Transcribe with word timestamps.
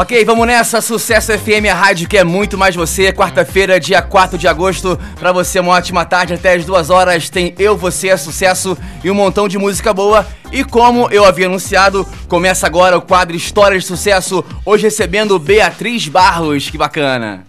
Ok, 0.00 0.24
vamos 0.24 0.46
nessa. 0.46 0.80
Sucesso 0.80 1.36
FM, 1.36 1.66
a 1.68 1.74
rádio 1.74 2.08
que 2.08 2.16
é 2.16 2.22
muito 2.22 2.56
mais 2.56 2.76
você. 2.76 3.12
Quarta-feira, 3.12 3.80
dia 3.80 4.00
4 4.00 4.38
de 4.38 4.46
agosto. 4.46 4.96
Pra 5.18 5.32
você, 5.32 5.58
uma 5.58 5.72
ótima 5.72 6.04
tarde. 6.04 6.34
Até 6.34 6.54
as 6.54 6.64
duas 6.64 6.88
horas 6.88 7.28
tem 7.28 7.52
Eu, 7.58 7.76
Você, 7.76 8.16
Sucesso 8.16 8.78
e 9.02 9.10
um 9.10 9.14
montão 9.14 9.48
de 9.48 9.58
música 9.58 9.92
boa. 9.92 10.24
E 10.52 10.62
como 10.62 11.10
eu 11.10 11.24
havia 11.24 11.46
anunciado, 11.46 12.06
começa 12.28 12.64
agora 12.64 12.96
o 12.96 13.02
quadro 13.02 13.34
História 13.34 13.76
de 13.76 13.84
Sucesso. 13.84 14.44
Hoje 14.64 14.84
recebendo 14.84 15.36
Beatriz 15.36 16.06
Barros. 16.06 16.70
Que 16.70 16.78
bacana. 16.78 17.44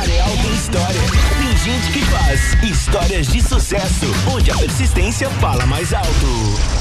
Areal 0.00 0.30
história. 0.54 1.02
Tem 1.36 1.56
gente 1.56 1.92
que 1.92 2.04
faz 2.04 2.62
histórias 2.62 3.26
de 3.26 3.42
sucesso, 3.42 4.06
onde 4.32 4.52
a 4.52 4.56
persistência 4.56 5.28
fala 5.40 5.66
mais 5.66 5.92
alto. 5.92 6.77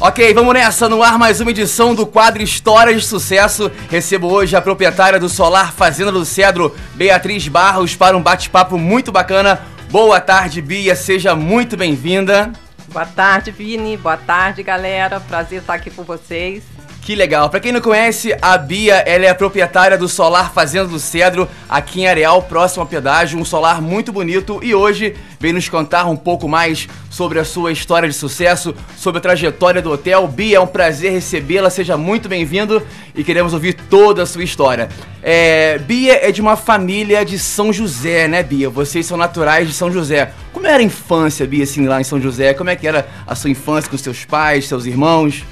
Ok, 0.00 0.32
vamos 0.32 0.54
nessa, 0.54 0.88
no 0.88 1.02
ar 1.02 1.18
mais 1.18 1.40
uma 1.40 1.50
edição 1.50 1.92
do 1.92 2.06
quadro 2.06 2.40
Histórias 2.40 3.02
de 3.02 3.08
Sucesso. 3.08 3.68
Recebo 3.90 4.32
hoje 4.32 4.54
a 4.54 4.60
proprietária 4.60 5.18
do 5.18 5.28
Solar 5.28 5.72
Fazenda 5.72 6.12
do 6.12 6.24
Cedro, 6.24 6.72
Beatriz 6.94 7.48
Barros, 7.48 7.96
para 7.96 8.16
um 8.16 8.22
bate-papo 8.22 8.78
muito 8.78 9.10
bacana. 9.10 9.60
Boa 9.90 10.20
tarde, 10.20 10.62
Bia, 10.62 10.94
seja 10.94 11.34
muito 11.34 11.76
bem-vinda. 11.76 12.52
Boa 12.92 13.06
tarde, 13.06 13.50
Vini. 13.50 13.96
Boa 13.96 14.16
tarde, 14.16 14.62
galera. 14.62 15.18
Prazer 15.18 15.62
estar 15.62 15.74
aqui 15.74 15.90
com 15.90 16.04
vocês. 16.04 16.62
Que 17.08 17.16
legal. 17.16 17.48
Para 17.48 17.60
quem 17.60 17.72
não 17.72 17.80
conhece, 17.80 18.36
a 18.42 18.58
Bia, 18.58 18.96
ela 18.96 19.24
é 19.24 19.30
a 19.30 19.34
proprietária 19.34 19.96
do 19.96 20.06
Solar 20.06 20.52
Fazenda 20.52 20.88
do 20.88 20.98
Cedro, 20.98 21.48
aqui 21.66 22.02
em 22.02 22.06
Areal, 22.06 22.42
próximo 22.42 22.82
ao 22.82 22.86
pedágio, 22.86 23.38
um 23.38 23.46
solar 23.46 23.80
muito 23.80 24.12
bonito 24.12 24.60
e 24.62 24.74
hoje 24.74 25.16
vem 25.40 25.54
nos 25.54 25.70
contar 25.70 26.04
um 26.04 26.16
pouco 26.16 26.46
mais 26.46 26.86
sobre 27.08 27.38
a 27.38 27.46
sua 27.46 27.72
história 27.72 28.06
de 28.06 28.14
sucesso, 28.14 28.74
sobre 28.94 29.20
a 29.20 29.22
trajetória 29.22 29.80
do 29.80 29.90
hotel. 29.90 30.28
Bia, 30.28 30.58
é 30.58 30.60
um 30.60 30.66
prazer 30.66 31.10
recebê-la, 31.10 31.70
seja 31.70 31.96
muito 31.96 32.28
bem-vindo 32.28 32.82
e 33.14 33.24
queremos 33.24 33.54
ouvir 33.54 33.72
toda 33.72 34.24
a 34.24 34.26
sua 34.26 34.44
história. 34.44 34.90
É, 35.22 35.78
Bia 35.78 36.28
é 36.28 36.30
de 36.30 36.42
uma 36.42 36.56
família 36.56 37.24
de 37.24 37.38
São 37.38 37.72
José, 37.72 38.28
né, 38.28 38.42
Bia? 38.42 38.68
Vocês 38.68 39.06
são 39.06 39.16
naturais 39.16 39.66
de 39.66 39.72
São 39.72 39.90
José. 39.90 40.30
Como 40.52 40.66
era 40.66 40.76
a 40.76 40.82
infância, 40.82 41.46
Bia, 41.46 41.64
assim, 41.64 41.86
lá 41.86 42.02
em 42.02 42.04
São 42.04 42.20
José? 42.20 42.52
Como 42.52 42.68
é 42.68 42.76
que 42.76 42.86
era 42.86 43.08
a 43.26 43.34
sua 43.34 43.48
infância 43.48 43.90
com 43.90 43.96
seus 43.96 44.26
pais, 44.26 44.68
seus 44.68 44.84
irmãos? 44.84 45.42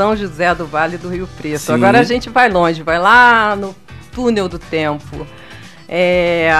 São 0.00 0.16
José 0.16 0.54
do 0.54 0.64
Vale 0.64 0.96
do 0.96 1.10
Rio 1.10 1.28
Preto. 1.36 1.58
Sim. 1.58 1.74
Agora 1.74 2.00
a 2.00 2.02
gente 2.02 2.30
vai 2.30 2.48
longe, 2.48 2.82
vai 2.82 2.98
lá 2.98 3.54
no 3.54 3.76
túnel 4.12 4.48
do 4.48 4.58
tempo. 4.58 5.26
É, 5.86 6.50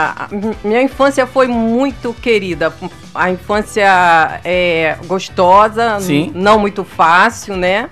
minha 0.62 0.82
infância 0.82 1.26
foi 1.26 1.46
muito 1.46 2.12
querida. 2.12 2.70
A 3.14 3.30
infância 3.30 4.42
é 4.44 4.98
gostosa, 5.06 5.98
Sim. 6.00 6.30
não 6.34 6.58
muito 6.58 6.84
fácil, 6.84 7.56
né? 7.56 7.88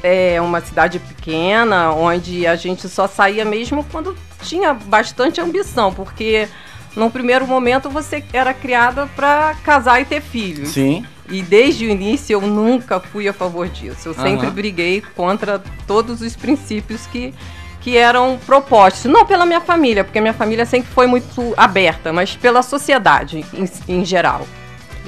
É 0.00 0.40
uma 0.40 0.60
cidade 0.60 1.00
pequena, 1.00 1.90
onde 1.90 2.46
a 2.46 2.54
gente 2.54 2.88
só 2.88 3.08
saía 3.08 3.44
mesmo 3.44 3.84
quando 3.90 4.16
tinha 4.42 4.72
bastante 4.72 5.40
ambição, 5.40 5.92
porque 5.92 6.46
no 6.94 7.10
primeiro 7.10 7.48
momento 7.48 7.90
você 7.90 8.22
era 8.32 8.54
criada 8.54 9.08
para 9.16 9.56
casar 9.64 10.00
e 10.00 10.04
ter 10.04 10.20
filhos. 10.20 10.68
Sim. 10.68 11.04
E 11.30 11.42
desde 11.42 11.86
o 11.86 11.90
início 11.90 12.34
eu 12.34 12.40
nunca 12.40 12.98
fui 13.00 13.28
a 13.28 13.32
favor 13.32 13.68
disso. 13.68 14.08
Eu 14.08 14.12
uhum. 14.12 14.22
sempre 14.22 14.50
briguei 14.50 15.02
contra 15.14 15.62
todos 15.86 16.22
os 16.22 16.34
princípios 16.34 17.06
que, 17.06 17.34
que 17.80 17.96
eram 17.96 18.38
propostos. 18.46 19.04
Não 19.04 19.26
pela 19.26 19.44
minha 19.44 19.60
família, 19.60 20.04
porque 20.04 20.20
minha 20.20 20.32
família 20.32 20.64
sempre 20.64 20.90
foi 20.90 21.06
muito 21.06 21.52
aberta, 21.56 22.12
mas 22.12 22.34
pela 22.34 22.62
sociedade 22.62 23.44
em, 23.52 23.70
em 24.00 24.04
geral. 24.04 24.46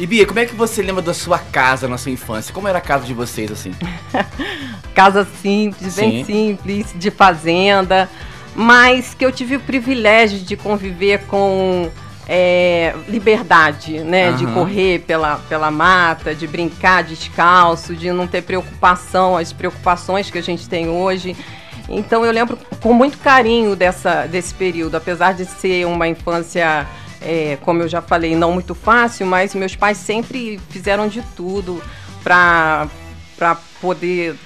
E 0.00 0.06
Bia, 0.06 0.26
como 0.26 0.38
é 0.38 0.46
que 0.46 0.54
você 0.54 0.82
lembra 0.82 1.02
da 1.02 1.12
sua 1.12 1.38
casa 1.38 1.86
na 1.86 1.98
sua 1.98 2.10
infância? 2.10 2.54
Como 2.54 2.66
era 2.66 2.78
a 2.78 2.80
casa 2.80 3.04
de 3.04 3.12
vocês 3.12 3.50
assim? 3.50 3.72
casa 4.94 5.26
simples, 5.42 5.94
Sim. 5.94 6.00
bem 6.00 6.24
simples, 6.24 6.86
de 6.94 7.10
fazenda, 7.10 8.08
mas 8.54 9.14
que 9.14 9.24
eu 9.24 9.30
tive 9.30 9.56
o 9.56 9.60
privilégio 9.60 10.38
de 10.38 10.56
conviver 10.56 11.26
com 11.26 11.90
é, 12.32 12.94
liberdade, 13.08 13.98
né? 13.98 14.30
Uhum. 14.30 14.36
De 14.36 14.46
correr 14.46 15.00
pela, 15.00 15.38
pela 15.48 15.68
mata, 15.68 16.32
de 16.32 16.46
brincar 16.46 17.02
descalço, 17.02 17.96
de 17.96 18.12
não 18.12 18.24
ter 18.28 18.42
preocupação, 18.42 19.36
as 19.36 19.52
preocupações 19.52 20.30
que 20.30 20.38
a 20.38 20.42
gente 20.42 20.68
tem 20.68 20.88
hoje. 20.88 21.36
Então 21.88 22.24
eu 22.24 22.30
lembro 22.30 22.56
com 22.80 22.92
muito 22.92 23.18
carinho 23.18 23.74
dessa, 23.74 24.26
desse 24.26 24.54
período, 24.54 24.94
apesar 24.94 25.34
de 25.34 25.44
ser 25.44 25.84
uma 25.88 26.06
infância, 26.06 26.86
é, 27.20 27.58
como 27.62 27.82
eu 27.82 27.88
já 27.88 28.00
falei, 28.00 28.36
não 28.36 28.52
muito 28.52 28.76
fácil, 28.76 29.26
mas 29.26 29.52
meus 29.52 29.74
pais 29.74 29.98
sempre 29.98 30.60
fizeram 30.68 31.08
de 31.08 31.22
tudo 31.34 31.82
para 32.22 32.88
poder 33.80 34.36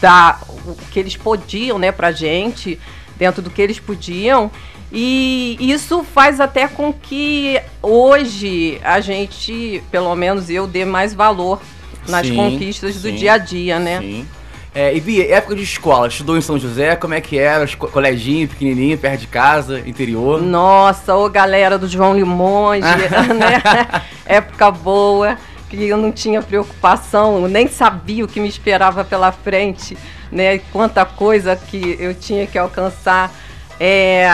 dar 0.00 0.40
o 0.64 0.76
que 0.92 1.00
eles 1.00 1.16
podiam 1.16 1.80
né, 1.80 1.90
para 1.90 2.12
gente, 2.12 2.78
dentro 3.16 3.42
do 3.42 3.50
que 3.50 3.60
eles 3.60 3.80
podiam. 3.80 4.52
E 4.96 5.56
isso 5.58 6.04
faz 6.04 6.38
até 6.38 6.68
com 6.68 6.92
que 6.92 7.60
hoje 7.82 8.80
a 8.84 9.00
gente, 9.00 9.82
pelo 9.90 10.14
menos 10.14 10.48
eu, 10.48 10.68
dê 10.68 10.84
mais 10.84 11.12
valor 11.12 11.60
nas 12.06 12.24
sim, 12.24 12.36
conquistas 12.36 13.02
do 13.02 13.10
dia 13.10 13.32
a 13.32 13.38
dia, 13.38 13.80
né? 13.80 13.98
Sim. 13.98 14.26
É, 14.72 14.94
e 14.94 15.00
Bia, 15.00 15.32
época 15.32 15.56
de 15.56 15.62
escola, 15.62 16.06
estudou 16.06 16.36
em 16.36 16.40
São 16.40 16.58
José, 16.58 16.94
como 16.94 17.14
é 17.14 17.20
que 17.20 17.38
era? 17.38 17.66
Coleginho, 17.76 18.48
pequenininho, 18.48 18.96
perto 18.96 19.20
de 19.20 19.26
casa, 19.26 19.80
interior? 19.80 20.40
Nossa, 20.40 21.14
ô 21.14 21.28
galera 21.28 21.76
do 21.76 21.88
João 21.88 22.16
Limões, 22.16 22.82
né? 22.84 24.02
época 24.24 24.70
boa, 24.70 25.36
que 25.70 25.84
eu 25.84 25.96
não 25.96 26.12
tinha 26.12 26.40
preocupação, 26.40 27.48
nem 27.48 27.68
sabia 27.68 28.24
o 28.24 28.28
que 28.28 28.38
me 28.38 28.48
esperava 28.48 29.04
pela 29.04 29.32
frente, 29.32 29.96
né? 30.30 30.58
Quanta 30.72 31.04
coisa 31.04 31.56
que 31.56 31.96
eu 31.98 32.14
tinha 32.14 32.46
que 32.46 32.58
alcançar. 32.58 33.32
É, 33.78 34.26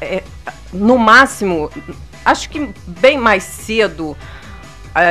é, 0.00 0.22
no 0.72 0.98
máximo, 0.98 1.70
acho 2.24 2.48
que 2.48 2.70
bem 2.86 3.18
mais 3.18 3.42
cedo, 3.42 4.16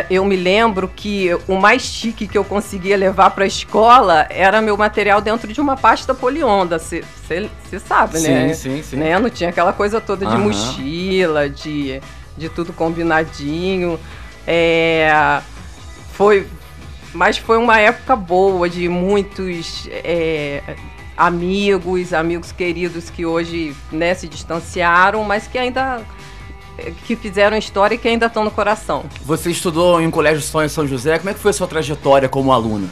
eu 0.10 0.24
me 0.24 0.36
lembro 0.36 0.88
que 0.88 1.30
o 1.48 1.56
mais 1.56 1.82
chique 1.82 2.28
que 2.28 2.38
eu 2.38 2.44
conseguia 2.44 2.96
levar 2.96 3.32
para 3.32 3.44
a 3.44 3.48
escola 3.48 4.28
era 4.30 4.62
meu 4.62 4.78
material 4.78 5.22
dentro 5.22 5.52
de 5.52 5.60
uma 5.60 5.76
pasta 5.76 6.14
polionda. 6.14 6.78
Você 6.78 7.04
sabe, 7.80 8.20
sim, 8.20 8.28
né? 8.28 8.54
Sim, 8.54 8.84
sim, 8.84 8.96
né? 8.98 9.18
Não 9.18 9.30
tinha 9.30 9.50
aquela 9.50 9.74
coisa 9.74 10.00
toda 10.00 10.26
de 10.26 10.36
uhum. 10.36 10.44
mochila, 10.44 11.50
de, 11.50 12.02
de 12.38 12.50
tudo 12.50 12.72
combinadinho. 12.74 14.00
É, 14.46 15.42
foi, 16.14 16.48
mas 17.14 17.38
foi 17.38 17.58
uma 17.58 17.80
época 17.80 18.16
boa 18.16 18.70
de 18.70 18.88
muitos 18.88 19.88
é, 19.92 20.62
amigos, 21.22 22.14
amigos 22.14 22.52
queridos 22.52 23.12
que 23.12 23.28
hoje 23.28 23.76
né, 23.92 24.16
se 24.16 24.28
distanciaram, 24.28 25.24
mas 25.24 25.46
que 25.46 25.56
ainda 25.56 26.02
que 27.06 27.16
fizeram 27.16 27.56
história 27.56 27.94
e 27.94 27.98
que 27.98 28.08
ainda 28.08 28.26
estão 28.26 28.44
no 28.44 28.50
coração. 28.50 29.06
Você 29.24 29.52
estudou 29.52 30.02
em 30.02 30.08
um 30.08 30.12
colégio 30.12 30.42
só 30.42 30.64
em 30.64 30.68
São 30.68 30.88
José, 30.88 31.20
como 31.20 31.30
é 31.30 31.34
que 31.36 31.40
foi 31.40 31.52
a 31.52 31.54
sua 31.54 31.68
trajetória 31.68 32.28
como 32.28 32.52
aluna? 32.52 32.90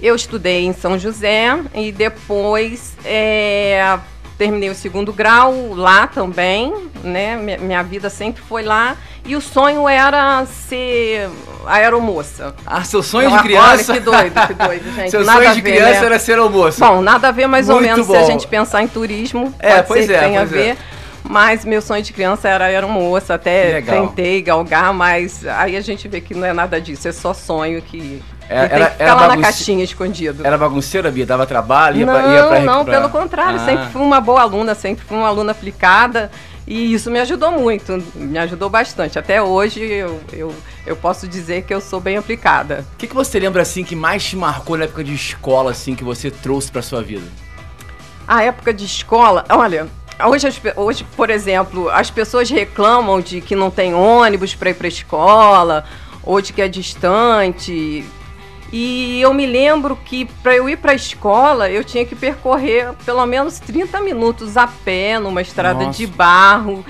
Eu 0.00 0.16
estudei 0.16 0.64
em 0.64 0.72
São 0.72 0.98
José 0.98 1.46
e 1.72 1.92
depois 1.92 2.96
é, 3.04 4.00
terminei 4.36 4.70
o 4.70 4.74
segundo 4.74 5.12
grau 5.12 5.74
lá 5.74 6.06
também, 6.06 6.74
né? 7.02 7.36
Minha, 7.36 7.82
vida 7.82 8.10
sempre 8.10 8.42
foi 8.42 8.62
lá 8.62 8.96
e 9.24 9.36
o 9.36 9.40
sonho 9.40 9.88
era 9.88 10.44
ser 10.46 11.28
aeromoça. 11.66 12.54
Ah, 12.66 12.84
seu 12.84 13.02
sonho 13.02 13.30
de 13.30 13.38
criança? 13.42 13.92
Olha, 13.92 14.00
que 14.00 14.04
doido, 14.04 14.46
que 14.46 14.54
doido, 14.54 14.94
gente. 14.96 15.10
seu 15.10 15.24
nada 15.24 15.42
sonho 15.42 15.54
de 15.54 15.60
ver, 15.60 15.72
criança 15.72 16.00
né? 16.00 16.06
era 16.06 16.18
ser 16.18 16.32
aeromoça. 16.32 16.86
Bom, 16.86 17.00
nada 17.00 17.28
a 17.28 17.30
ver 17.30 17.46
mais 17.46 17.66
Muito 17.68 17.76
ou 17.76 17.82
menos 17.82 18.06
bom. 18.06 18.14
se 18.14 18.18
a 18.18 18.24
gente 18.24 18.46
pensar 18.46 18.82
em 18.82 18.88
turismo. 18.88 19.54
É, 19.58 19.76
pode 19.76 19.88
pois 19.88 20.10
é, 20.10 20.14
que 20.14 20.24
tenha 20.24 20.40
a 20.40 20.44
ver. 20.44 20.70
É. 20.70 20.76
Mas 21.24 21.64
meu 21.64 21.80
sonho 21.80 22.02
de 22.02 22.12
criança 22.12 22.48
era 22.48 22.64
aeromoça, 22.64 23.34
até 23.34 23.80
tentei 23.80 24.42
galgar, 24.42 24.92
mas 24.92 25.46
aí 25.46 25.76
a 25.76 25.80
gente 25.80 26.08
vê 26.08 26.20
que 26.20 26.34
não 26.34 26.44
é 26.44 26.52
nada 26.52 26.80
disso, 26.80 27.06
é 27.06 27.12
só 27.12 27.32
sonho 27.32 27.80
que 27.80 28.20
era, 28.48 28.68
tem 28.68 28.84
que 28.84 28.92
ficar 28.92 29.06
lá 29.06 29.14
bagunce... 29.14 29.36
na 29.36 29.42
caixinha 29.42 29.84
escondido. 29.84 30.46
Era 30.46 30.58
bagunceira, 30.58 31.10
Bia? 31.10 31.26
Dava 31.26 31.46
trabalho? 31.46 31.98
Ia 31.98 32.06
não, 32.06 32.12
pra, 32.12 32.34
ia 32.34 32.46
pra 32.46 32.60
não, 32.60 32.84
pelo 32.84 33.08
contrário. 33.08 33.60
Ah. 33.60 33.64
Sempre 33.64 33.86
fui 33.86 34.02
uma 34.02 34.20
boa 34.20 34.42
aluna, 34.42 34.74
sempre 34.74 35.04
fui 35.04 35.16
uma 35.16 35.28
aluna 35.28 35.52
aplicada. 35.52 36.30
E 36.66 36.94
isso 36.94 37.10
me 37.10 37.18
ajudou 37.18 37.50
muito, 37.50 38.02
me 38.14 38.38
ajudou 38.38 38.70
bastante. 38.70 39.18
Até 39.18 39.42
hoje 39.42 39.82
eu, 39.82 40.20
eu, 40.32 40.54
eu 40.86 40.96
posso 40.96 41.26
dizer 41.26 41.62
que 41.62 41.74
eu 41.74 41.80
sou 41.80 42.00
bem 42.00 42.16
aplicada. 42.16 42.86
O 42.94 42.96
que, 42.98 43.08
que 43.08 43.14
você 43.14 43.40
lembra 43.40 43.62
assim 43.62 43.82
que 43.82 43.96
mais 43.96 44.24
te 44.24 44.36
marcou 44.36 44.76
na 44.76 44.84
época 44.84 45.02
de 45.02 45.12
escola, 45.12 45.72
assim, 45.72 45.94
que 45.94 46.04
você 46.04 46.30
trouxe 46.30 46.70
para 46.70 46.80
sua 46.80 47.02
vida? 47.02 47.26
A 48.28 48.44
época 48.44 48.72
de 48.72 48.84
escola, 48.84 49.44
olha, 49.48 49.88
hoje, 50.24 50.48
hoje, 50.76 51.06
por 51.16 51.30
exemplo, 51.30 51.90
as 51.90 52.10
pessoas 52.10 52.48
reclamam 52.48 53.20
de 53.20 53.40
que 53.40 53.56
não 53.56 53.70
tem 53.70 53.92
ônibus 53.92 54.54
para 54.54 54.70
ir 54.70 54.74
para 54.74 54.86
a 54.86 54.88
escola, 54.88 55.84
ou 56.22 56.40
de 56.40 56.52
que 56.52 56.62
é 56.62 56.68
distante. 56.68 58.04
E 58.72 59.20
eu 59.20 59.34
me 59.34 59.44
lembro 59.44 59.94
que 59.94 60.24
para 60.42 60.56
eu 60.56 60.66
ir 60.66 60.78
para 60.78 60.92
a 60.92 60.94
escola, 60.94 61.70
eu 61.70 61.84
tinha 61.84 62.06
que 62.06 62.16
percorrer 62.16 62.94
pelo 63.04 63.24
menos 63.26 63.58
30 63.58 64.00
minutos 64.00 64.56
a 64.56 64.66
pé 64.66 65.18
numa 65.18 65.42
estrada 65.42 65.84
Nossa. 65.84 65.98
de 65.98 66.06
barro. 66.06 66.84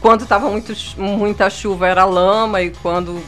Quando 0.00 0.22
estava 0.22 0.50
muita 0.96 1.48
chuva 1.48 1.86
era 1.86 2.04
lama 2.04 2.60
e 2.60 2.70
quando 2.82 3.22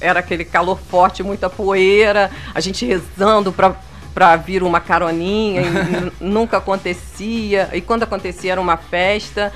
era 0.00 0.20
aquele 0.20 0.46
calor 0.46 0.78
forte, 0.78 1.22
muita 1.22 1.50
poeira, 1.50 2.30
a 2.54 2.60
gente 2.60 2.86
rezando 2.86 3.52
para 3.52 3.76
para 4.14 4.36
vir 4.36 4.62
uma 4.62 4.78
caroninha, 4.78 5.62
nunca 6.20 6.58
acontecia, 6.58 7.70
e 7.72 7.80
quando 7.80 8.02
acontecia 8.02 8.52
era 8.52 8.60
uma 8.60 8.76
festa. 8.76 9.50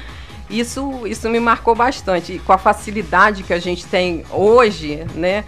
Isso, 0.48 1.06
isso 1.06 1.28
me 1.28 1.40
marcou 1.40 1.74
bastante. 1.74 2.34
E 2.34 2.38
com 2.38 2.52
a 2.52 2.58
facilidade 2.58 3.42
que 3.42 3.52
a 3.52 3.58
gente 3.58 3.84
tem 3.84 4.24
hoje, 4.30 5.04
né? 5.14 5.44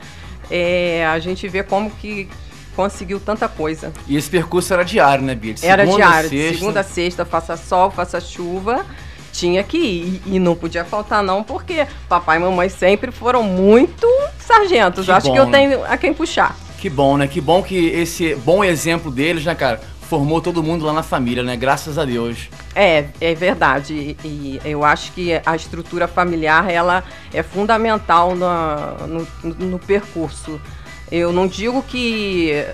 É, 0.51 1.07
a 1.07 1.19
gente 1.19 1.47
vê 1.49 1.63
como 1.63 1.91
que 1.91 2.29
conseguiu 2.75 3.19
tanta 3.19 3.49
coisa. 3.49 3.93
E 4.07 4.17
esse 4.17 4.31
percurso 4.31 4.73
era 4.73 4.85
diário, 4.85 5.25
né, 5.25 5.35
Bia? 5.35 5.55
Era 5.63 5.85
diário, 5.85 6.29
sexta... 6.29 6.53
de 6.53 6.59
segunda 6.59 6.81
a 6.81 6.85
sexta, 6.85 7.25
faça 7.25 7.57
sol, 7.57 7.91
faça 7.91 8.21
chuva 8.21 8.85
tinha 9.39 9.63
que 9.63 9.79
ir. 9.79 10.23
E 10.27 10.39
não 10.39 10.55
podia 10.55 10.85
faltar, 10.85 11.23
não, 11.23 11.43
porque 11.43 11.87
papai 12.09 12.39
e 12.39 12.41
mamãe 12.41 12.69
sempre 12.69 13.11
foram 13.11 13.43
muito 13.43 14.07
sargentos. 14.39 15.07
Que 15.07 15.13
Acho 15.13 15.27
bom, 15.29 15.33
que 15.33 15.39
eu 15.39 15.47
tenho 15.47 15.85
a 15.85 15.97
quem 15.97 16.13
puxar. 16.13 16.57
Que 16.79 16.91
bom, 16.91 17.17
né? 17.17 17.27
Que 17.27 17.41
bom 17.41 17.63
que 17.63 17.89
esse 17.89 18.35
bom 18.37 18.63
exemplo 18.65 19.11
deles, 19.11 19.45
né, 19.45 19.55
cara, 19.55 19.81
formou 20.09 20.41
todo 20.41 20.63
mundo 20.63 20.87
lá 20.87 20.93
na 20.93 21.03
família, 21.03 21.43
né? 21.43 21.55
Graças 21.57 21.99
a 21.99 22.05
Deus. 22.05 22.49
É, 22.75 23.07
é 23.21 23.35
verdade. 23.35 24.17
E, 24.25 24.61
eu 24.65 24.83
acho 24.83 25.13
que 25.13 25.33
a 25.45 25.55
estrutura 25.55 26.09
familiar, 26.09 26.71
ela 26.71 27.05
é 27.33 27.43
fundamental 27.43 28.35
no, 28.35 29.07
no, 29.07 29.55
no 29.67 29.79
percurso. 29.79 30.61
Eu 31.13 31.33
não 31.33 31.47
digo 31.47 31.83
que 31.83 32.65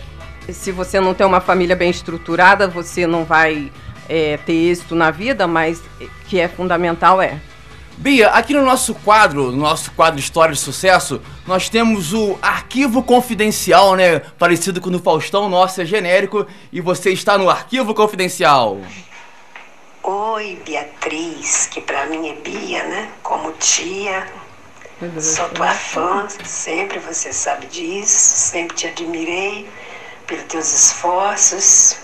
se 0.48 0.70
você 0.70 1.00
não 1.00 1.12
tem 1.12 1.26
uma 1.26 1.40
família 1.40 1.74
bem 1.74 1.90
estruturada, 1.90 2.68
você 2.68 3.06
não 3.06 3.24
vai 3.24 3.70
é, 4.08 4.36
ter 4.38 4.52
êxito 4.52 4.94
na 4.94 5.10
vida, 5.10 5.46
mas 5.46 5.82
que 6.28 6.38
é 6.38 6.46
fundamental 6.46 7.20
é. 7.20 7.40
Bia, 7.96 8.28
aqui 8.30 8.52
no 8.52 8.64
nosso 8.64 8.94
quadro, 8.94 9.52
no 9.52 9.56
nosso 9.56 9.92
quadro 9.92 10.18
História 10.18 10.52
de 10.52 10.60
Sucesso, 10.60 11.22
nós 11.46 11.68
temos 11.68 12.12
o 12.12 12.36
arquivo 12.42 13.02
confidencial, 13.02 13.94
né? 13.94 14.18
Parecido 14.18 14.80
com 14.80 14.88
o 14.88 14.92
do 14.92 14.98
Faustão, 14.98 15.48
nosso 15.48 15.80
é 15.80 15.84
genérico, 15.84 16.46
e 16.72 16.80
você 16.80 17.10
está 17.12 17.38
no 17.38 17.48
arquivo 17.48 17.94
confidencial. 17.94 18.80
Oi, 20.02 20.60
Beatriz, 20.66 21.66
que 21.66 21.80
pra 21.80 22.06
mim 22.06 22.28
é 22.28 22.34
Bia, 22.34 22.84
né? 22.84 23.08
Como 23.22 23.52
tia. 23.52 24.26
Sou 25.20 25.48
tua 25.50 25.72
fã, 25.72 26.26
sempre 26.44 26.98
você 26.98 27.32
sabe 27.32 27.66
disso, 27.66 28.16
sempre 28.50 28.76
te 28.76 28.86
admirei 28.86 29.68
pelos 30.26 30.44
teus 30.44 30.72
esforços, 30.72 31.98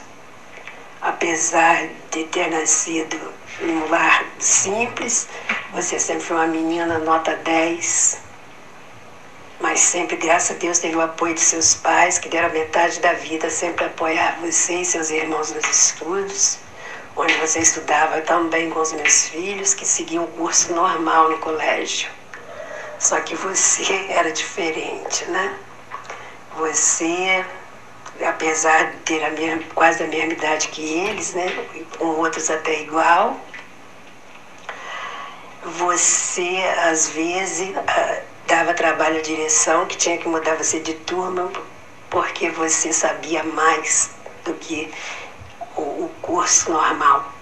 apesar 1.01 1.89
de 2.11 2.25
ter 2.25 2.51
nascido 2.51 3.17
em 3.63 3.71
um 3.71 3.89
lar 3.89 4.25
simples, 4.39 5.29
você 5.73 5.99
sempre 5.99 6.25
foi 6.25 6.37
uma 6.37 6.47
menina 6.47 6.99
nota 6.99 7.35
10, 7.37 8.19
mas 9.61 9.81
sempre, 9.81 10.17
graças 10.17 10.57
a 10.57 10.59
Deus, 10.59 10.79
teve 10.79 10.97
o 10.97 11.01
apoio 11.01 11.35
de 11.35 11.41
seus 11.41 11.75
pais, 11.75 12.19
que 12.19 12.29
deram 12.29 12.51
metade 12.51 12.99
da 13.01 13.13
vida 13.13 13.51
sempre 13.51 13.85
apoiar 13.85 14.39
você 14.41 14.77
e 14.77 14.85
seus 14.85 15.11
irmãos 15.11 15.53
nos 15.53 15.69
estudos, 15.69 16.59
onde 17.17 17.35
você 17.35 17.59
estudava 17.61 18.23
também 18.23 18.71
com 18.71 18.81
os 18.81 18.93
meus 18.93 19.27
filhos, 19.29 19.75
que 19.75 19.85
seguiam 19.85 20.25
o 20.25 20.29
curso 20.29 20.73
normal 20.73 21.31
no 21.31 21.39
colégio. 21.39 22.09
Só 22.99 23.21
que 23.21 23.35
você 23.35 23.85
era 24.09 24.33
diferente, 24.33 25.25
né? 25.27 25.55
Você 26.57 27.45
apesar 28.27 28.91
de 28.91 28.97
ter 28.99 29.25
a 29.25 29.31
mesma, 29.31 29.63
quase 29.75 30.03
a 30.03 30.07
mesma 30.07 30.33
idade 30.33 30.69
que 30.69 30.83
eles, 30.83 31.33
né, 31.33 31.47
com 31.99 32.07
outros 32.07 32.51
até 32.51 32.83
igual, 32.83 33.39
você 35.65 36.57
às 36.85 37.09
vezes 37.11 37.75
ah, 37.77 38.21
dava 38.47 38.75
trabalho 38.75 39.19
à 39.19 39.23
direção 39.23 39.87
que 39.87 39.97
tinha 39.97 40.19
que 40.19 40.29
mudar 40.29 40.57
você 40.57 40.81
de 40.81 40.95
turma 40.95 41.51
porque 42.09 42.51
você 42.51 42.93
sabia 42.93 43.43
mais 43.45 44.11
do 44.45 44.55
que 44.55 44.91
o, 45.77 46.11
curso 46.21 46.73
normal. 46.73 47.33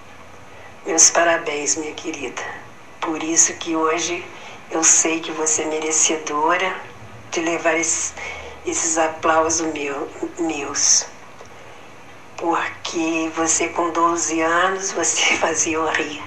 Meus 0.84 1.10
parabéns, 1.10 1.76
minha 1.76 1.94
querida. 1.94 2.42
Por 3.00 3.22
isso 3.22 3.54
que 3.54 3.74
hoje 3.74 4.24
eu 4.70 4.84
sei 4.84 5.20
que 5.20 5.32
você 5.32 5.62
é 5.62 5.66
merecedora 5.66 6.76
de 7.30 7.40
levar 7.40 7.74
esse 7.76 8.12
esses 8.66 8.98
aplausos 8.98 9.66
meu, 9.72 10.08
meus. 10.38 11.06
Porque 12.36 13.30
você 13.34 13.68
com 13.68 13.90
12 13.90 14.40
anos, 14.40 14.92
você 14.92 15.36
fazia 15.36 15.76
eu 15.76 15.86
rir. 15.86 16.22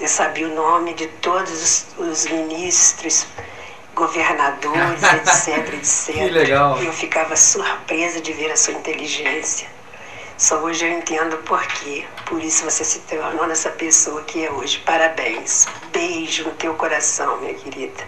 Você 0.00 0.08
sabia 0.08 0.48
o 0.48 0.54
nome 0.54 0.94
de 0.94 1.06
todos 1.08 1.52
os, 1.98 2.08
os 2.08 2.24
ministros, 2.32 3.26
governadores, 3.94 5.02
etc, 5.12 5.74
etc. 5.74 6.14
Que 6.14 6.30
legal. 6.30 6.82
E 6.82 6.86
eu 6.86 6.92
ficava 6.94 7.36
surpresa 7.36 8.18
de 8.18 8.32
ver 8.32 8.50
a 8.50 8.56
sua 8.56 8.72
inteligência. 8.72 9.68
Só 10.38 10.56
hoje 10.60 10.86
eu 10.86 10.92
entendo 10.98 11.36
por 11.44 11.60
quê. 11.66 12.06
Por 12.24 12.42
isso 12.42 12.64
você 12.64 12.82
se 12.82 13.00
tornou 13.00 13.44
essa 13.50 13.68
pessoa 13.68 14.22
que 14.22 14.42
é 14.42 14.50
hoje. 14.50 14.78
Parabéns. 14.78 15.68
Beijo 15.92 16.44
no 16.44 16.52
teu 16.52 16.72
coração, 16.72 17.36
minha 17.42 17.52
querida. 17.52 18.02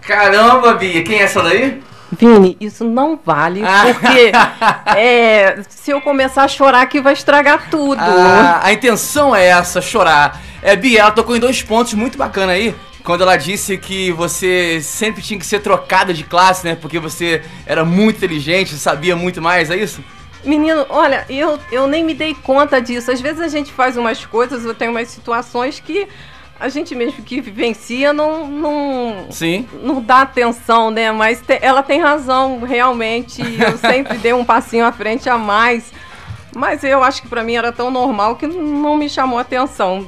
Caramba, 0.00 0.74
Bia, 0.74 1.04
quem 1.04 1.20
é 1.20 1.22
essa 1.22 1.40
daí? 1.40 1.80
Vini, 2.10 2.56
isso 2.60 2.82
não 2.84 3.20
vale, 3.24 3.62
ah. 3.64 3.84
porque 3.84 4.32
é, 4.98 5.62
se 5.68 5.92
eu 5.92 6.00
começar 6.00 6.42
a 6.42 6.48
chorar 6.48 6.80
aqui 6.80 7.00
vai 7.00 7.12
estragar 7.12 7.70
tudo. 7.70 8.00
Ah, 8.00 8.58
a 8.60 8.72
intenção 8.72 9.36
é 9.36 9.46
essa, 9.46 9.80
chorar. 9.80 10.47
É, 10.62 10.74
Bia, 10.74 11.00
ela 11.00 11.10
tocou 11.10 11.36
em 11.36 11.40
dois 11.40 11.62
pontos 11.62 11.94
muito 11.94 12.18
bacana 12.18 12.52
aí. 12.52 12.74
Quando 13.04 13.22
ela 13.22 13.36
disse 13.36 13.78
que 13.78 14.12
você 14.12 14.80
sempre 14.82 15.22
tinha 15.22 15.38
que 15.38 15.46
ser 15.46 15.60
trocada 15.60 16.12
de 16.12 16.24
classe, 16.24 16.66
né? 16.66 16.74
Porque 16.74 16.98
você 16.98 17.42
era 17.64 17.84
muito 17.84 18.16
inteligente, 18.16 18.74
sabia 18.74 19.16
muito 19.16 19.40
mais, 19.40 19.70
é 19.70 19.76
isso? 19.76 20.02
Menino, 20.44 20.84
olha, 20.88 21.24
eu, 21.28 21.58
eu 21.72 21.86
nem 21.86 22.04
me 22.04 22.14
dei 22.14 22.34
conta 22.34 22.80
disso. 22.80 23.10
Às 23.10 23.20
vezes 23.20 23.40
a 23.40 23.48
gente 23.48 23.72
faz 23.72 23.96
umas 23.96 24.26
coisas, 24.26 24.64
eu 24.64 24.74
tenho 24.74 24.90
umas 24.90 25.08
situações 25.08 25.80
que 25.80 26.06
a 26.60 26.68
gente 26.68 26.94
mesmo 26.94 27.22
que 27.22 27.40
vivencia 27.40 28.12
não, 28.12 28.46
não, 28.46 29.26
Sim. 29.30 29.66
não 29.82 30.02
dá 30.02 30.22
atenção, 30.22 30.90
né? 30.90 31.12
Mas 31.12 31.40
te, 31.40 31.58
ela 31.62 31.82
tem 31.82 32.00
razão, 32.00 32.60
realmente. 32.60 33.40
Eu 33.40 33.78
sempre 33.78 34.18
dei 34.18 34.32
um 34.32 34.44
passinho 34.44 34.84
à 34.84 34.92
frente 34.92 35.28
a 35.28 35.38
mais. 35.38 35.92
Mas 36.54 36.82
eu 36.82 37.02
acho 37.02 37.22
que 37.22 37.28
para 37.28 37.44
mim 37.44 37.54
era 37.54 37.70
tão 37.70 37.90
normal 37.90 38.36
que 38.36 38.46
não 38.46 38.96
me 38.96 39.08
chamou 39.08 39.38
atenção. 39.38 40.06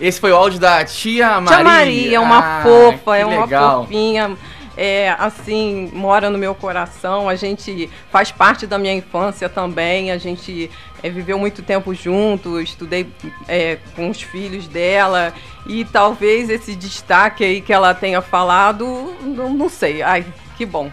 Esse 0.00 0.20
foi 0.20 0.32
o 0.32 0.36
áudio 0.36 0.60
da 0.60 0.84
tia 0.84 1.40
Maria. 1.40 1.56
Tia 1.56 1.64
Maria, 1.64 2.20
uma 2.20 2.38
ah, 2.38 2.62
fofa, 2.62 3.16
é 3.16 3.24
uma 3.24 3.44
legal. 3.44 3.82
fofinha 3.82 4.36
é, 4.78 5.10
assim, 5.18 5.90
mora 5.92 6.30
no 6.30 6.38
meu 6.38 6.54
coração. 6.54 7.28
A 7.28 7.34
gente 7.34 7.90
faz 8.12 8.30
parte 8.30 8.64
da 8.64 8.78
minha 8.78 8.94
infância 8.94 9.48
também. 9.48 10.12
A 10.12 10.18
gente 10.18 10.70
é, 11.02 11.10
viveu 11.10 11.36
muito 11.36 11.64
tempo 11.64 11.92
junto, 11.92 12.60
estudei 12.60 13.08
é, 13.48 13.78
com 13.96 14.08
os 14.08 14.22
filhos 14.22 14.68
dela. 14.68 15.34
E 15.66 15.84
talvez 15.84 16.48
esse 16.48 16.76
destaque 16.76 17.42
aí 17.42 17.60
que 17.60 17.72
ela 17.72 17.92
tenha 17.92 18.22
falado, 18.22 19.16
não, 19.20 19.52
não 19.52 19.68
sei. 19.68 20.00
Ai, 20.00 20.24
que 20.56 20.64
bom. 20.64 20.92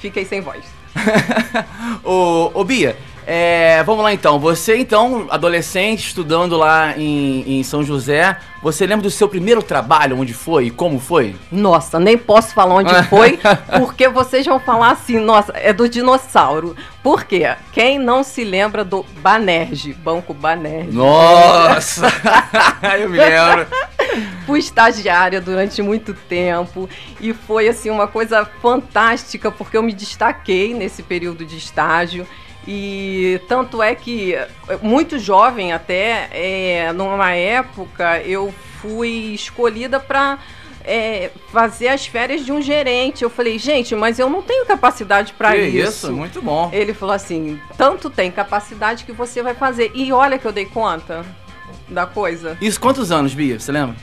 Fiquei 0.00 0.24
sem 0.24 0.40
voz. 0.40 0.64
ô, 2.02 2.50
ô 2.54 2.64
Bia, 2.64 2.96
é, 3.26 3.82
vamos 3.82 4.04
lá 4.04 4.12
então. 4.12 4.38
Você 4.38 4.76
então, 4.76 5.26
adolescente, 5.30 6.06
estudando 6.06 6.56
lá 6.56 6.96
em, 6.96 7.58
em, 7.58 7.62
São 7.64 7.82
José, 7.82 8.38
você 8.62 8.86
lembra 8.86 9.02
do 9.02 9.10
seu 9.10 9.28
primeiro 9.28 9.60
trabalho, 9.62 10.16
onde 10.16 10.32
foi 10.32 10.66
e 10.66 10.70
como 10.70 11.00
foi? 11.00 11.34
Nossa, 11.50 11.98
nem 11.98 12.16
posso 12.16 12.54
falar 12.54 12.76
onde 12.76 12.94
foi, 13.10 13.36
porque 13.78 14.08
vocês 14.08 14.46
vão 14.46 14.60
falar 14.60 14.92
assim, 14.92 15.18
nossa, 15.18 15.52
é 15.56 15.72
do 15.72 15.88
dinossauro. 15.88 16.76
Por 17.02 17.24
quê? 17.24 17.56
Quem 17.72 17.98
não 17.98 18.22
se 18.22 18.44
lembra 18.44 18.84
do 18.84 19.04
Banerj, 19.20 19.92
Banco 19.94 20.32
Banerj? 20.32 20.92
Nossa! 20.92 22.06
Eu 22.96 23.08
me 23.10 23.18
lembro. 23.18 23.66
Fui 24.46 24.60
estagiária 24.60 25.40
durante 25.40 25.82
muito 25.82 26.14
tempo 26.14 26.88
e 27.20 27.32
foi 27.32 27.66
assim 27.68 27.90
uma 27.90 28.06
coisa 28.06 28.44
fantástica 28.62 29.50
porque 29.50 29.76
eu 29.76 29.82
me 29.82 29.92
destaquei 29.92 30.72
nesse 30.72 31.02
período 31.02 31.44
de 31.44 31.56
estágio. 31.56 32.26
E 32.66 33.40
tanto 33.48 33.82
é 33.82 33.94
que, 33.94 34.34
muito 34.82 35.18
jovem 35.18 35.72
até, 35.72 36.28
é, 36.32 36.92
numa 36.92 37.32
época, 37.32 38.20
eu 38.22 38.52
fui 38.80 39.32
escolhida 39.34 40.00
para 40.00 40.38
é, 40.84 41.30
fazer 41.52 41.88
as 41.88 42.06
férias 42.06 42.44
de 42.44 42.52
um 42.52 42.60
gerente. 42.62 43.22
Eu 43.22 43.30
falei, 43.30 43.58
gente, 43.58 43.94
mas 43.94 44.18
eu 44.18 44.30
não 44.30 44.42
tenho 44.42 44.64
capacidade 44.66 45.32
para 45.32 45.56
isso. 45.56 46.06
Isso, 46.06 46.12
muito 46.12 46.40
bom. 46.40 46.70
Ele 46.72 46.94
falou 46.94 47.14
assim: 47.14 47.60
tanto 47.76 48.08
tem 48.08 48.30
capacidade 48.30 49.04
que 49.04 49.12
você 49.12 49.42
vai 49.42 49.54
fazer. 49.54 49.90
E 49.94 50.12
olha 50.12 50.38
que 50.38 50.46
eu 50.46 50.52
dei 50.52 50.64
conta 50.64 51.24
da 51.88 52.06
coisa. 52.06 52.56
Isso 52.60 52.80
quantos 52.80 53.12
anos, 53.12 53.34
Bia? 53.34 53.58
Você 53.58 53.70
lembra? 53.72 53.96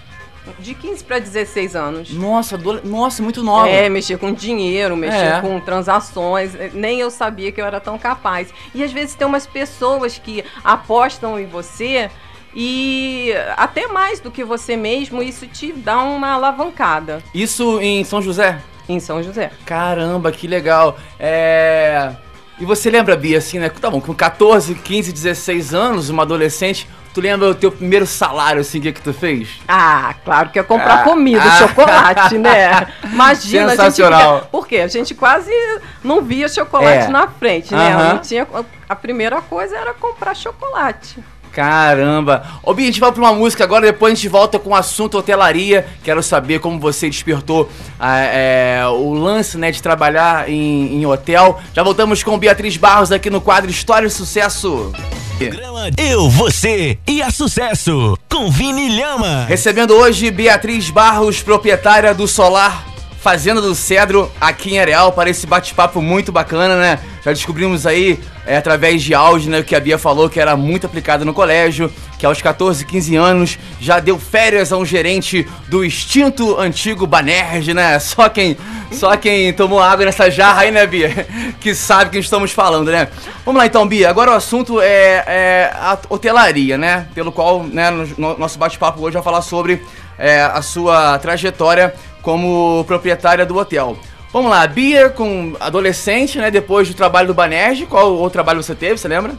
De 0.60 0.74
15 0.74 1.04
para 1.04 1.20
16 1.20 1.76
anos. 1.76 2.14
Nossa, 2.14 2.58
do... 2.58 2.86
nossa, 2.86 3.24
muito 3.24 3.44
nova. 3.44 3.70
É, 3.70 3.90
mexer 3.90 4.18
com 4.18 4.34
dinheiro, 4.34 4.96
mexer 4.96 5.38
é. 5.38 5.42
com 5.42 5.60
transações. 5.60 6.52
Nem 6.74 7.00
eu 7.00 7.10
sabia 7.10 7.52
que 7.52 7.62
eu 7.62 7.66
era 7.66 7.80
tão 7.80 7.98
capaz. 7.98 8.54
E 8.74 8.84
às 8.84 8.92
vezes 8.92 9.16
tem 9.16 9.26
umas 9.26 9.48
pessoas 9.48 10.18
que 10.18 10.44
apostam 10.64 11.40
em 11.40 11.46
você 11.46 12.10
e 12.56 13.34
até 13.58 13.88
mais 13.88 14.20
do 14.20 14.30
que 14.30 14.44
você 14.44 14.78
mesmo, 14.78 15.24
isso 15.24 15.48
te 15.48 15.72
dá 15.72 16.00
uma 16.04 16.34
alavancada. 16.34 17.24
Isso 17.34 17.80
em 17.82 18.04
São 18.04 18.22
José? 18.22 18.60
Em 18.88 19.00
São 19.00 19.24
José. 19.24 19.52
Caramba, 19.66 20.32
que 20.32 20.48
legal. 20.48 20.98
É. 21.20 22.14
E 22.60 22.66
você 22.66 22.90
lembra, 22.90 23.16
Bia, 23.16 23.40
assim, 23.40 23.60
né? 23.60 23.70
Tá 23.70 23.90
bom, 23.90 24.00
com 24.00 24.14
14, 24.14 24.76
15, 24.76 25.12
16 25.12 25.74
anos, 25.74 26.10
uma 26.10 26.24
adolescente, 26.24 26.88
tu 27.14 27.20
lembra 27.20 27.50
o 27.50 27.56
teu 27.56 27.72
primeiro 27.72 28.06
salário, 28.06 28.62
assim, 28.62 28.80
que, 28.80 28.92
que 28.92 29.02
tu 29.02 29.14
fez? 29.14 29.60
Ah, 29.68 30.14
claro 30.24 30.50
que 30.50 30.60
é 30.60 30.64
comprar 30.64 31.02
ah, 31.02 31.04
comida, 31.04 31.44
ah, 31.44 31.58
chocolate, 31.58 32.38
né? 32.38 32.88
Imagina, 33.12 33.70
Sensacional. 33.70 34.36
a 34.36 34.40
gente. 34.40 34.50
Por 34.50 34.68
quê? 34.68 34.78
A 34.78 34.88
gente 34.88 35.16
quase 35.16 35.52
não 36.04 36.22
via 36.22 36.48
chocolate 36.48 37.06
é. 37.06 37.08
na 37.08 37.28
frente, 37.28 37.74
né? 37.74 37.96
Uh 37.96 38.00
-huh. 38.00 38.14
Não 38.14 38.18
tinha, 38.20 38.48
a 38.88 38.96
primeira 38.96 39.42
coisa 39.42 39.76
era 39.76 39.94
comprar 39.94 40.36
chocolate. 40.36 41.24
Caramba! 41.54 42.44
Ô, 42.64 42.74
Bia, 42.74 42.86
a 42.86 42.88
gente 42.88 43.00
vai 43.00 43.12
pra 43.12 43.22
uma 43.22 43.34
música 43.34 43.64
agora, 43.64 43.86
depois 43.86 44.12
a 44.12 44.16
gente 44.16 44.28
volta 44.28 44.58
com 44.58 44.72
o 44.72 44.76
assunto 44.76 45.20
hotelaria. 45.20 45.86
Quero 46.04 46.24
saber 46.24 46.60
como 46.60 46.80
você 46.80 47.08
despertou 47.08 47.70
é, 48.02 48.82
o 48.88 49.14
lance 49.14 49.56
né, 49.58 49.72
de 49.72 49.82
trabalhar 49.82 50.50
em, 50.50 50.96
em, 50.96 51.06
hotel. 51.06 51.62
Já 51.74 51.84
voltamos 51.84 52.24
com 52.24 52.38
Beatriz 52.40 52.76
Barros 52.76 53.12
aqui 53.12 53.30
no 53.30 53.40
quadro 53.40 53.70
História 53.70 54.08
e 54.08 54.10
Sucesso. 54.10 54.92
Programa 55.38 55.90
Eu, 55.98 56.28
Você 56.30 56.98
e 57.08 57.22
a 57.22 57.30
Sucesso, 57.30 58.18
com 58.30 58.50
Vini 58.50 58.98
Lhama. 58.98 59.46
Recebendo 59.46 59.94
hoje 59.94 60.32
Beatriz 60.32 60.90
Barros, 60.90 61.42
proprietária 61.42 62.14
do 62.16 62.28
Solar 62.28 62.93
Fazenda 63.24 63.62
do 63.62 63.74
Cedro, 63.74 64.30
aqui 64.40 64.74
em 64.74 64.80
Areal, 64.82 65.14
para 65.14 65.30
esse 65.30 65.48
bate-papo 65.48 66.02
muito 66.02 66.30
bacana, 66.30 66.76
né? 66.76 67.00
Já 67.24 67.32
descobrimos 67.32 67.88
aí, 67.88 68.20
é, 68.46 68.58
através 68.58 69.02
de 69.02 69.14
áudio, 69.14 69.50
né, 69.50 69.64
que 69.64 69.74
a 69.74 69.80
Bia 69.80 69.98
falou 69.98 70.30
que 70.30 70.42
era 70.42 70.58
muito 70.58 70.86
aplicado 70.86 71.24
no 71.24 71.34
colégio, 71.34 71.90
que 72.20 72.26
aos 72.26 72.42
14, 72.42 72.86
15 72.86 73.16
anos 73.16 73.60
já 73.80 74.02
deu 74.02 74.20
férias 74.20 74.74
a 74.74 74.78
um 74.78 74.86
gerente 74.86 75.48
do 75.70 75.86
extinto 75.86 76.60
antigo 76.60 77.08
Banerj, 77.08 77.74
né? 77.74 77.98
Só 77.98 78.28
quem, 78.28 78.58
só 78.92 79.16
quem 79.16 79.54
tomou 79.54 79.82
água 79.82 80.04
nessa 80.04 80.30
jarra 80.30 80.64
aí, 80.64 80.72
né, 80.72 80.86
Bia? 80.86 81.26
Que 81.62 81.74
sabe 81.74 82.12
que 82.12 82.18
estamos 82.18 82.52
falando, 82.52 82.92
né? 82.92 83.08
Vamos 83.46 83.58
lá 83.58 83.66
então, 83.66 83.88
Bia. 83.88 84.10
Agora 84.10 84.32
o 84.32 84.34
assunto 84.34 84.82
é, 84.82 85.24
é 85.26 85.72
a 85.74 85.98
hotelaria, 86.10 86.78
né? 86.78 87.08
Pelo 87.16 87.32
qual, 87.32 87.64
né, 87.64 87.90
no, 87.90 88.38
nosso 88.38 88.60
bate-papo 88.60 89.02
hoje 89.02 89.14
vai 89.14 89.24
falar 89.24 89.42
sobre 89.42 89.82
é, 90.18 90.42
a 90.42 90.62
sua 90.62 91.18
trajetória 91.20 91.94
como 92.24 92.84
proprietária 92.86 93.46
do 93.46 93.56
hotel. 93.56 93.96
Vamos 94.32 94.50
lá, 94.50 94.66
Bia 94.66 95.12
com 95.12 95.56
adolescente, 95.60 96.40
né? 96.40 96.50
Depois 96.50 96.88
do 96.88 96.96
trabalho 96.96 97.28
do 97.28 97.36
Banerj, 97.36 97.86
qual 97.86 98.16
outro 98.16 98.32
trabalho 98.32 98.64
você 98.64 98.74
teve, 98.74 98.98
você 98.98 99.08
lembra? 99.08 99.36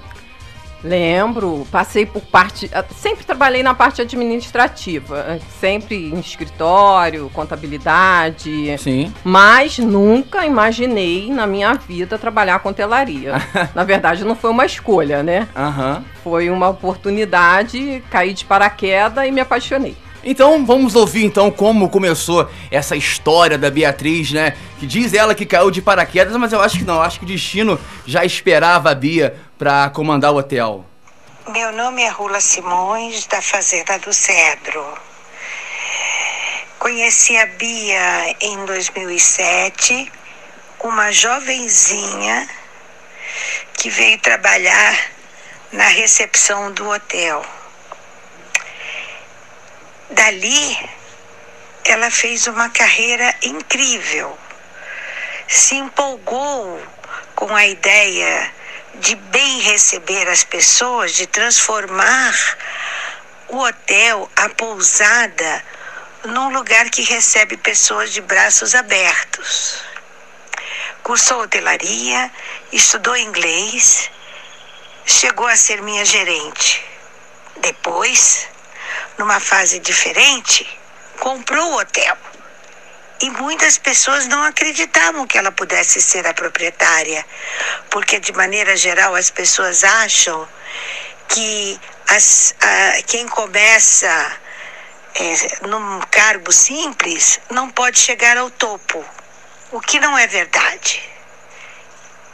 Lembro, 0.85 1.67
passei 1.73 2.05
por 2.05 2.21
parte. 2.21 2.71
Ah, 2.73 2.85
sempre 2.95 3.25
trabalhei 3.25 3.63
na 3.63 3.73
parte 3.73 4.03
administrativa, 4.03 5.41
sempre 5.59 6.11
em 6.11 6.21
escritório, 6.21 7.31
contabilidade. 7.33 8.77
Sim. 8.79 9.13
Mas 9.25 9.79
nunca 9.79 10.45
imaginei 10.45 11.33
na 11.33 11.47
minha 11.47 11.73
vida 11.73 12.19
trabalhar 12.19 12.59
com 12.59 12.73
telaria. 12.73 13.35
na 13.75 13.83
verdade, 13.83 14.25
não 14.25 14.37
foi 14.37 14.51
uma 14.51 14.67
escolha, 14.67 15.23
né? 15.23 15.49
Uhum. 15.57 16.05
Foi 16.23 16.51
uma 16.51 16.69
oportunidade, 16.69 18.05
caí 18.11 18.35
de 18.35 18.45
paraquedas 18.45 19.27
e 19.27 19.33
me 19.33 19.41
apaixonei. 19.41 19.97
Então 20.25 20.65
vamos 20.65 20.95
ouvir 20.95 21.25
então 21.25 21.51
como 21.51 21.89
começou 21.91 22.51
essa 22.71 22.97
história 22.97 23.59
da 23.59 23.71
Beatriz, 23.71 24.33
né? 24.33 24.57
Que 24.79 24.87
diz 24.87 25.13
ela 25.13 25.35
que 25.35 25.45
caiu 25.45 25.71
de 25.71 25.83
paraquedas, 25.83 26.35
mas 26.37 26.53
eu 26.53 26.63
acho 26.63 26.79
que 26.79 26.85
não, 26.85 27.03
acho 27.03 27.19
que 27.19 27.25
o 27.25 27.29
destino 27.29 27.79
já 28.07 28.25
esperava 28.25 28.91
a 28.91 28.95
Bia 28.95 29.37
para 29.59 29.91
comandar 29.91 30.33
o 30.33 30.39
hotel. 30.39 30.85
Meu 31.49 31.73
nome 31.73 32.03
é 32.03 32.09
Rula 32.09 32.41
Simões, 32.41 33.27
da 33.27 33.43
Fazenda 33.43 33.99
do 33.99 34.15
Cedro. 34.15 34.83
Conheci 36.79 37.37
a 37.37 37.47
Bia 37.47 38.35
em 38.41 38.65
2007, 38.65 40.11
uma 40.83 41.13
jovenzinha 41.13 42.49
que 43.75 43.91
veio 43.91 44.19
trabalhar 44.21 44.99
na 45.71 45.89
recepção 45.89 46.73
do 46.73 46.89
hotel. 46.89 47.45
Dali, 50.15 50.91
ela 51.85 52.09
fez 52.09 52.47
uma 52.47 52.71
carreira 52.71 53.35
incrível. 53.43 54.39
Se 55.49 55.75
empolgou 55.75 56.81
com 57.35 57.55
a 57.55 57.67
ideia 57.67 58.53
de 58.95 59.17
bem 59.17 59.61
receber 59.63 60.29
as 60.29 60.45
pessoas, 60.45 61.15
de 61.15 61.27
transformar 61.27 62.33
o 63.49 63.59
hotel, 63.59 64.31
a 64.37 64.49
pousada, 64.51 65.65
num 66.27 66.51
lugar 66.51 66.89
que 66.91 67.03
recebe 67.03 67.57
pessoas 67.57 68.13
de 68.13 68.21
braços 68.21 68.73
abertos. 68.77 69.83
Cursou 71.03 71.43
hotelaria, 71.43 72.31
estudou 72.71 73.17
inglês, 73.17 74.09
chegou 75.05 75.49
a 75.49 75.57
ser 75.57 75.83
minha 75.83 76.05
gerente. 76.05 76.85
Depois, 77.57 78.54
numa 79.19 79.41
fase 79.41 79.79
diferente, 79.79 80.67
comprou 81.19 81.73
o 81.73 81.79
hotel. 81.79 82.17
E 83.21 83.31
muitas 83.31 83.79
pessoas 83.79 84.27
não 84.27 84.43
acreditavam 84.43 85.27
que 85.27 85.39
ela 85.39 85.53
pudesse 85.53 86.01
ser 86.03 86.27
a 86.27 86.35
proprietária, 86.35 87.25
porque 87.91 88.19
de 88.19 88.33
maneira 88.33 88.77
geral 88.77 89.15
as 89.15 89.31
pessoas 89.31 89.85
acham 89.85 90.47
que 91.29 91.81
as, 92.09 92.55
a, 92.61 93.03
quem 93.03 93.27
começa 93.29 94.41
é, 95.15 95.67
num 95.67 96.01
cargo 96.11 96.53
simples 96.53 97.41
não 97.51 97.71
pode 97.71 97.99
chegar 97.99 98.37
ao 98.37 98.51
topo, 98.51 99.05
o 99.71 99.81
que 99.81 100.01
não 100.01 100.19
é 100.19 100.27
verdade. 100.27 101.03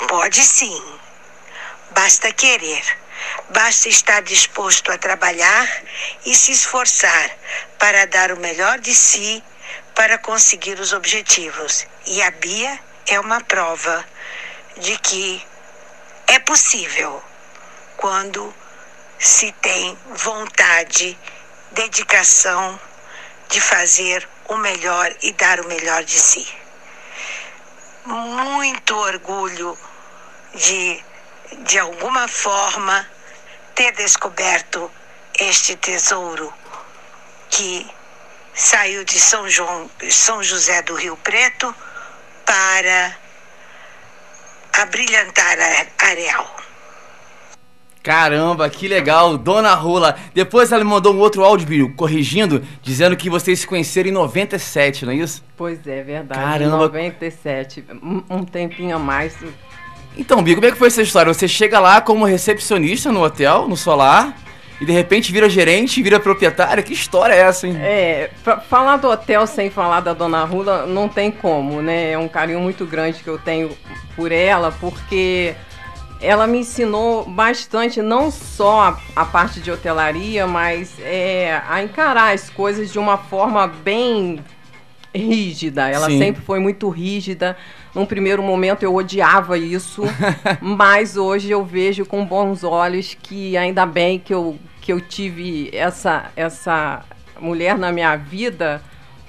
Pode 0.09 0.43
sim, 0.43 0.83
basta 1.91 2.33
querer. 2.33 2.83
Basta 3.51 3.89
estar 3.89 4.23
disposto 4.23 4.91
a 4.93 4.99
trabalhar 4.99 5.83
e 6.25 6.35
se 6.35 6.53
esforçar 6.53 7.31
para 7.79 8.07
dar 8.07 8.33
o 8.33 8.41
melhor 8.41 8.79
de 8.79 8.95
si 8.95 9.43
para 9.95 10.19
conseguir 10.19 10.79
os 10.81 10.93
objetivos. 10.93 11.87
E 12.07 12.23
a 12.23 12.31
Bia 12.31 12.79
é 13.07 13.19
uma 13.19 13.41
prova 13.41 14.05
de 14.77 14.97
que 14.99 15.45
é 16.27 16.39
possível 16.39 17.23
quando 17.97 18.55
se 19.19 19.53
tem 19.61 19.99
vontade, 20.15 21.19
dedicação 21.73 22.81
de 23.49 23.61
fazer 23.61 24.27
o 24.49 24.57
melhor 24.57 25.15
e 25.23 25.33
dar 25.33 25.61
o 25.61 25.67
melhor 25.69 26.03
de 26.05 26.19
si. 26.19 26.49
Muito 28.07 28.97
orgulho 28.97 29.77
de, 30.55 31.05
de 31.59 31.79
alguma 31.79 32.29
forma, 32.29 33.07
ter 33.75 33.93
descoberto 33.93 34.91
este 35.39 35.77
tesouro 35.77 36.53
que 37.49 37.87
saiu 38.55 39.05
de 39.05 39.19
São, 39.19 39.49
João, 39.49 39.91
São 40.11 40.43
José 40.43 40.83
do 40.83 40.95
Rio 40.95 41.17
Preto 41.17 41.75
para 42.45 43.17
abrilhantar 44.73 45.57
a 45.59 46.07
Areal. 46.07 46.57
Caramba, 48.03 48.69
que 48.71 48.89
legal, 48.89 49.37
Dona 49.37 49.75
Rula. 49.75 50.17
Depois 50.33 50.73
ela 50.73 50.83
me 50.83 50.89
mandou 50.89 51.15
um 51.15 51.19
outro 51.19 51.45
áudio, 51.45 51.95
corrigindo, 51.95 52.65
dizendo 52.83 53.15
que 53.15 53.29
vocês 53.29 53.61
se 53.61 53.67
conheceram 53.67 54.09
em 54.09 54.13
97, 54.13 55.05
não 55.05 55.13
é 55.13 55.17
isso? 55.17 55.45
Pois 55.55 55.87
é, 55.87 56.03
verdade. 56.03 56.41
Caramba. 56.41 56.79
97, 56.79 57.85
um, 58.03 58.23
um 58.31 58.45
tempinho 58.45 58.97
a 58.97 58.99
mais 58.99 59.37
então, 60.17 60.43
Bia, 60.43 60.55
como 60.55 60.67
é 60.67 60.71
que 60.71 60.79
foi 60.79 60.89
essa 60.89 61.03
história? 61.03 61.33
Você 61.33 61.47
chega 61.49 61.79
lá 61.79 62.01
como 62.01 62.25
recepcionista 62.25 63.11
no 63.13 63.23
hotel, 63.23 63.69
no 63.69 63.77
Solar, 63.77 64.37
e 64.81 64.85
de 64.85 64.93
repente 64.93 65.31
vira 65.31 65.49
gerente, 65.49 66.03
vira 66.03 66.19
proprietária? 66.19 66.83
Que 66.83 66.93
história 66.93 67.35
é 67.35 67.41
essa, 67.41 67.67
hein? 67.67 67.77
É, 67.79 68.31
falar 68.69 68.97
do 68.97 69.09
hotel 69.09 69.47
sem 69.47 69.71
falar 69.71 70.01
da 70.01 70.15
Dona 70.15 70.45
Rula 70.45 70.87
não 70.87 71.09
tem 71.09 71.31
como, 71.31 71.83
né? 71.83 72.13
É 72.13 72.19
um 72.19 72.29
carinho 72.29 72.61
muito 72.61 72.87
grande 72.87 73.23
que 73.23 73.29
eu 73.29 73.39
tenho 73.39 73.71
por 74.17 74.33
ela, 74.33 74.73
porque 74.81 75.55
ela 76.21 76.47
me 76.47 76.59
ensinou 76.59 77.25
bastante, 77.25 78.03
não 78.03 78.31
só 78.31 78.81
a, 78.83 79.01
a 79.17 79.25
parte 79.25 79.61
de 79.61 79.71
hotelaria, 79.71 80.47
mas 80.47 80.95
é, 81.01 81.63
a 81.69 81.83
encarar 81.83 82.35
as 82.35 82.51
coisas 82.51 82.93
de 82.93 82.99
uma 82.99 83.17
forma 83.17 83.67
bem 83.67 84.41
rígida. 85.15 85.89
Ela 85.89 86.07
Sim. 86.07 86.19
sempre 86.19 86.43
foi 86.43 86.59
muito 86.59 86.89
rígida. 86.89 87.57
Num 87.95 88.07
primeiro 88.07 88.43
momento 88.43 88.83
eu 88.83 88.95
odiava 88.95 89.59
isso, 89.59 90.03
mas 90.61 91.17
hoje 91.17 91.51
eu 91.51 91.65
vejo 91.65 92.07
com 92.07 92.25
bons 92.25 92.63
olhos 92.63 93.17
que 93.21 93.57
ainda 93.57 93.85
bem 93.85 94.19
que 94.19 94.33
eu, 94.33 94.57
que 94.81 94.93
eu 94.93 95.01
tive 95.01 95.71
essa, 95.73 96.31
essa 96.37 97.05
mulher 97.41 97.77
na 97.77 97.91
minha 97.91 98.15
vida, 98.17 98.81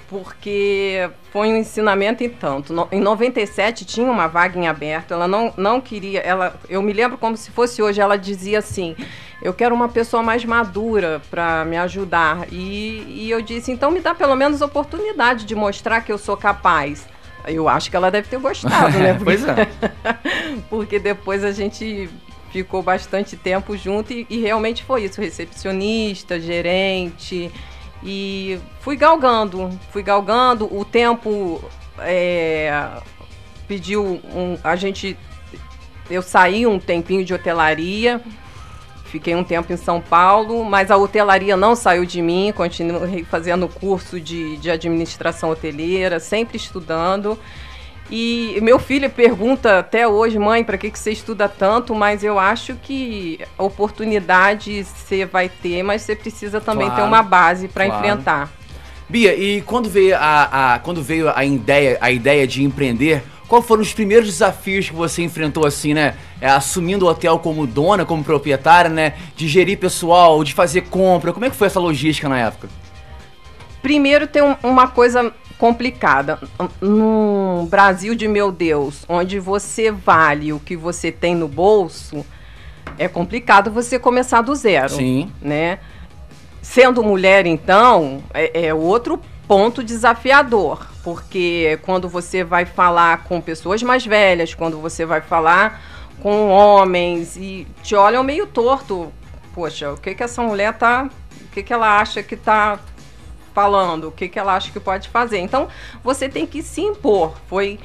porque 0.08 1.08
foi 1.32 1.48
um 1.48 1.56
ensinamento 1.56 2.22
em 2.22 2.28
tanto. 2.28 2.72
No, 2.72 2.86
em 2.92 3.00
97 3.00 3.84
tinha 3.84 4.10
uma 4.10 4.28
vaga 4.28 4.58
em 4.58 4.68
aberto, 4.68 5.12
ela 5.12 5.26
não, 5.26 5.52
não 5.56 5.80
queria, 5.80 6.20
ela, 6.20 6.54
eu 6.68 6.82
me 6.82 6.92
lembro 6.92 7.18
como 7.18 7.36
se 7.36 7.50
fosse 7.50 7.82
hoje, 7.82 8.00
ela 8.00 8.16
dizia 8.16 8.60
assim: 8.60 8.94
eu 9.42 9.52
quero 9.52 9.74
uma 9.74 9.88
pessoa 9.88 10.22
mais 10.22 10.44
madura 10.44 11.20
para 11.28 11.64
me 11.64 11.76
ajudar. 11.76 12.46
E, 12.52 13.04
e 13.08 13.30
eu 13.30 13.42
disse: 13.42 13.72
então 13.72 13.90
me 13.90 13.98
dá 13.98 14.14
pelo 14.14 14.36
menos 14.36 14.60
oportunidade 14.60 15.44
de 15.44 15.54
mostrar 15.54 16.02
que 16.02 16.12
eu 16.12 16.18
sou 16.18 16.36
capaz. 16.36 17.10
Eu 17.46 17.68
acho 17.68 17.90
que 17.90 17.96
ela 17.96 18.10
deve 18.10 18.28
ter 18.28 18.38
gostado, 18.38 18.98
né? 18.98 19.14
Porque, 19.18 19.24
pois 19.24 19.44
é. 19.44 19.68
porque 20.70 20.98
depois 20.98 21.44
a 21.44 21.52
gente 21.52 22.08
ficou 22.50 22.82
bastante 22.82 23.36
tempo 23.36 23.76
junto 23.76 24.12
e, 24.12 24.26
e, 24.28 24.40
realmente 24.40 24.84
foi 24.84 25.04
isso, 25.04 25.20
recepcionista, 25.20 26.38
gerente 26.38 27.50
e 28.02 28.58
fui 28.80 28.96
galgando, 28.96 29.70
fui 29.90 30.02
galgando, 30.02 30.68
o 30.74 30.84
tempo 30.84 31.62
é, 31.98 32.90
pediu 33.66 34.20
um, 34.34 34.58
a 34.62 34.76
gente 34.76 35.16
eu 36.10 36.20
saí 36.20 36.66
um 36.66 36.78
tempinho 36.78 37.24
de 37.24 37.32
hotelaria, 37.32 38.20
fiquei 39.12 39.36
um 39.36 39.44
tempo 39.44 39.70
em 39.70 39.76
São 39.76 40.00
Paulo, 40.00 40.64
mas 40.64 40.90
a 40.90 40.96
hotelaria 40.96 41.54
não 41.54 41.76
saiu 41.76 42.06
de 42.06 42.22
mim, 42.22 42.50
continuei 42.56 43.22
fazendo 43.24 43.68
curso 43.68 44.18
de, 44.18 44.56
de 44.56 44.70
administração 44.70 45.50
hoteleira, 45.50 46.18
sempre 46.18 46.56
estudando. 46.56 47.38
E 48.10 48.58
meu 48.62 48.78
filho 48.78 49.10
pergunta 49.10 49.80
até 49.80 50.08
hoje, 50.08 50.38
mãe, 50.38 50.64
para 50.64 50.78
que, 50.78 50.90
que 50.90 50.98
você 50.98 51.12
estuda 51.12 51.46
tanto? 51.46 51.94
Mas 51.94 52.24
eu 52.24 52.38
acho 52.38 52.74
que 52.76 53.38
oportunidade 53.58 54.82
você 54.82 55.26
vai 55.26 55.50
ter, 55.50 55.82
mas 55.82 56.00
você 56.00 56.16
precisa 56.16 56.58
também 56.58 56.86
claro, 56.86 57.02
ter 57.02 57.06
uma 57.06 57.22
base 57.22 57.68
para 57.68 57.84
claro. 57.84 58.00
enfrentar. 58.00 58.50
Bia, 59.10 59.34
e 59.34 59.60
quando 59.60 59.90
veio 59.90 60.16
a, 60.16 60.74
a, 60.74 60.78
quando 60.78 61.02
veio 61.02 61.30
a 61.34 61.44
ideia, 61.44 61.98
a 62.00 62.10
ideia 62.10 62.46
de 62.46 62.64
empreender, 62.64 63.22
quais 63.52 63.66
foram 63.66 63.82
os 63.82 63.92
primeiros 63.92 64.28
desafios 64.28 64.88
que 64.88 64.94
você 64.94 65.22
enfrentou 65.22 65.66
assim, 65.66 65.92
né? 65.92 66.14
É, 66.40 66.48
assumindo 66.48 67.04
o 67.04 67.08
hotel 67.10 67.38
como 67.38 67.66
dona, 67.66 68.02
como 68.02 68.24
proprietária, 68.24 68.88
né? 68.88 69.12
De 69.36 69.46
gerir 69.46 69.78
pessoal, 69.78 70.42
de 70.42 70.54
fazer 70.54 70.82
compra. 70.88 71.34
Como 71.34 71.44
é 71.44 71.50
que 71.50 71.56
foi 71.56 71.66
essa 71.66 71.78
logística 71.78 72.30
na 72.30 72.38
época? 72.38 72.70
Primeiro 73.82 74.26
tem 74.26 74.42
um, 74.42 74.56
uma 74.62 74.88
coisa 74.88 75.34
complicada. 75.58 76.40
Num 76.80 77.66
Brasil 77.68 78.14
de 78.14 78.26
meu 78.26 78.50
Deus, 78.50 79.04
onde 79.06 79.38
você 79.38 79.90
vale 79.90 80.50
o 80.54 80.58
que 80.58 80.74
você 80.74 81.12
tem 81.12 81.34
no 81.34 81.46
bolso, 81.46 82.24
é 82.96 83.06
complicado 83.06 83.70
você 83.70 83.98
começar 83.98 84.40
do 84.40 84.54
zero. 84.54 84.94
Sim. 84.94 85.30
Né? 85.42 85.78
Sendo 86.62 87.02
mulher, 87.02 87.44
então, 87.44 88.22
é, 88.32 88.68
é 88.68 88.74
outro 88.74 89.20
ponto 89.46 89.84
desafiador, 89.84 90.91
porque 91.02 91.78
quando 91.82 92.08
você 92.08 92.44
vai 92.44 92.64
falar 92.64 93.24
com 93.24 93.40
pessoas 93.40 93.82
mais 93.82 94.06
velhas, 94.06 94.54
quando 94.54 94.80
você 94.80 95.04
vai 95.04 95.20
falar 95.20 95.82
com 96.20 96.48
homens 96.48 97.36
e 97.36 97.66
te 97.82 97.94
olham 97.94 98.22
meio 98.22 98.46
torto, 98.46 99.12
poxa, 99.54 99.92
o 99.92 99.96
que 99.96 100.14
que 100.14 100.22
essa 100.22 100.42
mulher 100.42 100.72
tá, 100.74 101.08
o 101.40 101.48
que 101.48 101.62
que 101.62 101.72
ela 101.72 102.00
acha 102.00 102.22
que 102.22 102.36
tá 102.36 102.78
falando, 103.52 104.08
o 104.08 104.12
que, 104.12 104.28
que 104.28 104.38
ela 104.38 104.54
acha 104.54 104.70
que 104.72 104.80
pode 104.80 105.08
fazer. 105.08 105.38
Então, 105.38 105.68
você 106.02 106.28
tem 106.28 106.46
que 106.46 106.62
se 106.62 106.80
impor. 106.80 107.34
Foi 107.46 107.78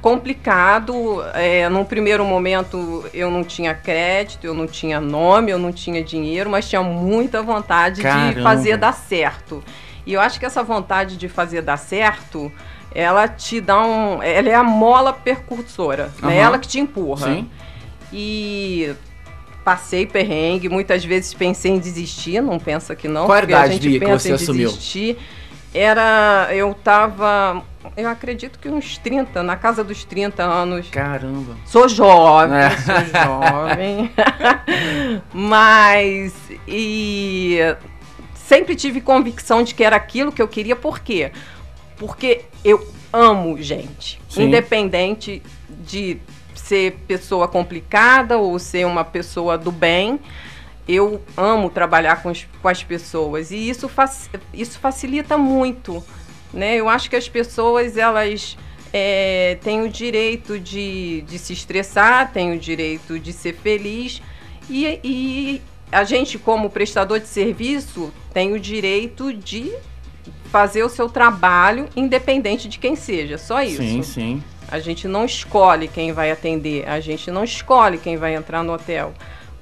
complicado. 0.00 1.22
É, 1.32 1.68
num 1.68 1.84
primeiro 1.84 2.24
momento, 2.24 3.04
eu 3.14 3.30
não 3.30 3.44
tinha 3.44 3.72
crédito, 3.72 4.44
eu 4.44 4.52
não 4.52 4.66
tinha 4.66 5.00
nome, 5.00 5.50
eu 5.50 5.58
não 5.58 5.72
tinha 5.72 6.02
dinheiro, 6.02 6.50
mas 6.50 6.68
tinha 6.68 6.82
muita 6.82 7.42
vontade 7.42 8.02
Caramba. 8.02 8.34
de 8.34 8.42
fazer 8.42 8.76
dar 8.76 8.92
certo. 8.92 9.62
E 10.06 10.12
eu 10.12 10.20
acho 10.20 10.38
que 10.38 10.46
essa 10.46 10.62
vontade 10.62 11.16
de 11.16 11.28
fazer 11.28 11.62
dar 11.62 11.76
certo, 11.76 12.50
ela 12.94 13.28
te 13.28 13.60
dá 13.60 13.80
um. 13.82 14.22
Ela 14.22 14.48
é 14.48 14.54
a 14.54 14.64
mola 14.64 15.12
percursora, 15.12 16.10
uhum. 16.22 16.28
né? 16.28 16.38
Ela 16.38 16.58
que 16.58 16.68
te 16.68 16.80
empurra. 16.80 17.34
Sim. 17.34 17.50
E 18.12 18.94
passei 19.64 20.06
perrengue, 20.06 20.68
muitas 20.68 21.04
vezes 21.04 21.32
pensei 21.32 21.72
em 21.72 21.78
desistir, 21.78 22.42
não 22.42 22.58
pensa 22.58 22.94
que 22.94 23.08
não. 23.08 23.26
Qual 23.26 23.38
a 23.38 23.42
idade, 23.42 23.70
a 23.70 23.72
gente 23.74 23.98
pensa 23.98 24.12
que 24.12 24.18
você 24.18 24.30
em 24.30 24.34
assumiu? 24.34 24.68
desistir. 24.68 25.18
Era, 25.74 26.48
eu 26.50 26.74
tava, 26.74 27.62
eu 27.96 28.06
acredito 28.06 28.58
que 28.58 28.68
uns 28.68 28.98
30, 28.98 29.42
na 29.42 29.56
casa 29.56 29.82
dos 29.82 30.04
30 30.04 30.42
anos. 30.42 30.90
Caramba. 30.90 31.56
Sou 31.64 31.88
jovem, 31.88 32.58
é. 32.58 32.70
sou 32.70 33.22
jovem. 33.22 34.10
Mas, 35.32 36.34
e 36.68 37.58
sempre 38.52 38.76
tive 38.76 39.00
convicção 39.00 39.62
de 39.62 39.74
que 39.74 39.82
era 39.82 39.96
aquilo 39.96 40.30
que 40.30 40.42
eu 40.42 40.46
queria, 40.46 40.76
por 40.76 41.00
quê? 41.00 41.32
Porque 41.96 42.42
eu 42.62 42.86
amo 43.10 43.56
gente. 43.62 44.20
Sim. 44.28 44.44
Independente 44.44 45.42
de 45.70 46.18
ser 46.54 46.98
pessoa 47.08 47.48
complicada 47.48 48.36
ou 48.36 48.58
ser 48.58 48.86
uma 48.86 49.04
pessoa 49.04 49.56
do 49.56 49.72
bem. 49.72 50.20
Eu 50.86 51.22
amo 51.34 51.70
trabalhar 51.70 52.22
com, 52.22 52.30
os, 52.30 52.46
com 52.60 52.68
as 52.68 52.82
pessoas 52.82 53.50
e 53.50 53.70
isso, 53.70 53.90
isso 54.52 54.78
facilita 54.78 55.38
muito. 55.38 56.04
Né? 56.52 56.76
Eu 56.76 56.90
acho 56.90 57.08
que 57.08 57.16
as 57.16 57.30
pessoas 57.30 57.96
elas 57.96 58.58
é, 58.92 59.56
têm 59.62 59.80
o 59.80 59.88
direito 59.88 60.58
de, 60.60 61.22
de 61.22 61.38
se 61.38 61.54
estressar, 61.54 62.30
têm 62.30 62.54
o 62.54 62.58
direito 62.58 63.18
de 63.18 63.32
ser 63.32 63.54
feliz 63.54 64.20
e, 64.68 65.00
e 65.02 65.62
a 65.92 66.04
gente, 66.04 66.38
como 66.38 66.70
prestador 66.70 67.20
de 67.20 67.28
serviço, 67.28 68.12
tem 68.32 68.52
o 68.52 68.58
direito 68.58 69.32
de 69.32 69.70
fazer 70.46 70.82
o 70.82 70.88
seu 70.88 71.08
trabalho 71.08 71.88
independente 71.94 72.68
de 72.68 72.78
quem 72.78 72.96
seja, 72.96 73.38
só 73.38 73.62
isso. 73.62 73.82
Sim, 73.82 74.02
sim. 74.02 74.42
A 74.68 74.78
gente 74.78 75.06
não 75.06 75.24
escolhe 75.24 75.86
quem 75.86 76.12
vai 76.12 76.30
atender, 76.30 76.88
a 76.88 76.98
gente 76.98 77.30
não 77.30 77.44
escolhe 77.44 77.98
quem 77.98 78.16
vai 78.16 78.34
entrar 78.34 78.62
no 78.64 78.72
hotel 78.72 79.12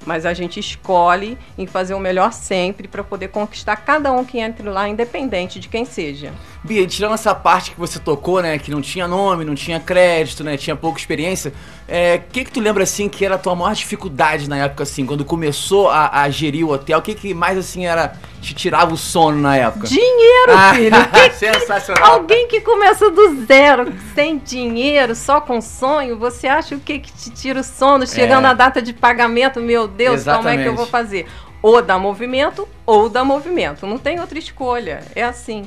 mas 0.05 0.25
a 0.25 0.33
gente 0.33 0.59
escolhe 0.59 1.37
em 1.57 1.67
fazer 1.67 1.93
o 1.93 1.99
melhor 1.99 2.33
sempre 2.33 2.87
para 2.87 3.03
poder 3.03 3.29
conquistar 3.29 3.75
cada 3.75 4.11
um 4.11 4.25
que 4.25 4.39
entre 4.39 4.67
lá, 4.67 4.87
independente 4.87 5.59
de 5.59 5.67
quem 5.67 5.85
seja. 5.85 6.33
Bia, 6.63 6.85
tirando 6.85 7.15
essa 7.15 7.33
parte 7.33 7.71
que 7.71 7.79
você 7.79 7.97
tocou, 7.97 8.39
né, 8.39 8.59
que 8.59 8.69
não 8.69 8.81
tinha 8.81 9.07
nome, 9.07 9.43
não 9.43 9.55
tinha 9.55 9.79
crédito, 9.79 10.43
né, 10.43 10.55
tinha 10.57 10.75
pouca 10.75 10.99
experiência, 10.99 11.49
o 11.49 11.53
é, 11.87 12.19
que 12.19 12.45
que 12.45 12.51
tu 12.51 12.59
lembra, 12.59 12.83
assim, 12.83 13.09
que 13.09 13.25
era 13.25 13.33
a 13.33 13.37
tua 13.37 13.55
maior 13.55 13.73
dificuldade 13.73 14.47
na 14.47 14.57
época, 14.57 14.83
assim, 14.83 15.03
quando 15.03 15.25
começou 15.25 15.89
a, 15.89 16.21
a 16.21 16.29
gerir 16.29 16.63
o 16.63 16.71
hotel, 16.71 16.99
o 16.99 17.01
que 17.01 17.15
que 17.15 17.33
mais, 17.33 17.57
assim, 17.57 17.87
era, 17.87 18.13
te 18.39 18.53
tirava 18.53 18.93
o 18.93 18.97
sono 18.97 19.41
na 19.41 19.57
época? 19.57 19.87
Dinheiro, 19.87 20.51
ah, 20.55 20.73
filho! 20.75 20.95
Que, 21.11 21.31
sensacional! 21.31 22.13
Alguém 22.13 22.47
que 22.47 22.61
começa 22.61 23.09
do 23.09 23.43
zero, 23.45 23.91
sem 24.13 24.37
dinheiro, 24.37 25.15
só 25.15 25.41
com 25.41 25.59
sonho, 25.59 26.15
você 26.15 26.47
acha 26.47 26.75
o 26.75 26.79
que 26.79 26.99
que 26.99 27.11
te 27.11 27.31
tira 27.31 27.61
o 27.61 27.63
sono? 27.63 28.05
Chegando 28.05 28.45
é. 28.45 28.51
a 28.51 28.53
data 28.53 28.83
de 28.83 28.93
pagamento, 28.93 29.59
meu 29.59 29.87
Deus, 29.87 30.21
Exatamente. 30.21 30.43
como 30.43 30.59
é 30.59 30.63
que 30.63 30.69
eu 30.69 30.75
vou 30.75 30.85
fazer? 30.85 31.25
Ou 31.59 31.81
dá 31.81 31.97
movimento, 31.97 32.67
ou 32.85 33.09
dá 33.09 33.23
movimento. 33.25 33.87
Não 33.87 33.97
tem 33.97 34.19
outra 34.19 34.37
escolha. 34.37 35.03
É 35.15 35.23
assim. 35.23 35.65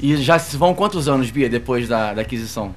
E 0.00 0.16
já 0.16 0.36
vão 0.36 0.74
quantos 0.74 1.08
anos, 1.08 1.30
Bia, 1.30 1.48
depois 1.48 1.88
da, 1.88 2.14
da 2.14 2.22
aquisição? 2.22 2.74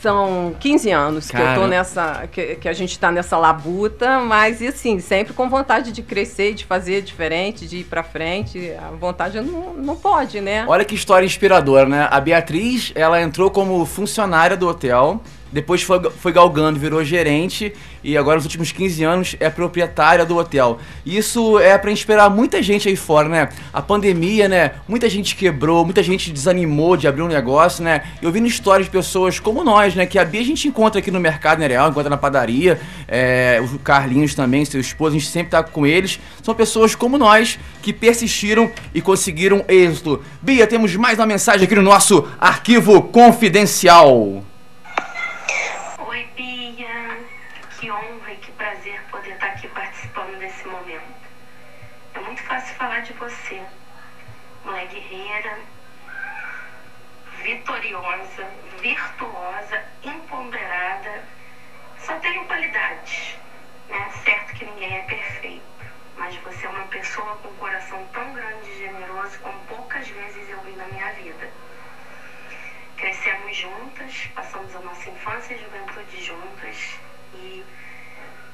São 0.00 0.54
15 0.58 0.90
anos 0.90 1.30
Cara. 1.30 1.44
que 1.44 1.50
eu 1.50 1.62
tô 1.62 1.68
nessa. 1.68 2.28
Que, 2.30 2.56
que 2.56 2.68
a 2.68 2.72
gente 2.72 2.90
está 2.90 3.12
nessa 3.12 3.38
labuta, 3.38 4.18
mas 4.18 4.60
e 4.60 4.66
assim, 4.66 4.98
sempre 4.98 5.32
com 5.32 5.48
vontade 5.48 5.92
de 5.92 6.02
crescer, 6.02 6.54
de 6.54 6.64
fazer 6.64 7.02
diferente, 7.02 7.68
de 7.68 7.78
ir 7.78 7.84
para 7.84 8.02
frente. 8.02 8.72
A 8.72 8.90
vontade 8.90 9.40
não, 9.40 9.74
não 9.74 9.94
pode, 9.94 10.40
né? 10.40 10.64
Olha 10.66 10.84
que 10.84 10.96
história 10.96 11.24
inspiradora, 11.24 11.88
né? 11.88 12.08
A 12.10 12.20
Beatriz, 12.20 12.90
ela 12.96 13.22
entrou 13.22 13.48
como 13.48 13.84
funcionária 13.86 14.56
do 14.56 14.66
hotel 14.66 15.20
depois 15.52 15.82
foi, 15.82 16.00
foi 16.10 16.32
galgando, 16.32 16.78
virou 16.78 17.04
gerente 17.04 17.72
e 18.02 18.16
agora 18.16 18.36
nos 18.36 18.44
últimos 18.44 18.72
15 18.72 19.04
anos 19.04 19.36
é 19.38 19.50
proprietária 19.50 20.24
do 20.24 20.36
hotel. 20.36 20.78
Isso 21.04 21.58
é 21.58 21.76
para 21.78 21.90
inspirar 21.90 22.30
muita 22.30 22.62
gente 22.62 22.88
aí 22.88 22.96
fora, 22.96 23.28
né? 23.28 23.48
A 23.72 23.82
pandemia, 23.82 24.48
né? 24.48 24.72
Muita 24.88 25.08
gente 25.08 25.36
quebrou, 25.36 25.84
muita 25.84 26.02
gente 26.02 26.30
desanimou 26.30 26.96
de 26.96 27.06
abrir 27.06 27.22
um 27.22 27.28
negócio, 27.28 27.84
né? 27.84 28.02
Eu 28.20 28.30
vi 28.30 28.42
histórias 28.46 28.86
de 28.86 28.90
pessoas 28.90 29.38
como 29.38 29.62
nós, 29.62 29.94
né? 29.94 30.06
Que 30.06 30.18
a 30.18 30.24
Bia 30.24 30.40
a 30.40 30.44
gente 30.44 30.68
encontra 30.68 30.98
aqui 30.98 31.10
no 31.10 31.20
mercado 31.20 31.58
né, 31.58 31.66
real, 31.66 31.90
encontra 31.90 32.10
na 32.10 32.16
padaria, 32.16 32.80
é, 33.06 33.60
o 33.62 33.78
Carlinhos 33.78 34.34
também, 34.34 34.64
seu 34.64 34.80
esposo, 34.80 35.16
a 35.16 35.18
gente 35.18 35.30
sempre 35.30 35.50
tá 35.50 35.62
com 35.62 35.86
eles. 35.86 36.18
São 36.42 36.54
pessoas 36.54 36.94
como 36.94 37.18
nós 37.18 37.58
que 37.82 37.92
persistiram 37.92 38.70
e 38.94 39.00
conseguiram 39.00 39.64
êxito. 39.68 40.22
Bia, 40.40 40.66
temos 40.66 40.94
mais 40.96 41.18
uma 41.18 41.26
mensagem 41.26 41.64
aqui 41.64 41.74
no 41.74 41.82
nosso 41.82 42.26
arquivo 42.40 43.02
confidencial. 43.02 44.42
Falar 52.82 52.98
de 53.02 53.12
você. 53.12 53.62
Mulher 54.64 54.86
guerreira, 54.88 55.56
vitoriosa, 57.40 58.44
virtuosa, 58.80 59.84
empoderada. 60.02 61.22
Só 62.00 62.16
tenho 62.16 62.44
qualidades. 62.46 63.36
Né? 63.88 64.10
Certo 64.24 64.52
que 64.54 64.64
ninguém 64.64 64.96
é 64.96 65.02
perfeito. 65.02 65.62
Mas 66.16 66.34
você 66.38 66.66
é 66.66 66.68
uma 66.68 66.84
pessoa 66.86 67.36
com 67.36 67.50
um 67.50 67.54
coração 67.54 68.04
tão 68.12 68.32
grande 68.32 68.68
e 68.68 68.78
generoso 68.78 69.38
como 69.38 69.60
poucas 69.66 70.08
vezes 70.08 70.50
eu 70.50 70.60
vi 70.62 70.72
na 70.72 70.86
minha 70.86 71.08
vida. 71.12 71.48
Crescemos 72.96 73.56
juntas, 73.56 74.28
passamos 74.34 74.74
a 74.74 74.80
nossa 74.80 75.08
infância 75.08 75.54
e 75.54 75.60
juventude 75.60 76.20
juntas 76.20 76.98
e 77.32 77.64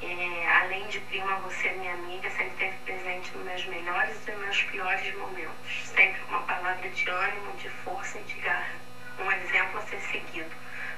é, 0.01 0.47
além 0.63 0.87
de 0.87 0.99
prima, 1.01 1.35
você 1.37 1.69
é 1.69 1.73
minha 1.73 1.93
amiga, 1.93 2.31
sempre 2.31 2.67
esteve 2.67 2.77
presente 2.85 3.33
nos 3.33 3.45
meus 3.45 3.65
melhores 3.65 4.17
e 4.29 4.31
meus 4.31 4.63
piores 4.63 5.15
momentos. 5.17 5.87
Sempre 5.87 6.21
uma 6.29 6.41
palavra 6.43 6.89
de 6.89 7.09
ânimo, 7.09 7.53
de 7.57 7.69
força 7.69 8.19
e 8.19 8.23
de 8.23 8.35
garra. 8.35 8.77
Um 9.19 9.31
exemplo 9.33 9.79
a 9.79 9.83
ser 9.83 10.01
seguido. 10.01 10.55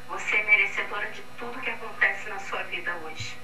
Você 0.09 0.37
é 0.37 0.43
merecedora 0.43 1.07
de 1.11 1.23
tudo 1.39 1.59
que 1.61 1.71
acontece 1.71 2.29
na 2.29 2.39
sua 2.41 2.63
vida 2.65 2.95
hoje. 2.97 3.39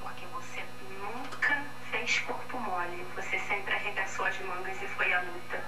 Porque 0.00 0.24
você 0.26 0.62
nunca 1.00 1.64
fez 1.90 2.20
corpo 2.20 2.56
mole. 2.56 3.04
Você 3.16 3.36
sempre 3.40 3.74
arregaçou 3.74 4.24
as 4.26 4.38
mangas 4.38 4.80
e 4.80 4.86
foi 4.86 5.12
à 5.12 5.20
luta. 5.20 5.60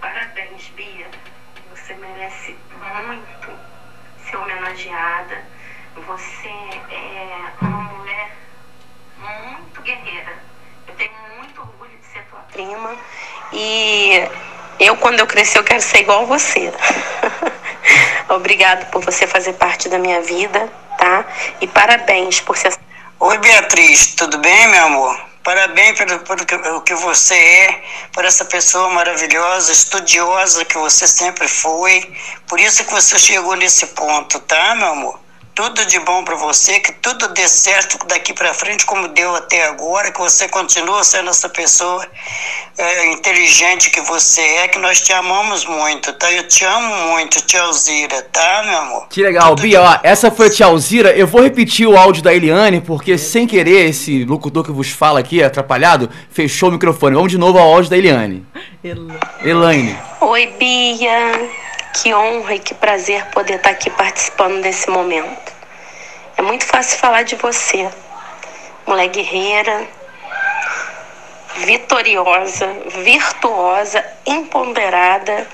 Parabéns, 0.00 0.68
Bia. 0.70 1.08
Você 1.70 1.94
merece 1.94 2.56
muito 3.06 3.58
ser 4.24 4.36
homenageada. 4.36 5.44
Você 5.96 6.48
é 6.90 7.52
uma 7.60 7.82
mulher 7.94 8.36
muito 9.16 9.80
guerreira. 9.82 10.42
Eu 10.88 10.94
tenho 10.94 11.12
muito 11.38 11.60
orgulho 11.60 11.96
de 11.96 12.06
ser 12.06 12.24
tua 12.24 12.40
prima. 12.52 12.96
E 13.52 14.28
eu, 14.80 14.96
quando 14.96 15.20
eu 15.20 15.26
crescer, 15.26 15.58
eu 15.58 15.64
quero 15.64 15.80
ser 15.80 16.00
igual 16.00 16.26
você. 16.26 16.72
Obrigado 18.28 18.90
por 18.90 19.04
você 19.04 19.24
fazer 19.26 19.52
parte 19.52 19.88
da 19.88 19.98
minha 19.98 20.20
vida, 20.20 20.68
tá? 20.98 21.24
E 21.60 21.68
parabéns 21.68 22.40
por 22.40 22.56
ser. 22.56 22.74
Oi, 23.20 23.38
Beatriz, 23.38 24.16
tudo 24.16 24.38
bem, 24.38 24.68
meu 24.68 24.86
amor? 24.86 25.20
Parabéns 25.44 25.96
pelo, 25.96 26.18
pelo 26.20 26.80
que 26.80 26.94
você 26.94 27.34
é, 27.36 27.82
por 28.12 28.24
essa 28.24 28.44
pessoa 28.46 28.88
maravilhosa, 28.90 29.70
estudiosa 29.70 30.64
que 30.64 30.76
você 30.76 31.06
sempre 31.06 31.46
foi. 31.46 32.16
Por 32.48 32.58
isso 32.58 32.84
que 32.84 32.92
você 32.92 33.16
chegou 33.16 33.54
nesse 33.54 33.86
ponto, 33.88 34.40
tá, 34.40 34.74
meu 34.74 34.88
amor? 34.88 35.23
Tudo 35.54 35.86
de 35.86 36.00
bom 36.00 36.24
para 36.24 36.34
você, 36.34 36.80
que 36.80 36.92
tudo 36.92 37.28
dê 37.28 37.46
certo 37.46 38.04
daqui 38.06 38.32
para 38.32 38.52
frente, 38.52 38.84
como 38.84 39.06
deu 39.08 39.34
até 39.36 39.66
agora, 39.68 40.10
que 40.10 40.18
você 40.18 40.48
continue 40.48 41.04
sendo 41.04 41.30
essa 41.30 41.48
pessoa 41.48 42.04
é, 42.76 43.12
inteligente 43.12 43.90
que 43.90 44.00
você 44.00 44.40
é, 44.40 44.68
que 44.68 44.78
nós 44.78 45.00
te 45.00 45.12
amamos 45.12 45.64
muito, 45.64 46.12
tá? 46.14 46.30
Eu 46.32 46.48
te 46.48 46.64
amo 46.64 47.12
muito, 47.12 47.40
tia 47.46 47.62
Alzira, 47.62 48.22
tá, 48.32 48.62
meu 48.66 48.78
amor? 48.78 49.08
Que 49.08 49.22
legal, 49.22 49.50
tudo 49.50 49.62
Bia, 49.62 49.80
ó, 49.80 49.98
essa 50.02 50.30
foi 50.30 50.48
a 50.48 50.50
tia 50.50 50.66
Alzira. 50.66 51.12
Eu 51.12 51.26
vou 51.26 51.42
repetir 51.42 51.86
o 51.86 51.96
áudio 51.96 52.22
da 52.22 52.34
Eliane, 52.34 52.80
porque 52.80 53.16
sem 53.16 53.46
querer 53.46 53.88
esse 53.88 54.24
locutor 54.24 54.64
que 54.64 54.72
vos 54.72 54.90
fala 54.90 55.20
aqui, 55.20 55.42
atrapalhado, 55.42 56.10
fechou 56.30 56.68
o 56.68 56.72
microfone. 56.72 57.14
Vamos 57.14 57.30
de 57.30 57.38
novo 57.38 57.58
ao 57.58 57.72
áudio 57.72 57.90
da 57.90 57.96
Eliane. 57.96 58.44
Elaine. 59.42 59.96
Oi, 60.20 60.46
Bia. 60.58 61.63
Que 61.94 62.12
honra 62.12 62.56
e 62.56 62.58
que 62.58 62.74
prazer 62.74 63.24
poder 63.26 63.54
estar 63.54 63.70
aqui 63.70 63.88
participando 63.88 64.60
desse 64.60 64.90
momento. 64.90 65.52
É 66.36 66.42
muito 66.42 66.66
fácil 66.66 66.98
falar 66.98 67.22
de 67.22 67.36
você, 67.36 67.88
mulher 68.84 69.06
guerreira, 69.08 69.86
vitoriosa, 71.58 72.66
virtuosa, 73.04 74.04
empoderada. 74.26 75.46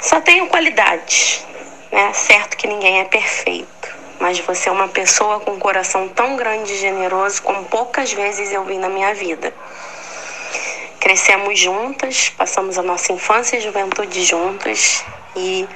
Só 0.00 0.20
tenho 0.20 0.46
qualidades, 0.46 1.44
né? 1.90 2.12
Certo 2.12 2.56
que 2.56 2.68
ninguém 2.68 3.00
é 3.00 3.04
perfeito, 3.04 3.94
mas 4.20 4.38
você 4.38 4.68
é 4.68 4.72
uma 4.72 4.88
pessoa 4.88 5.40
com 5.40 5.54
um 5.54 5.58
coração 5.58 6.08
tão 6.08 6.36
grande 6.36 6.72
e 6.72 6.78
generoso 6.78 7.42
como 7.42 7.64
poucas 7.64 8.12
vezes 8.12 8.52
eu 8.52 8.64
vi 8.64 8.78
na 8.78 8.88
minha 8.88 9.12
vida. 9.12 9.52
Crescemos 11.04 11.60
juntas, 11.60 12.30
passamos 12.30 12.78
a 12.78 12.82
nossa 12.82 13.12
infância 13.12 13.58
e 13.58 13.60
juventude 13.60 14.24
juntas 14.24 15.04
e 15.36 15.68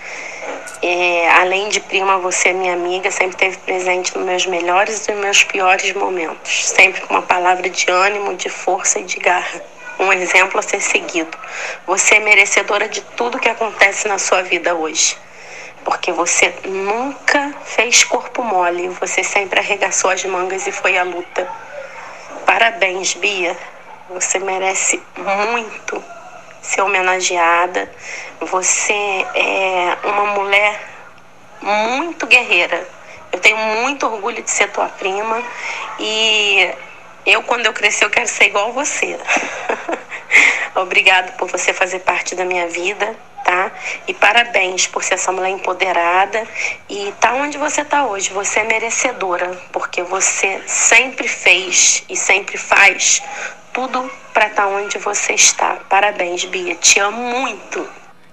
é, 0.81 1.29
além 1.33 1.69
de 1.69 1.81
prima, 1.81 2.17
você 2.17 2.49
é 2.49 2.53
minha 2.55 2.73
amiga, 2.73 3.11
sempre 3.11 3.35
esteve 3.35 3.59
presente 3.59 4.17
nos 4.17 4.25
meus 4.25 4.47
melhores 4.47 5.07
e 5.07 5.13
nos 5.13 5.21
meus 5.21 5.45
piores 5.45 5.93
momentos, 5.93 6.69
sempre 6.69 7.03
com 7.03 7.13
uma 7.13 7.21
palavra 7.21 7.69
de 7.69 7.91
ânimo, 7.91 8.37
de 8.37 8.49
força 8.49 9.01
e 9.01 9.05
de 9.05 9.19
garra. 9.19 9.61
Um 10.01 10.11
exemplo 10.15 10.61
a 10.61 10.63
ser 10.63 10.81
seguido. 10.81 11.37
Você 11.87 12.15
é 12.15 12.21
merecedora 12.21 12.89
de 12.89 13.03
tudo 13.03 13.39
que 13.39 13.51
acontece 13.51 14.09
na 14.09 14.17
sua 14.17 14.41
vida 14.41 14.75
hoje. 14.75 15.15
Porque 15.85 16.11
você 16.11 16.55
nunca 16.65 17.55
fez 17.67 18.03
corpo 18.03 18.43
mole, 18.43 18.89
você 18.89 19.23
sempre 19.23 19.61
arregaçou 19.61 20.11
as 20.11 20.25
mangas 20.25 20.67
e 20.67 20.73
foi 20.73 20.97
à 20.97 21.03
luta. 21.03 21.47
Parabéns, 22.47 23.13
Bia. 23.13 23.55
Você 24.09 24.39
merece 24.39 25.03
muito 25.17 26.03
ser 26.63 26.81
homenageada. 26.83 27.91
Você 28.41 28.95
é 29.35 29.97
uma 30.05 30.27
mulher 30.35 30.81
muito 31.61 32.27
guerreira. 32.27 32.89
Eu 33.31 33.39
tenho 33.39 33.57
muito 33.57 34.07
orgulho 34.07 34.43
de 34.43 34.51
ser 34.51 34.71
tua 34.71 34.89
prima 34.89 35.43
e 35.99 36.73
eu, 37.27 37.43
quando 37.43 37.67
eu 37.67 37.73
crescer, 37.75 38.07
eu 38.07 38.11
quero 38.11 38.27
ser 38.27 38.47
igual 38.47 38.73
você. 38.73 39.19
Obrigado 40.75 41.37
por 41.37 41.51
você 41.51 41.75
fazer 41.75 41.99
parte 42.01 42.35
da 42.35 42.45
minha 42.45 42.67
vida, 42.69 43.15
tá? 43.45 43.73
E 44.07 44.15
parabéns 44.15 44.87
por 44.87 45.03
ser 45.03 45.15
essa 45.15 45.33
mulher 45.33 45.51
empoderada 45.51 46.43
e 46.89 47.13
tá 47.21 47.35
onde 47.35 47.59
você 47.59 47.85
tá 47.85 48.07
hoje. 48.07 48.31
Você 48.31 48.61
é 48.61 48.65
merecedora, 48.65 49.51
porque 49.73 50.03
você 50.03 50.63
sempre 50.67 51.29
fez 51.29 52.05
e 52.09 52.17
sempre 52.17 52.57
faz 52.57 53.23
tudo 53.73 54.11
para 54.33 54.49
estar 54.49 54.65
tá 54.65 54.69
onde 54.69 54.99
você 54.99 55.35
está. 55.35 55.77
Parabéns, 55.89 56.45
Bia. 56.45 56.75
Te 56.75 56.99
amo 57.01 57.23
muito. 57.23 57.87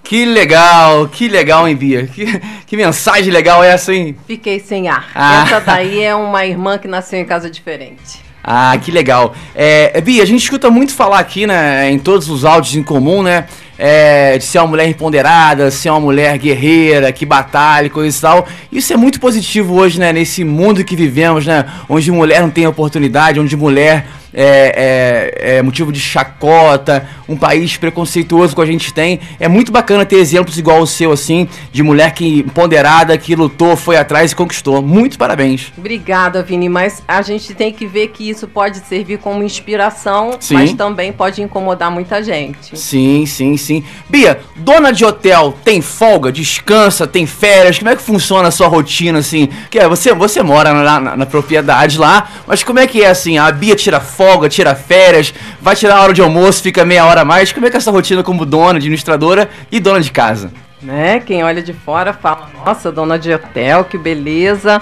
Que 0.03 0.23
legal, 0.23 1.07
que 1.07 1.27
legal, 1.27 1.67
hein, 1.67 1.75
Bia? 1.75 2.05
Que, 2.07 2.25
que 2.67 2.77
mensagem 2.77 3.33
legal 3.33 3.63
é 3.63 3.69
essa, 3.69 3.91
hein? 3.91 4.15
Fiquei 4.27 4.59
sem 4.59 4.87
ar. 4.87 5.09
Ah. 5.15 5.43
Essa 5.43 5.59
daí 5.59 6.01
é 6.03 6.13
uma 6.13 6.45
irmã 6.45 6.77
que 6.77 6.87
nasceu 6.87 7.19
em 7.19 7.25
casa 7.25 7.49
diferente. 7.49 8.23
Ah, 8.43 8.77
que 8.77 8.91
legal. 8.91 9.33
É, 9.55 9.99
Bia, 10.01 10.21
a 10.21 10.25
gente 10.25 10.43
escuta 10.43 10.69
muito 10.69 10.93
falar 10.93 11.17
aqui, 11.17 11.47
né, 11.47 11.89
em 11.89 11.97
todos 11.97 12.29
os 12.29 12.45
áudios 12.45 12.75
em 12.75 12.83
comum, 12.83 13.23
né, 13.23 13.47
é, 13.77 14.37
de 14.37 14.43
ser 14.43 14.59
uma 14.59 14.67
mulher 14.67 14.87
empoderada, 14.87 15.69
ser 15.71 15.89
uma 15.89 15.99
mulher 15.99 16.37
guerreira, 16.37 17.11
que 17.11 17.25
batalha, 17.25 17.89
coisa 17.89 18.17
e 18.17 18.21
tal. 18.21 18.47
Isso 18.71 18.93
é 18.93 18.97
muito 18.97 19.19
positivo 19.19 19.75
hoje, 19.75 19.99
né, 19.99 20.13
nesse 20.13 20.43
mundo 20.43 20.83
que 20.83 20.95
vivemos, 20.95 21.45
né, 21.45 21.65
onde 21.89 22.11
mulher 22.11 22.41
não 22.41 22.49
tem 22.49 22.65
oportunidade, 22.67 23.39
onde 23.39 23.55
mulher 23.55 24.05
é, 24.33 25.31
é, 25.41 25.57
é, 25.57 25.61
motivo 25.61 25.93
de 25.93 25.99
chacota, 25.99 27.07
um 27.27 27.35
país 27.35 27.77
preconceituoso 27.77 28.55
que 28.55 28.61
a 28.61 28.65
gente 28.65 28.93
tem. 28.93 29.19
É 29.39 29.47
muito 29.47 29.71
bacana 29.71 30.05
ter 30.05 30.17
exemplos 30.17 30.57
igual 30.57 30.81
o 30.81 30.87
seu, 30.87 31.11
assim, 31.11 31.47
de 31.71 31.81
mulher 31.81 32.13
que 32.13 32.43
ponderada, 32.53 33.17
que 33.17 33.35
lutou, 33.35 33.75
foi 33.75 33.97
atrás 33.97 34.31
e 34.31 34.35
conquistou. 34.35 34.81
Muito 34.81 35.17
parabéns. 35.17 35.71
Obrigada, 35.77 36.43
Vini, 36.43 36.69
mas 36.69 37.01
a 37.07 37.21
gente 37.21 37.53
tem 37.53 37.71
que 37.71 37.87
ver 37.87 38.09
que 38.09 38.29
isso 38.29 38.47
pode 38.47 38.79
servir 38.79 39.17
como 39.19 39.43
inspiração, 39.43 40.37
sim. 40.39 40.53
mas 40.53 40.73
também 40.73 41.11
pode 41.11 41.41
incomodar 41.41 41.89
muita 41.89 42.23
gente. 42.23 42.77
Sim, 42.77 43.25
sim, 43.25 43.57
sim. 43.57 43.83
Bia, 44.09 44.39
dona 44.55 44.91
de 44.91 45.03
hotel 45.03 45.57
tem 45.63 45.81
folga, 45.81 46.31
descansa, 46.31 47.07
tem 47.07 47.25
férias? 47.25 47.79
Como 47.79 47.89
é 47.89 47.95
que 47.95 48.01
funciona 48.01 48.49
a 48.49 48.51
sua 48.51 48.67
rotina, 48.67 49.19
assim? 49.19 49.49
Que 49.69 49.79
é, 49.79 49.87
você, 49.87 50.13
você 50.13 50.43
mora 50.43 50.73
na, 50.73 50.99
na, 50.99 51.17
na 51.17 51.25
propriedade 51.25 51.97
lá, 51.97 52.29
mas 52.45 52.63
como 52.63 52.79
é 52.79 52.87
que 52.87 53.01
é, 53.01 53.09
assim? 53.09 53.37
A 53.37 53.51
Bia 53.51 53.75
tira 53.75 53.99
folga? 53.99 54.25
folga, 54.25 54.49
tira 54.49 54.75
férias, 54.75 55.33
vai 55.61 55.75
tirar 55.75 55.97
a 55.97 56.01
hora 56.01 56.13
de 56.13 56.21
almoço, 56.21 56.61
fica 56.61 56.83
meia 56.83 57.05
hora 57.05 57.14
mais. 57.23 57.53
Como 57.53 57.65
é 57.65 57.69
que 57.69 57.77
é 57.77 57.79
essa 57.79 57.91
rotina 57.91 58.23
como 58.23 58.45
dona, 58.45 58.77
administradora 58.77 59.49
e 59.71 59.79
dona 59.79 60.01
de 60.01 60.11
casa? 60.11 60.51
Né? 60.81 61.19
Quem 61.19 61.43
olha 61.43 61.61
de 61.61 61.73
fora 61.73 62.11
fala, 62.11 62.49
nossa, 62.65 62.91
dona 62.91 63.17
de 63.17 63.33
hotel, 63.33 63.85
que 63.85 63.97
beleza. 63.97 64.81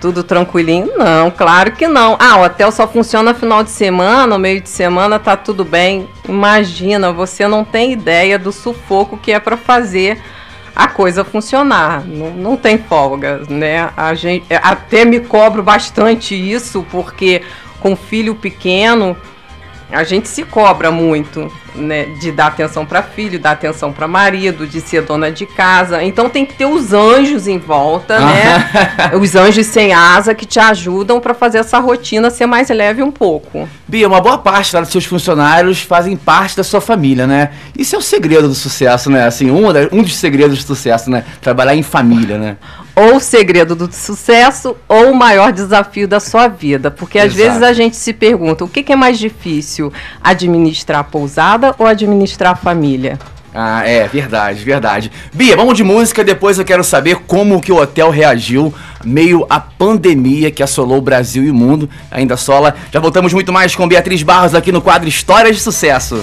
Tudo 0.00 0.24
tranquilinho? 0.24 0.96
Não, 0.96 1.30
claro 1.30 1.72
que 1.72 1.86
não. 1.86 2.16
Ah, 2.18 2.38
o 2.38 2.44
hotel 2.44 2.72
só 2.72 2.88
funciona 2.88 3.34
final 3.34 3.62
de 3.62 3.70
semana, 3.70 4.38
meio 4.38 4.60
de 4.62 4.68
semana 4.70 5.18
tá 5.18 5.36
tudo 5.36 5.62
bem. 5.62 6.08
Imagina, 6.26 7.12
você 7.12 7.46
não 7.46 7.64
tem 7.64 7.92
ideia 7.92 8.38
do 8.38 8.50
sufoco 8.50 9.18
que 9.18 9.30
é 9.30 9.38
para 9.38 9.58
fazer 9.58 10.18
a 10.74 10.88
coisa 10.88 11.22
funcionar. 11.22 12.02
Não, 12.06 12.30
não 12.30 12.56
tem 12.56 12.78
folga, 12.78 13.42
né? 13.48 13.90
A 13.94 14.14
gente 14.14 14.46
até 14.62 15.04
me 15.04 15.20
cobro 15.20 15.62
bastante 15.62 16.34
isso 16.34 16.84
porque 16.90 17.42
com 17.80 17.94
filho 17.94 18.34
pequeno, 18.34 19.16
a 19.92 20.04
gente 20.04 20.28
se 20.28 20.44
cobra 20.44 20.90
muito, 20.90 21.50
né, 21.74 22.04
de 22.20 22.30
dar 22.30 22.46
atenção 22.48 22.86
para 22.86 23.02
filho, 23.02 23.38
dar 23.38 23.52
atenção 23.52 23.92
para 23.92 24.06
marido, 24.06 24.66
de 24.66 24.80
ser 24.80 25.02
dona 25.02 25.30
de 25.30 25.46
casa. 25.46 26.02
Então 26.02 26.28
tem 26.28 26.46
que 26.46 26.54
ter 26.54 26.66
os 26.66 26.92
anjos 26.92 27.46
em 27.48 27.58
volta, 27.58 28.18
né? 28.18 28.70
os 29.20 29.34
anjos 29.34 29.66
sem 29.66 29.92
asa 29.92 30.34
que 30.34 30.46
te 30.46 30.58
ajudam 30.58 31.20
para 31.20 31.34
fazer 31.34 31.58
essa 31.58 31.78
rotina 31.78 32.30
ser 32.30 32.46
mais 32.46 32.68
leve 32.68 33.02
um 33.02 33.10
pouco. 33.10 33.68
Bia, 33.86 34.06
uma 34.06 34.20
boa 34.20 34.38
parte 34.38 34.76
dos 34.76 34.88
seus 34.88 35.04
funcionários 35.04 35.82
fazem 35.82 36.16
parte 36.16 36.56
da 36.56 36.64
sua 36.64 36.80
família, 36.80 37.26
né? 37.26 37.50
Isso 37.76 37.96
é 37.96 37.98
o 37.98 38.02
segredo 38.02 38.48
do 38.48 38.54
sucesso, 38.54 39.10
né? 39.10 39.26
Assim, 39.26 39.50
um, 39.50 39.66
um 39.92 40.02
dos 40.02 40.16
segredos 40.16 40.58
do 40.58 40.66
sucesso, 40.66 41.10
né? 41.10 41.24
Trabalhar 41.40 41.74
em 41.74 41.82
família, 41.82 42.38
né? 42.38 42.56
Ou 42.94 43.16
o 43.16 43.20
segredo 43.20 43.74
do 43.74 43.92
sucesso 43.92 44.76
ou 44.88 45.12
o 45.12 45.14
maior 45.14 45.52
desafio 45.52 46.06
da 46.06 46.20
sua 46.20 46.48
vida. 46.48 46.90
Porque 46.90 47.18
às 47.18 47.34
Exato. 47.34 47.42
vezes 47.42 47.62
a 47.62 47.72
gente 47.72 47.96
se 47.96 48.12
pergunta: 48.12 48.64
o 48.64 48.68
que, 48.68 48.82
que 48.82 48.92
é 48.92 48.96
mais 48.96 49.18
difícil, 49.18 49.92
administrar 50.22 51.00
a 51.00 51.04
pousada 51.04 51.74
ou 51.78 51.86
administrar 51.86 52.52
a 52.52 52.56
família? 52.56 53.18
Ah, 53.52 53.82
é, 53.84 54.06
verdade, 54.06 54.62
verdade. 54.62 55.10
Bia, 55.32 55.56
vamos 55.56 55.76
de 55.76 55.82
música, 55.82 56.22
depois 56.22 56.58
eu 56.58 56.64
quero 56.64 56.84
saber 56.84 57.16
como 57.26 57.60
que 57.60 57.72
o 57.72 57.76
hotel 57.76 58.08
reagiu 58.10 58.72
meio 59.04 59.44
à 59.50 59.58
pandemia 59.58 60.50
que 60.52 60.62
assolou 60.62 60.98
o 60.98 61.02
Brasil 61.02 61.42
e 61.42 61.50
o 61.50 61.54
mundo. 61.54 61.90
Ainda 62.10 62.36
sola. 62.36 62.76
Já 62.92 63.00
voltamos 63.00 63.32
muito 63.32 63.52
mais 63.52 63.74
com 63.74 63.88
Beatriz 63.88 64.22
Barros 64.22 64.54
aqui 64.54 64.70
no 64.70 64.80
quadro 64.80 65.08
Histórias 65.08 65.56
de 65.56 65.62
Sucesso. 65.62 66.22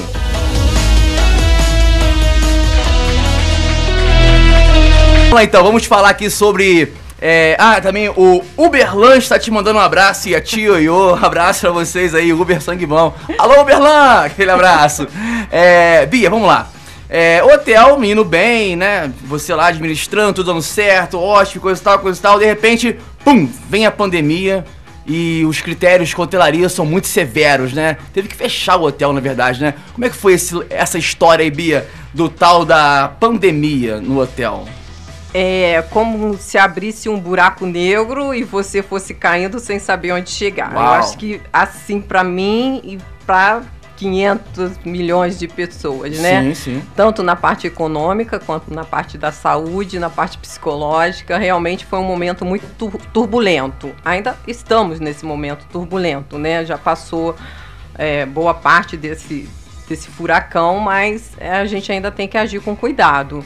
Lá 5.38 5.44
então, 5.44 5.64
vamos 5.64 5.86
falar 5.86 6.10
aqui 6.10 6.32
sobre 6.32 6.92
É, 7.22 7.56
ah, 7.60 7.80
também 7.80 8.10
o 8.10 8.44
Uberlan 8.56 9.18
está 9.18 9.38
te 9.38 9.52
mandando 9.52 9.78
um 9.78 9.82
abraço 9.82 10.30
e 10.30 10.36
a 10.36 10.42
tia 10.42 10.70
Ioiô. 10.70 11.14
Abraço 11.22 11.62
pra 11.62 11.72
vocês 11.72 12.16
aí, 12.16 12.34
Uber 12.34 12.62
Sangue 12.62 12.86
Bom. 12.88 13.14
Alô, 13.38 13.62
Uberlan! 13.62 14.26
Aquele 14.26 14.50
abraço. 14.50 15.08
É, 15.52 16.06
Bia, 16.08 16.30
vamos 16.30 16.48
lá. 16.48 16.70
É, 17.10 17.44
hotel, 17.44 18.04
indo 18.04 18.26
bem, 18.26 18.76
né? 18.76 19.12
Você 19.26 19.54
lá 19.54 19.68
administrando, 19.68 20.34
tudo 20.34 20.48
dando 20.48 20.62
certo, 20.62 21.20
ótimo, 21.20 21.62
coisa 21.62 21.80
e 21.80 21.84
tal, 21.84 22.00
coisa 22.00 22.20
e 22.20 22.22
tal. 22.22 22.40
De 22.40 22.46
repente, 22.46 22.96
pum, 23.24 23.48
vem 23.70 23.86
a 23.86 23.92
pandemia 23.92 24.66
e 25.06 25.44
os 25.46 25.62
critérios 25.62 26.10
de 26.10 26.20
hotelaria 26.20 26.68
são 26.68 26.86
muito 26.86 27.08
severos, 27.08 27.74
né? 27.74 27.98
Teve 28.12 28.28
que 28.28 28.36
fechar 28.36 28.76
o 28.78 28.84
hotel, 28.86 29.14
na 29.14 29.20
verdade, 29.20 29.62
né? 29.62 29.76
Como 29.94 30.06
é 30.06 30.10
que 30.10 30.16
foi 30.16 30.34
esse, 30.34 30.56
essa 30.70 30.98
história 30.98 31.44
aí, 31.44 31.52
Bia, 31.52 31.88
do 32.14 32.28
tal 32.28 32.66
da 32.66 33.12
pandemia 33.20 34.02
no 34.02 34.20
hotel? 34.20 34.66
É 35.40 35.84
como 35.92 36.36
se 36.36 36.58
abrisse 36.58 37.08
um 37.08 37.20
buraco 37.20 37.64
negro 37.64 38.34
e 38.34 38.44
você 38.44 38.82
fosse 38.82 39.14
caindo 39.14 39.60
sem 39.60 39.78
saber 39.78 40.12
onde 40.12 40.32
chegar. 40.32 40.74
Uau. 40.74 40.84
Eu 40.84 40.90
acho 40.94 41.16
que 41.16 41.40
assim 41.54 42.02
para 42.02 42.24
mim 42.24 42.82
e 42.84 42.98
para 43.24 43.62
500 43.98 44.80
milhões 44.84 45.38
de 45.38 45.48
pessoas, 45.48 46.18
né? 46.18 46.42
Sim, 46.42 46.54
sim. 46.56 46.84
Tanto 46.96 47.22
na 47.22 47.36
parte 47.36 47.68
econômica 47.68 48.40
quanto 48.40 48.74
na 48.74 48.84
parte 48.84 49.16
da 49.16 49.32
saúde, 49.32 50.00
na 50.00 50.10
parte 50.10 50.40
psicológica. 50.40 51.38
Realmente 51.38 51.86
foi 51.86 52.00
um 52.00 52.04
momento 52.04 52.44
muito 52.44 52.66
turbulento. 53.14 53.94
Ainda 54.04 54.36
estamos 54.48 55.00
nesse 55.00 55.24
momento 55.24 55.68
turbulento, 55.72 56.40
né? 56.40 56.66
Já 56.66 56.80
passou 56.80 57.36
é, 57.96 58.26
boa 58.26 58.56
parte 58.56 58.98
desse, 58.98 59.48
desse 59.88 60.10
furacão, 60.10 60.80
mas 60.80 61.32
é, 61.38 61.52
a 61.52 61.66
gente 61.66 61.92
ainda 61.92 62.10
tem 62.10 62.28
que 62.28 62.40
agir 62.40 62.60
com 62.60 62.76
cuidado. 62.76 63.44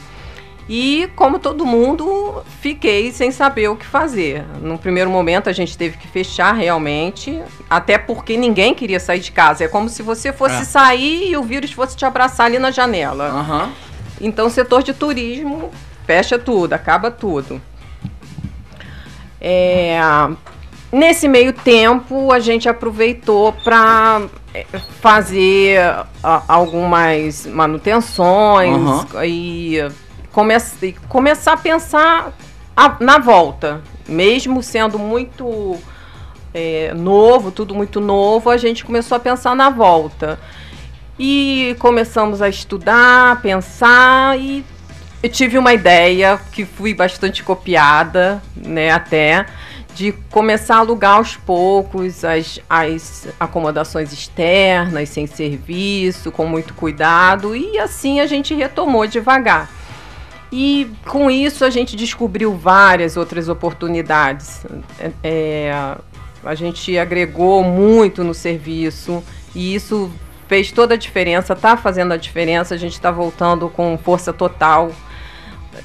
E, 0.68 1.08
como 1.16 1.38
todo 1.38 1.66
mundo, 1.66 2.42
fiquei 2.60 3.10
sem 3.12 3.30
saber 3.30 3.68
o 3.68 3.76
que 3.76 3.84
fazer. 3.84 4.44
No 4.60 4.78
primeiro 4.78 5.10
momento, 5.10 5.48
a 5.48 5.52
gente 5.52 5.76
teve 5.76 5.96
que 5.96 6.06
fechar 6.06 6.52
realmente, 6.52 7.42
até 7.68 7.98
porque 7.98 8.36
ninguém 8.36 8.74
queria 8.74 9.00
sair 9.00 9.20
de 9.20 9.32
casa. 9.32 9.64
É 9.64 9.68
como 9.68 9.88
se 9.88 10.02
você 10.02 10.32
fosse 10.32 10.62
é. 10.62 10.64
sair 10.64 11.30
e 11.30 11.36
o 11.36 11.42
vírus 11.42 11.72
fosse 11.72 11.96
te 11.96 12.04
abraçar 12.04 12.46
ali 12.46 12.58
na 12.58 12.70
janela. 12.70 13.32
Uhum. 13.32 13.72
Então, 14.20 14.46
o 14.46 14.50
setor 14.50 14.82
de 14.82 14.94
turismo 14.94 15.70
fecha 16.06 16.38
tudo, 16.38 16.72
acaba 16.72 17.10
tudo. 17.10 17.60
É, 19.40 19.98
nesse 20.92 21.26
meio 21.26 21.52
tempo, 21.52 22.30
a 22.30 22.38
gente 22.38 22.68
aproveitou 22.68 23.52
para 23.52 24.22
é, 24.54 24.64
fazer 25.00 25.80
algumas 26.22 27.46
manutenções 27.46 28.76
uhum. 28.76 29.24
e 29.24 29.78
comece, 30.32 30.96
começar 31.08 31.52
a 31.52 31.56
pensar 31.56 32.32
a, 32.76 32.96
na 32.98 33.18
volta. 33.18 33.82
Mesmo 34.08 34.62
sendo 34.62 34.98
muito 34.98 35.78
é, 36.52 36.92
novo, 36.94 37.50
tudo 37.50 37.74
muito 37.74 38.00
novo, 38.00 38.50
a 38.50 38.56
gente 38.56 38.84
começou 38.84 39.16
a 39.16 39.20
pensar 39.20 39.54
na 39.54 39.70
volta. 39.70 40.40
E 41.18 41.76
começamos 41.78 42.42
a 42.42 42.48
estudar, 42.48 43.40
pensar 43.42 44.38
e 44.38 44.64
eu 45.22 45.28
tive 45.28 45.56
uma 45.56 45.72
ideia 45.72 46.40
que 46.50 46.64
fui 46.64 46.92
bastante 46.92 47.44
copiada, 47.44 48.42
né, 48.56 48.90
até, 48.90 49.46
de 49.94 50.10
começar 50.30 50.76
a 50.76 50.78
alugar 50.78 51.18
aos 51.18 51.36
poucos 51.36 52.24
as, 52.24 52.58
as 52.68 53.28
acomodações 53.38 54.12
externas, 54.12 55.10
sem 55.10 55.28
serviço, 55.28 56.32
com 56.32 56.44
muito 56.44 56.74
cuidado, 56.74 57.54
e 57.54 57.78
assim 57.78 58.18
a 58.18 58.26
gente 58.26 58.52
retomou 58.52 59.06
devagar. 59.06 59.70
E 60.52 60.90
com 61.06 61.30
isso 61.30 61.64
a 61.64 61.70
gente 61.70 61.96
descobriu 61.96 62.54
várias 62.54 63.16
outras 63.16 63.48
oportunidades. 63.48 64.66
É, 65.00 65.10
é, 65.24 65.96
a 66.44 66.54
gente 66.54 66.98
agregou 66.98 67.64
muito 67.64 68.22
no 68.22 68.34
serviço 68.34 69.24
e 69.54 69.74
isso 69.74 70.12
fez 70.46 70.70
toda 70.70 70.92
a 70.92 70.96
diferença, 70.98 71.54
está 71.54 71.74
fazendo 71.74 72.12
a 72.12 72.18
diferença. 72.18 72.74
A 72.74 72.76
gente 72.76 72.92
está 72.92 73.10
voltando 73.10 73.70
com 73.70 73.96
força 73.96 74.30
total. 74.30 74.92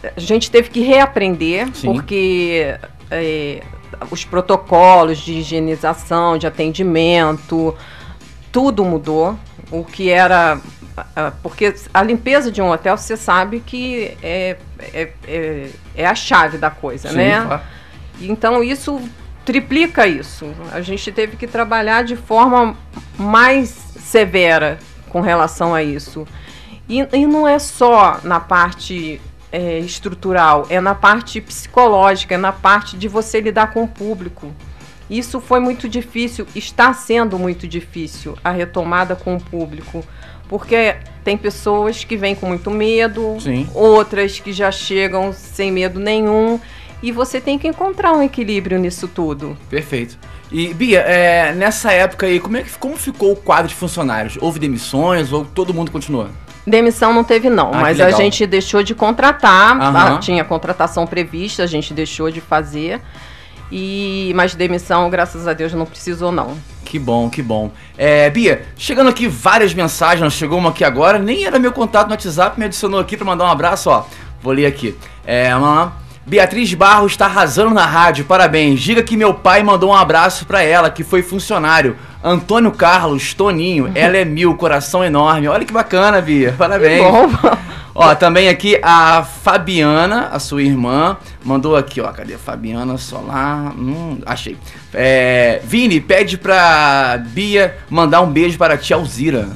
A 0.03 0.19
gente 0.19 0.51
teve 0.51 0.69
que 0.69 0.81
reaprender, 0.81 1.69
Sim. 1.73 1.93
porque 1.93 2.77
é, 3.09 3.63
os 4.11 4.25
protocolos 4.25 5.19
de 5.19 5.35
higienização, 5.35 6.37
de 6.37 6.45
atendimento, 6.45 7.73
tudo 8.51 8.83
mudou. 8.83 9.37
O 9.71 9.85
que 9.85 10.09
era 10.09 10.59
porque 11.43 11.73
a 11.93 12.01
limpeza 12.01 12.51
de 12.51 12.61
um 12.61 12.69
hotel, 12.69 12.97
você 12.97 13.15
sabe 13.15 13.59
que 13.59 14.17
é, 14.21 14.57
é, 14.79 15.11
é, 15.27 15.69
é 15.95 16.05
a 16.05 16.15
chave 16.15 16.57
da 16.57 16.69
coisa, 16.69 17.09
Sim, 17.09 17.17
né? 17.17 17.41
Claro. 17.45 17.61
Então 18.21 18.63
isso 18.63 19.01
triplica 19.45 20.07
isso. 20.07 20.51
A 20.71 20.81
gente 20.81 21.11
teve 21.11 21.37
que 21.37 21.47
trabalhar 21.47 22.03
de 22.03 22.15
forma 22.15 22.75
mais 23.17 23.69
severa 23.69 24.79
com 25.09 25.21
relação 25.21 25.73
a 25.73 25.83
isso. 25.83 26.27
E, 26.89 27.07
e 27.13 27.25
não 27.25 27.47
é 27.47 27.59
só 27.59 28.19
na 28.23 28.39
parte 28.39 29.21
é, 29.51 29.79
estrutural, 29.79 30.65
é 30.69 30.79
na 30.81 30.95
parte 30.95 31.39
psicológica, 31.39 32.35
é 32.35 32.37
na 32.37 32.51
parte 32.51 32.97
de 32.97 33.07
você 33.07 33.39
lidar 33.39 33.71
com 33.71 33.83
o 33.83 33.87
público. 33.87 34.53
Isso 35.09 35.39
foi 35.39 35.59
muito 35.59 35.87
difícil, 35.87 36.45
está 36.53 36.93
sendo 36.93 37.39
muito 37.39 37.67
difícil 37.67 38.37
a 38.43 38.51
retomada 38.51 39.15
com 39.15 39.35
o 39.35 39.41
público. 39.41 40.03
Porque 40.47 40.95
tem 41.23 41.37
pessoas 41.37 42.03
que 42.03 42.15
vêm 42.15 42.33
com 42.35 42.47
muito 42.47 42.71
medo, 42.71 43.37
Sim. 43.39 43.67
outras 43.73 44.39
que 44.39 44.53
já 44.53 44.71
chegam 44.71 45.33
sem 45.33 45.71
medo 45.71 45.99
nenhum. 45.99 46.59
E 47.01 47.11
você 47.11 47.39
tem 47.39 47.59
que 47.59 47.67
encontrar 47.67 48.13
um 48.13 48.23
equilíbrio 48.23 48.79
nisso 48.79 49.07
tudo. 49.07 49.57
Perfeito. 49.69 50.17
E, 50.51 50.73
Bia, 50.73 51.01
é, 51.01 51.53
nessa 51.53 51.91
época 51.91 52.25
aí, 52.25 52.39
como, 52.39 52.57
é 52.57 52.63
que, 52.63 52.71
como 52.79 52.95
ficou 52.95 53.33
o 53.33 53.35
quadro 53.35 53.67
de 53.67 53.75
funcionários? 53.75 54.37
Houve 54.41 54.59
demissões 54.59 55.31
ou 55.31 55.45
todo 55.45 55.73
mundo 55.73 55.91
continuou? 55.91 56.29
Demissão 56.65 57.13
não 57.13 57.23
teve, 57.23 57.49
não, 57.49 57.73
ah, 57.73 57.77
mas 57.77 57.99
a 58.01 58.11
gente 58.11 58.45
deixou 58.45 58.83
de 58.83 58.93
contratar, 58.93 60.11
uhum. 60.11 60.19
tinha 60.19 60.43
contratação 60.43 61.07
prevista, 61.07 61.63
a 61.63 61.67
gente 61.67 61.93
deixou 61.93 62.29
de 62.29 62.41
fazer. 62.41 63.01
E 63.71 64.31
mas 64.35 64.55
demissão, 64.55 65.09
graças 65.09 65.47
a 65.47 65.53
Deus, 65.53 65.73
não 65.73 65.85
precisou 65.85 66.31
não. 66.31 66.57
Que 66.85 66.97
bom, 66.97 67.29
que 67.29 67.41
bom. 67.41 67.71
É, 67.97 68.29
Bia, 68.29 68.65
chegando 68.77 69.09
aqui 69.09 69.27
várias 69.27 69.73
mensagens, 69.73 70.33
chegou 70.33 70.57
uma 70.57 70.69
aqui 70.69 70.83
agora, 70.83 71.19
nem 71.19 71.45
era 71.45 71.59
meu 71.59 71.71
contato 71.71 72.07
no 72.07 72.13
WhatsApp, 72.13 72.57
me 72.57 72.65
adicionou 72.65 72.99
aqui 72.99 73.17
para 73.17 73.25
mandar 73.25 73.45
um 73.45 73.51
abraço, 73.51 73.89
ó. 73.89 74.05
Vou 74.41 74.53
ler 74.53 74.65
aqui. 74.65 74.95
É, 75.25 75.53
uma 75.55 75.93
Beatriz 76.27 76.73
Barros 76.73 77.13
está 77.13 77.25
arrasando 77.25 77.73
na 77.73 77.85
rádio, 77.85 78.25
parabéns. 78.25 78.81
Diga 78.81 79.01
que 79.01 79.15
meu 79.15 79.33
pai 79.33 79.63
mandou 79.63 79.91
um 79.91 79.95
abraço 79.95 80.45
para 80.45 80.61
ela, 80.61 80.89
que 80.89 81.01
foi 81.01 81.21
funcionário. 81.21 81.95
Antônio 82.21 82.69
Carlos, 82.71 83.33
Toninho, 83.33 83.89
ela 83.95 84.17
é 84.17 84.25
mil, 84.25 84.53
coração 84.55 85.05
enorme. 85.05 85.47
Olha 85.47 85.63
que 85.63 85.71
bacana, 85.71 86.19
Bia, 86.19 86.53
parabéns. 86.57 87.01
Que 87.01 87.11
bom. 87.11 87.57
Ó, 87.99 88.13
também 88.13 88.47
aqui 88.47 88.79
a 88.83 89.23
Fabiana, 89.23 90.27
a 90.27 90.37
sua 90.37 90.61
irmã, 90.61 91.17
mandou 91.43 91.75
aqui, 91.75 91.99
ó. 91.99 92.11
Cadê 92.11 92.35
a 92.35 92.37
Fabiana 92.37 92.95
Solar? 92.95 93.73
Hum, 93.75 94.19
achei. 94.23 94.55
É, 94.93 95.59
Vini, 95.63 95.99
pede 95.99 96.37
pra 96.37 97.19
Bia 97.29 97.75
mandar 97.89 98.21
um 98.21 98.31
beijo 98.31 98.55
para 98.55 98.75
a 98.75 98.77
tia 98.77 98.95
Alzira. 98.95 99.49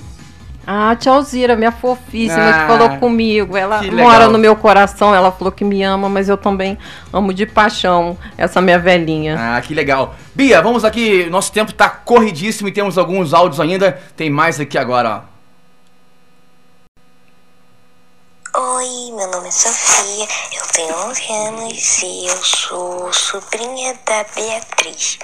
Ah, 0.65 0.95
tia 0.95 1.11
Alzira, 1.11 1.55
minha 1.55 1.71
fofíssima, 1.71 2.49
ah, 2.49 2.53
que 2.53 2.67
falou 2.67 2.89
comigo. 2.97 3.55
Ela 3.55 3.83
mora 3.83 4.27
no 4.27 4.39
meu 4.39 4.55
coração, 4.55 5.13
ela 5.13 5.31
falou 5.31 5.51
que 5.51 5.63
me 5.63 5.83
ama, 5.83 6.09
mas 6.09 6.27
eu 6.27 6.37
também 6.37 6.79
amo 7.13 7.31
de 7.35 7.45
paixão 7.45 8.17
essa 8.35 8.59
minha 8.59 8.79
velhinha. 8.79 9.37
Ah, 9.37 9.61
que 9.61 9.75
legal. 9.75 10.15
Bia, 10.33 10.63
vamos 10.63 10.83
aqui, 10.83 11.29
nosso 11.29 11.51
tempo 11.51 11.71
tá 11.73 11.87
corridíssimo 11.87 12.69
e 12.69 12.71
temos 12.71 12.97
alguns 12.97 13.35
áudios 13.35 13.59
ainda. 13.59 14.01
Tem 14.17 14.31
mais 14.31 14.59
aqui 14.59 14.79
agora, 14.79 15.23
ó. 15.27 15.31
Oi, 18.53 19.15
meu 19.15 19.31
nome 19.51 19.57
é 19.57 19.59
Sofia, 19.73 20.27
eu 20.53 20.67
tenho 20.67 20.95
11 21.09 21.33
anos 21.33 22.03
e 22.03 22.27
eu 22.27 22.43
sou 22.43 23.11
sobrinha 23.11 23.93
da 24.05 24.23
Beatriz. 24.23 25.19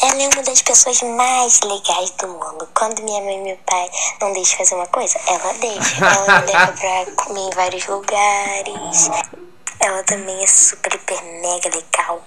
Ela 0.00 0.22
é 0.22 0.28
uma 0.28 0.42
das 0.42 0.62
pessoas 0.62 1.02
mais 1.02 1.60
legais 1.60 2.10
do 2.12 2.28
mundo. 2.28 2.68
Quando 2.74 3.02
minha 3.02 3.20
mãe 3.20 3.38
e 3.38 3.42
meu 3.42 3.58
pai 3.66 3.90
não 4.20 4.32
deixam 4.32 4.58
fazer 4.58 4.74
uma 4.74 4.86
coisa, 4.86 5.20
ela 5.26 5.52
deixa. 5.54 6.04
Ela 6.04 6.40
me 6.40 6.46
leva 6.52 6.72
pra 6.80 7.24
comer 7.24 7.40
em 7.40 7.50
vários 7.50 7.86
lugares. 7.86 9.10
Ela 9.80 10.02
também 10.04 10.42
é 10.42 10.46
super, 10.46 10.94
hiper, 10.94 11.22
mega 11.24 11.68
legal. 11.68 12.22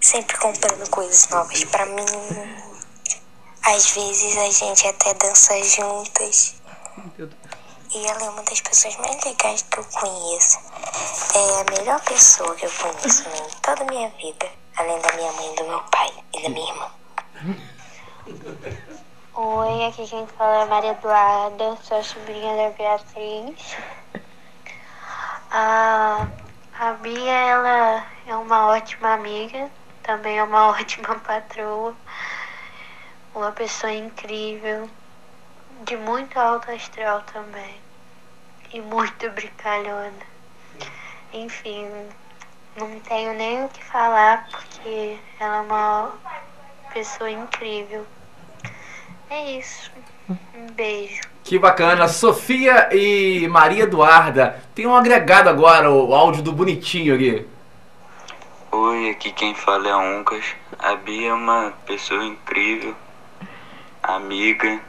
Sempre 0.00 0.36
comprando 0.38 0.90
coisas 0.90 1.28
novas 1.28 1.64
pra 1.64 1.86
mim. 1.86 2.04
Às 3.62 3.90
vezes 3.90 4.36
a 4.36 4.50
gente 4.50 4.86
até 4.86 5.14
dança 5.14 5.62
juntas. 5.62 6.54
E 7.94 8.06
ela 8.06 8.24
é 8.24 8.30
uma 8.30 8.42
das 8.42 8.60
pessoas 8.60 8.96
mais 8.96 9.24
legais 9.24 9.62
que 9.62 9.78
eu 9.78 9.84
conheço. 9.84 10.58
É 11.34 11.60
a 11.60 11.78
melhor 11.78 12.00
pessoa 12.02 12.54
que 12.56 12.66
eu 12.66 12.70
conheço 12.70 13.28
em 13.28 13.60
toda 13.60 13.82
a 13.82 13.86
minha 13.86 14.08
vida. 14.10 14.50
Além 14.76 15.00
da 15.00 15.12
minha 15.12 15.32
mãe, 15.32 15.54
do 15.54 15.64
meu 15.64 15.80
pai 15.84 16.12
e 16.34 16.42
da 16.42 16.48
minha 16.48 16.72
irmã. 16.72 16.90
Oi, 19.34 19.84
aqui 19.84 20.06
quem 20.06 20.26
fala 20.26 20.62
é 20.62 20.64
Maria 20.64 20.90
Eduarda, 20.92 21.76
sou 21.82 21.98
a 21.98 22.02
sobrinha 22.02 22.56
da 22.56 22.76
Beatriz. 22.76 23.76
A, 25.50 26.26
A 26.78 26.92
Bia, 26.94 27.32
ela 27.32 28.06
é 28.26 28.36
uma 28.36 28.68
ótima 28.68 29.14
amiga, 29.14 29.70
também 30.02 30.38
é 30.38 30.42
uma 30.42 30.68
ótima 30.76 31.14
patroa, 31.20 31.94
uma 33.34 33.52
pessoa 33.52 33.92
incrível, 33.92 34.90
de 35.84 35.96
muito 35.96 36.38
alto 36.38 36.70
astral 36.70 37.22
também, 37.32 37.76
e 38.72 38.80
muito 38.80 39.28
brincalhona. 39.30 40.12
Enfim, 41.32 41.86
não 42.76 43.00
tenho 43.00 43.34
nem 43.34 43.64
o 43.64 43.68
que 43.68 43.84
falar 43.84 44.48
porque 44.50 45.18
ela 45.38 45.56
é 45.56 45.60
uma 45.60 46.12
pessoa 46.92 47.30
incrível. 47.30 48.06
É 49.28 49.52
isso. 49.58 49.90
Um 50.28 50.66
beijo. 50.72 51.22
Que 51.44 51.58
bacana. 51.58 52.08
Sofia 52.08 52.88
e 52.92 53.46
Maria 53.48 53.84
Eduarda. 53.84 54.60
Tem 54.74 54.86
um 54.86 54.94
agregado 54.96 55.48
agora, 55.48 55.90
o 55.90 56.14
áudio 56.14 56.42
do 56.42 56.52
bonitinho 56.52 57.14
aqui. 57.14 57.46
Oi, 58.72 59.10
aqui 59.10 59.30
quem 59.32 59.54
fala 59.54 59.88
é 59.88 59.92
a 59.92 59.98
Uncas. 59.98 60.44
A 60.78 60.96
Bia 60.96 61.30
é 61.30 61.32
uma 61.32 61.72
pessoa 61.86 62.24
incrível, 62.24 62.94
amiga, 64.02 64.80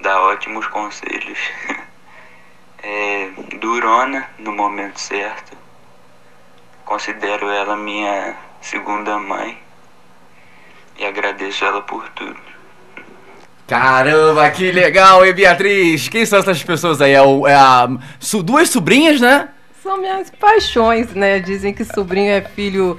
dá 0.00 0.20
ótimos 0.22 0.66
conselhos. 0.68 1.38
É 2.80 3.30
durona 3.58 4.28
no 4.38 4.52
momento 4.52 5.00
certo. 5.00 5.56
Considero 6.84 7.50
ela 7.50 7.76
minha 7.76 8.36
segunda 8.60 9.18
mãe 9.18 9.58
e 10.96 11.04
agradeço 11.04 11.64
ela 11.64 11.82
por 11.82 12.08
tudo. 12.10 12.38
Caramba, 13.66 14.48
que 14.50 14.72
legal, 14.72 15.26
hein, 15.26 15.34
Beatriz? 15.34 16.08
Quem 16.08 16.24
são 16.24 16.38
essas 16.38 16.62
pessoas 16.62 17.02
aí? 17.02 17.12
É, 17.12 17.20
o, 17.20 17.46
é 17.46 17.54
a, 17.54 17.88
su, 18.18 18.42
duas 18.42 18.70
sobrinhas, 18.70 19.20
né? 19.20 19.48
São 19.82 19.98
minhas 19.98 20.30
paixões, 20.30 21.12
né? 21.14 21.38
Dizem 21.38 21.74
que 21.74 21.84
sobrinho 21.84 22.30
é 22.30 22.40
filho 22.40 22.98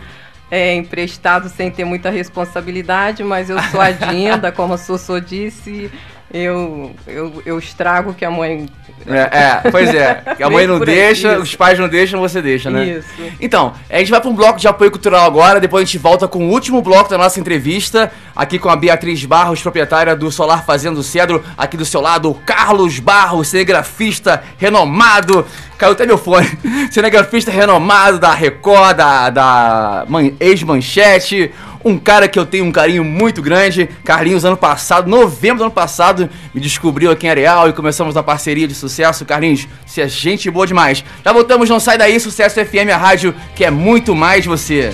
é, 0.52 0.76
emprestado 0.76 1.50
sem 1.50 1.72
ter 1.72 1.86
muita 1.86 2.10
responsabilidade, 2.10 3.24
mas 3.24 3.50
eu 3.50 3.60
sou 3.64 3.82
a 3.82 3.90
Dinda, 3.92 4.52
como 4.52 4.74
a 4.74 4.78
Sossô 4.78 5.20
disse, 5.20 5.92
eu, 6.32 6.92
eu, 7.08 7.42
eu 7.44 7.58
estrago 7.58 8.12
o 8.12 8.14
que 8.14 8.24
a 8.24 8.30
mãe. 8.30 8.68
É, 9.08 9.64
é 9.66 9.72
pois 9.72 9.94
é. 9.94 10.22
Que 10.38 10.44
a 10.44 10.50
mãe 10.50 10.68
não 10.68 10.80
deixa, 10.80 11.32
aí, 11.32 11.38
os 11.38 11.56
pais 11.56 11.80
não 11.80 11.90
deixam, 11.90 12.20
você 12.20 12.40
deixa, 12.42 12.70
né? 12.70 12.86
Isso. 12.86 13.08
Então, 13.42 13.74
a 13.90 13.98
gente 13.98 14.12
vai 14.12 14.22
para 14.22 14.30
um 14.30 14.36
bloco 14.36 14.60
de 14.60 14.68
apoio 14.68 14.92
cultural 14.92 15.26
agora, 15.26 15.60
depois 15.60 15.82
a 15.82 15.86
gente 15.86 15.98
volta 15.98 16.28
com 16.28 16.48
o 16.48 16.52
último 16.52 16.82
bloco 16.82 17.10
da 17.10 17.18
nossa 17.18 17.40
entrevista, 17.40 18.12
aqui 18.36 18.60
com 18.60 18.70
a 18.70 18.76
Beatriz 18.76 19.26
Barros, 19.26 19.62
proprietária 19.62 20.16
do 20.16 20.32
Solar 20.32 20.64
Fazendo 20.66 21.02
Cedro, 21.02 21.44
aqui 21.58 21.76
do 21.76 21.86
seu 21.86 22.02
lado, 22.02 22.30
o 22.30 22.36
Carlos 22.36 23.00
Barros, 23.00 23.48
cinegrafista 23.48 24.44
renomado. 24.58 25.46
Caiu 25.80 25.94
até 25.94 26.06
meu 26.06 26.18
fone. 26.18 26.46
Cinegrafista 26.92 27.50
renomado 27.50 28.20
da 28.20 28.34
Record, 28.34 28.98
da, 28.98 29.30
da 29.30 30.06
ex-manchete 30.40 31.54
um 31.84 31.98
cara 31.98 32.28
que 32.28 32.38
eu 32.38 32.46
tenho 32.46 32.66
um 32.66 32.72
carinho 32.72 33.04
muito 33.04 33.42
grande. 33.42 33.90
Carlinhos, 34.04 34.46
ano 34.46 34.58
passado, 34.58 35.10
novembro 35.10 35.60
do 35.60 35.64
ano 35.66 35.72
passado, 35.72 36.30
me 36.54 36.62
descobriu 36.62 37.12
aqui 37.12 37.28
em 37.28 37.30
Areal 37.30 37.70
e 37.70 37.74
começamos 37.74 38.16
uma 38.16 38.24
parceria 38.24 38.68
de 38.68 38.76
sucesso. 38.76 39.26
Carlinhos, 39.26 39.68
você 39.86 40.02
é 40.02 40.08
gente 40.08 40.50
boa 40.50 40.68
demais. 40.68 41.04
Já 41.24 41.32
voltamos, 41.34 41.70
não 41.70 41.80
sai 41.80 41.98
daí, 41.98 42.20
Sucesso 42.20 42.64
FM, 42.64 42.90
a 42.94 42.98
rádio 42.98 43.34
que 43.56 43.64
é 43.64 43.72
muito 43.72 44.16
mais 44.16 44.46
você. 44.46 44.92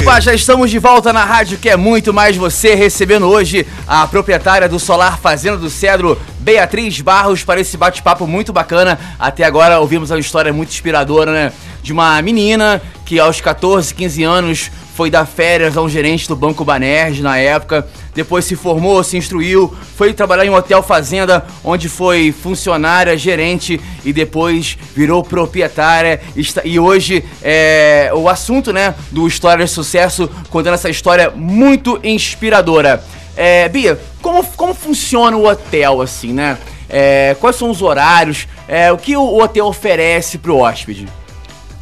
Opa, 0.00 0.18
já 0.18 0.32
estamos 0.32 0.70
de 0.70 0.78
volta 0.78 1.12
na 1.12 1.26
rádio 1.26 1.58
que 1.58 1.68
é 1.68 1.76
muito 1.76 2.12
mais 2.12 2.34
você, 2.34 2.74
recebendo 2.74 3.28
hoje 3.28 3.66
a 3.86 4.06
proprietária 4.06 4.66
do 4.66 4.78
Solar 4.78 5.18
Fazenda 5.18 5.58
do 5.58 5.68
Cedro, 5.68 6.18
Beatriz 6.38 7.02
Barros, 7.02 7.44
para 7.44 7.60
esse 7.60 7.76
bate-papo 7.76 8.26
muito 8.26 8.50
bacana. 8.50 8.98
Até 9.18 9.44
agora 9.44 9.78
ouvimos 9.78 10.10
uma 10.10 10.18
história 10.18 10.54
muito 10.54 10.70
inspiradora, 10.70 11.30
né? 11.30 11.52
De 11.82 11.92
uma 11.92 12.20
menina 12.22 12.80
que 13.04 13.20
aos 13.20 13.42
14, 13.42 13.94
15 13.94 14.22
anos 14.22 14.70
foi 15.00 15.08
dar 15.08 15.24
férias 15.24 15.78
a 15.78 15.80
um 15.80 15.88
gerente 15.88 16.28
do 16.28 16.36
Banco 16.36 16.62
Banerj 16.62 17.22
na 17.22 17.38
época, 17.38 17.88
depois 18.14 18.44
se 18.44 18.54
formou, 18.54 19.02
se 19.02 19.16
instruiu, 19.16 19.74
foi 19.96 20.12
trabalhar 20.12 20.44
em 20.44 20.50
um 20.50 20.54
hotel 20.54 20.82
fazenda, 20.82 21.42
onde 21.64 21.88
foi 21.88 22.32
funcionária, 22.32 23.16
gerente 23.16 23.80
e 24.04 24.12
depois 24.12 24.76
virou 24.94 25.24
proprietária. 25.24 26.20
E 26.66 26.78
hoje 26.78 27.24
é 27.42 28.12
o 28.14 28.28
assunto 28.28 28.74
né, 28.74 28.94
do 29.10 29.26
História 29.26 29.64
de 29.64 29.70
Sucesso, 29.70 30.28
contando 30.50 30.74
essa 30.74 30.90
história 30.90 31.30
muito 31.30 31.98
inspiradora. 32.04 33.02
É, 33.34 33.70
Bia, 33.70 33.98
como, 34.20 34.44
como 34.54 34.74
funciona 34.74 35.34
o 35.34 35.48
hotel 35.48 36.02
assim, 36.02 36.34
né? 36.34 36.58
É, 36.90 37.34
quais 37.40 37.56
são 37.56 37.70
os 37.70 37.80
horários? 37.80 38.46
É, 38.68 38.92
o 38.92 38.98
que 38.98 39.16
o 39.16 39.38
hotel 39.38 39.64
oferece 39.64 40.36
para 40.36 40.52
o 40.52 40.58
hóspede? 40.58 41.08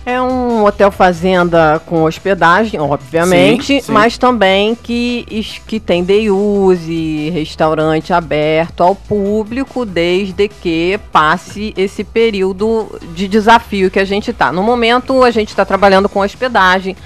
É 0.08 0.22
um 0.22 0.64
hotel 0.64 0.90
fazenda 0.90 1.82
com 1.84 2.04
hospedagem, 2.04 2.80
obviamente, 2.80 3.66
sim, 3.66 3.80
sim. 3.82 3.92
mas 3.92 4.16
também 4.16 4.74
que, 4.74 5.44
que 5.66 5.78
tem 5.78 6.02
day 6.02 6.30
use, 6.30 7.28
restaurante 7.28 8.10
aberto 8.10 8.82
ao 8.82 8.94
público, 8.94 9.84
desde 9.84 10.48
que 10.48 10.98
passe 11.12 11.74
esse 11.76 12.02
período 12.04 12.88
de 13.14 13.28
desafio 13.28 13.90
que 13.90 13.98
a 13.98 14.04
gente 14.06 14.30
está. 14.30 14.50
No 14.50 14.62
momento, 14.62 15.22
a 15.22 15.30
gente 15.30 15.50
está 15.50 15.62
trabalhando 15.66 16.08
com 16.08 16.20
hospedagem 16.20 16.96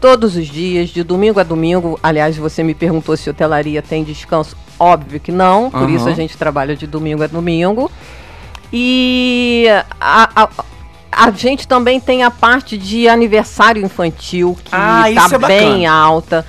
todos 0.00 0.34
os 0.34 0.48
dias, 0.48 0.88
de 0.88 1.04
domingo 1.04 1.38
a 1.38 1.44
domingo. 1.44 1.96
Aliás, 2.02 2.36
você 2.36 2.64
me 2.64 2.74
perguntou 2.74 3.16
se 3.16 3.30
hotelaria 3.30 3.80
tem 3.80 4.02
descanso. 4.02 4.56
Óbvio 4.80 5.20
que 5.20 5.30
não, 5.30 5.70
por 5.70 5.82
uhum. 5.82 5.94
isso 5.94 6.08
a 6.08 6.12
gente 6.12 6.36
trabalha 6.36 6.74
de 6.74 6.88
domingo 6.88 7.22
a 7.22 7.28
domingo. 7.28 7.88
E 8.72 9.66
a, 10.00 10.28
a 10.34 10.48
a 11.18 11.30
gente 11.32 11.66
também 11.66 11.98
tem 11.98 12.22
a 12.22 12.30
parte 12.30 12.78
de 12.78 13.08
aniversário 13.08 13.84
infantil, 13.84 14.56
que 14.64 14.70
ah, 14.72 15.10
está 15.10 15.34
é 15.34 15.38
bem 15.38 15.86
alta. 15.86 16.46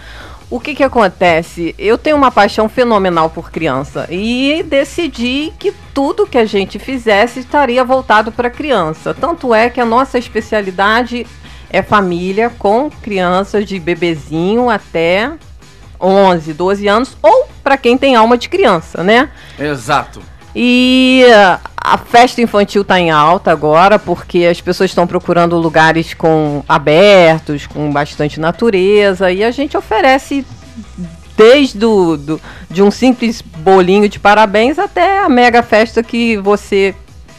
O 0.47 0.60
que 0.60 0.75
que 0.75 0.84
acontece? 0.84 1.73
Eu 1.77 1.97
tenho 1.97 2.15
uma 2.15 2.32
paixão 2.32 2.69
fenomenal 2.69 3.29
por 3.29 3.51
criança 3.51 4.08
e 4.10 4.63
decidi 4.67 5.51
que 5.58 5.73
tudo 5.93 6.27
que 6.27 6.38
a 6.38 6.45
gente 6.45 6.77
fizesse 6.77 7.39
estaria 7.39 7.84
voltado 7.84 8.32
para 8.32 8.49
criança. 8.49 9.13
Tanto 9.13 9.53
é 9.53 9.69
que 9.69 9.82
a 9.82 9.86
nossa 9.86 10.17
especialidade 10.19 11.25
é 11.71 11.82
família 11.82 12.51
com 12.58 12.89
crianças 12.89 13.65
de 13.65 13.79
bebezinho 13.79 14.69
até 14.69 15.32
11, 15.99 16.53
12 16.53 16.88
anos 16.88 17.17
ou 17.21 17.47
para 17.63 17.77
quem 17.77 17.97
tem 17.97 18.15
alma 18.15 18.38
de 18.38 18.49
criança, 18.49 19.03
né? 19.03 19.29
Exato. 19.60 20.21
E 20.61 21.23
a 21.77 21.97
festa 21.97 22.41
infantil 22.41 22.81
está 22.81 22.99
em 22.99 23.09
alta 23.09 23.49
agora, 23.49 23.97
porque 23.97 24.39
as 24.39 24.59
pessoas 24.59 24.91
estão 24.91 25.07
procurando 25.07 25.55
lugares 25.55 26.13
com 26.13 26.61
abertos, 26.67 27.65
com 27.65 27.89
bastante 27.89 28.41
natureza, 28.41 29.31
e 29.31 29.41
a 29.41 29.51
gente 29.51 29.77
oferece 29.77 30.45
desde 31.37 31.77
do, 31.77 32.17
do, 32.17 32.41
de 32.69 32.83
um 32.83 32.91
simples 32.91 33.41
bolinho 33.41 34.09
de 34.09 34.19
parabéns 34.19 34.77
até 34.77 35.19
a 35.19 35.29
mega 35.29 35.63
festa 35.63 36.03
que 36.03 36.35
você 36.35 36.93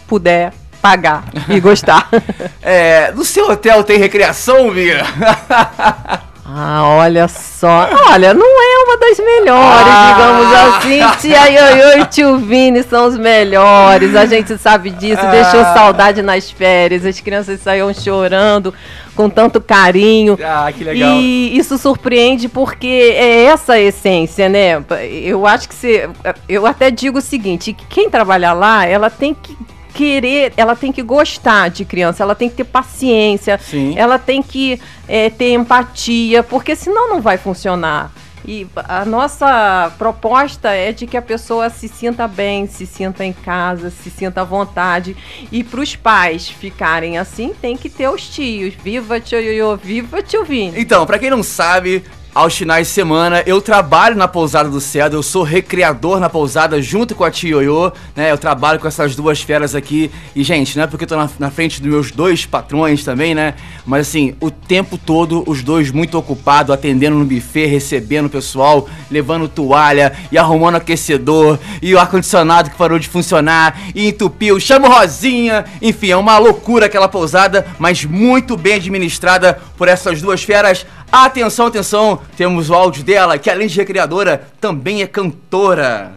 puder 0.06 0.54
pagar 0.80 1.24
e 1.46 1.60
gostar. 1.60 2.08
é, 2.62 3.12
no 3.12 3.22
seu 3.22 3.50
hotel 3.50 3.84
tem 3.84 3.98
recreação, 3.98 4.70
Bia? 4.70 5.04
Ah, 6.52 6.84
olha 6.84 7.28
só. 7.28 7.88
Olha, 8.08 8.34
não 8.34 8.46
é 8.46 8.84
uma 8.84 8.96
das 8.98 9.18
melhores, 9.18 9.92
ah. 9.92 10.12
digamos 10.12 10.54
assim. 10.56 11.20
Tia 11.20 11.48
Ioiô 11.48 12.02
e 12.02 12.06
tio 12.06 12.38
Vini 12.38 12.82
são 12.82 13.06
os 13.06 13.16
melhores. 13.16 14.16
A 14.16 14.26
gente 14.26 14.58
sabe 14.58 14.90
disso. 14.90 15.22
Ah. 15.22 15.30
Deixou 15.30 15.62
saudade 15.62 16.22
nas 16.22 16.50
férias. 16.50 17.06
As 17.06 17.20
crianças 17.20 17.60
saíam 17.60 17.92
chorando 17.94 18.74
com 19.14 19.30
tanto 19.30 19.60
carinho. 19.60 20.36
Ah, 20.42 20.72
que 20.76 20.82
legal. 20.82 21.10
E 21.10 21.56
isso 21.56 21.78
surpreende 21.78 22.48
porque 22.48 23.14
é 23.16 23.44
essa 23.44 23.74
a 23.74 23.80
essência, 23.80 24.48
né? 24.48 24.82
Eu 25.22 25.46
acho 25.46 25.68
que 25.68 25.74
você. 25.74 26.10
Eu 26.48 26.66
até 26.66 26.90
digo 26.90 27.18
o 27.18 27.22
seguinte: 27.22 27.76
quem 27.88 28.10
trabalha 28.10 28.52
lá, 28.52 28.84
ela 28.84 29.08
tem 29.08 29.34
que 29.34 29.56
querer, 29.92 30.52
ela 30.56 30.74
tem 30.74 30.92
que 30.92 31.02
gostar 31.02 31.68
de 31.68 31.84
criança, 31.84 32.22
ela 32.22 32.34
tem 32.34 32.48
que 32.48 32.56
ter 32.56 32.64
paciência, 32.64 33.58
Sim. 33.58 33.94
ela 33.96 34.18
tem 34.18 34.42
que 34.42 34.80
é, 35.08 35.28
ter 35.30 35.52
empatia, 35.52 36.42
porque 36.42 36.74
senão 36.74 37.08
não 37.08 37.20
vai 37.20 37.36
funcionar. 37.36 38.12
E 38.44 38.66
a 38.76 39.04
nossa 39.04 39.92
proposta 39.98 40.70
é 40.70 40.92
de 40.92 41.06
que 41.06 41.16
a 41.16 41.22
pessoa 41.22 41.68
se 41.68 41.88
sinta 41.88 42.26
bem, 42.26 42.66
se 42.66 42.86
sinta 42.86 43.24
em 43.24 43.32
casa, 43.32 43.90
se 43.90 44.10
sinta 44.10 44.40
à 44.40 44.44
vontade. 44.44 45.16
E 45.52 45.62
para 45.62 45.80
os 45.80 45.94
pais 45.94 46.48
ficarem 46.48 47.18
assim, 47.18 47.52
tem 47.60 47.76
que 47.76 47.90
ter 47.90 48.08
os 48.08 48.28
tios. 48.28 48.74
Viva 48.74 49.20
tio 49.20 49.38
Ioiô, 49.38 49.76
viva 49.76 50.22
tio 50.22 50.44
Vini. 50.44 50.80
Então, 50.80 51.04
para 51.06 51.18
quem 51.18 51.30
não 51.30 51.42
sabe, 51.42 52.02
aos 52.34 52.56
finais 52.56 52.86
de 52.86 52.92
semana. 52.92 53.42
Eu 53.46 53.60
trabalho 53.60 54.16
na 54.16 54.28
pousada 54.28 54.68
do 54.68 54.80
Cedro, 54.80 55.18
eu 55.18 55.22
sou 55.22 55.42
recreador 55.42 56.20
na 56.20 56.28
pousada 56.28 56.80
junto 56.80 57.14
com 57.14 57.24
a 57.24 57.30
Tia 57.30 57.50
Ioiô, 57.50 57.92
né? 58.14 58.30
Eu 58.30 58.38
trabalho 58.38 58.78
com 58.78 58.86
essas 58.86 59.16
duas 59.16 59.40
feras 59.40 59.74
aqui. 59.74 60.10
E, 60.34 60.42
gente, 60.42 60.76
não 60.76 60.84
é 60.84 60.86
porque 60.86 61.04
eu 61.04 61.08
tô 61.08 61.16
na, 61.16 61.28
na, 61.38 61.50
frente 61.50 61.80
dos 61.80 61.90
meus 61.90 62.10
dois 62.10 62.46
patrões 62.46 63.04
também, 63.04 63.34
né? 63.34 63.54
Mas 63.84 64.08
assim, 64.08 64.34
o 64.40 64.50
tempo 64.50 64.96
todo, 64.96 65.42
os 65.46 65.62
dois 65.62 65.90
muito 65.90 66.16
ocupados, 66.16 66.72
atendendo 66.72 67.16
no 67.16 67.24
buffet, 67.24 67.66
recebendo 67.66 68.26
o 68.26 68.30
pessoal, 68.30 68.88
levando 69.10 69.48
toalha 69.48 70.12
e 70.30 70.38
arrumando 70.38 70.76
aquecedor, 70.76 71.58
e 71.82 71.94
o 71.94 71.98
ar-condicionado 71.98 72.70
que 72.70 72.76
parou 72.76 72.98
de 72.98 73.08
funcionar, 73.08 73.78
e 73.94 74.08
entupiu, 74.08 74.60
chama 74.60 74.88
Rosinha, 74.88 75.64
enfim, 75.82 76.10
é 76.10 76.16
uma 76.16 76.38
loucura 76.38 76.86
aquela 76.86 77.08
pousada, 77.08 77.66
mas 77.78 78.04
muito 78.04 78.56
bem 78.56 78.74
administrada 78.74 79.60
por 79.76 79.88
essas 79.88 80.20
duas 80.22 80.42
feras. 80.42 80.86
Atenção, 81.12 81.66
atenção, 81.66 82.22
temos 82.36 82.70
o 82.70 82.74
áudio 82.74 83.02
dela, 83.02 83.36
que 83.36 83.50
além 83.50 83.66
de 83.66 83.76
recreadora, 83.76 84.48
também 84.60 85.02
é 85.02 85.08
cantora. 85.08 86.12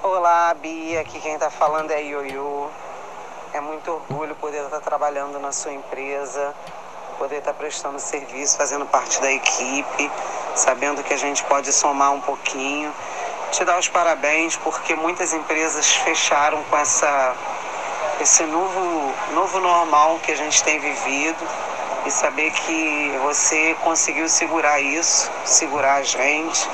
Olá, 0.00 0.54
Bia, 0.54 1.00
aqui 1.00 1.18
quem 1.18 1.36
tá 1.36 1.50
falando 1.50 1.90
é 1.90 2.00
Ioiô. 2.04 2.68
É 3.52 3.60
muito 3.60 3.90
orgulho 3.90 4.36
poder 4.36 4.62
estar 4.62 4.78
trabalhando 4.78 5.40
na 5.40 5.50
sua 5.50 5.72
empresa, 5.72 6.54
poder 7.18 7.38
estar 7.38 7.52
prestando 7.54 7.98
serviço, 7.98 8.56
fazendo 8.56 8.86
parte 8.86 9.20
da 9.20 9.32
equipe, 9.32 10.08
sabendo 10.54 11.02
que 11.02 11.12
a 11.12 11.18
gente 11.18 11.42
pode 11.42 11.72
somar 11.72 12.12
um 12.12 12.20
pouquinho. 12.20 12.92
Te 13.50 13.64
dar 13.64 13.76
os 13.76 13.88
parabéns 13.88 14.54
porque 14.54 14.94
muitas 14.94 15.32
empresas 15.34 15.90
fecharam 15.96 16.62
com 16.70 16.76
essa, 16.76 17.34
esse 18.20 18.44
novo, 18.44 19.12
novo 19.34 19.58
normal 19.58 20.20
que 20.22 20.30
a 20.30 20.36
gente 20.36 20.62
tem 20.62 20.78
vivido 20.78 21.44
e 22.06 22.10
saber 22.10 22.50
que 22.50 23.12
você 23.22 23.74
conseguiu 23.82 24.28
segurar 24.28 24.80
isso, 24.80 25.30
segurar 25.44 25.94
a 25.94 26.02
gente. 26.02 26.68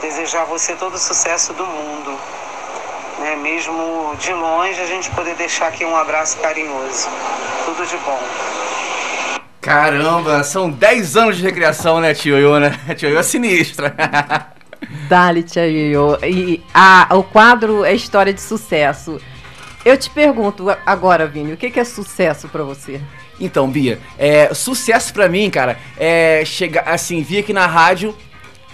Desejar 0.00 0.42
a 0.42 0.44
você 0.44 0.74
todo 0.74 0.94
o 0.94 0.98
sucesso 0.98 1.52
do 1.52 1.66
mundo. 1.66 2.18
Né? 3.18 3.36
Mesmo 3.36 4.14
de 4.18 4.32
longe, 4.32 4.80
a 4.80 4.86
gente 4.86 5.10
poder 5.10 5.34
deixar 5.34 5.68
aqui 5.68 5.84
um 5.84 5.96
abraço 5.96 6.38
carinhoso. 6.38 7.08
Tudo 7.64 7.86
de 7.86 7.96
bom. 7.98 8.20
Caramba, 9.60 10.44
são 10.44 10.70
10 10.70 11.16
anos 11.16 11.36
de 11.36 11.42
recreação, 11.42 12.00
né, 12.00 12.14
tio 12.14 12.38
Yo, 12.38 12.58
né? 12.58 12.78
Tio 12.96 13.10
Yo 13.10 13.18
é 13.18 13.22
sinistra. 13.22 13.94
Dali, 15.08 15.42
tio 15.42 15.62
Yo. 15.62 16.18
E 16.24 16.64
a, 16.72 17.08
o 17.10 17.22
quadro 17.22 17.84
é 17.84 17.92
história 17.92 18.32
de 18.32 18.40
sucesso. 18.40 19.20
Eu 19.84 19.96
te 19.98 20.08
pergunto 20.08 20.68
agora, 20.86 21.26
Vini, 21.26 21.52
o 21.52 21.56
que 21.56 21.78
é 21.78 21.84
sucesso 21.84 22.48
para 22.48 22.62
você? 22.62 23.00
Então, 23.40 23.68
Bia, 23.68 23.98
é, 24.18 24.52
sucesso 24.52 25.12
para 25.12 25.28
mim, 25.28 25.48
cara, 25.50 25.78
é 25.96 26.42
chegar 26.44 26.82
assim, 26.86 27.22
vir 27.22 27.38
aqui 27.38 27.52
na 27.52 27.66
rádio, 27.66 28.14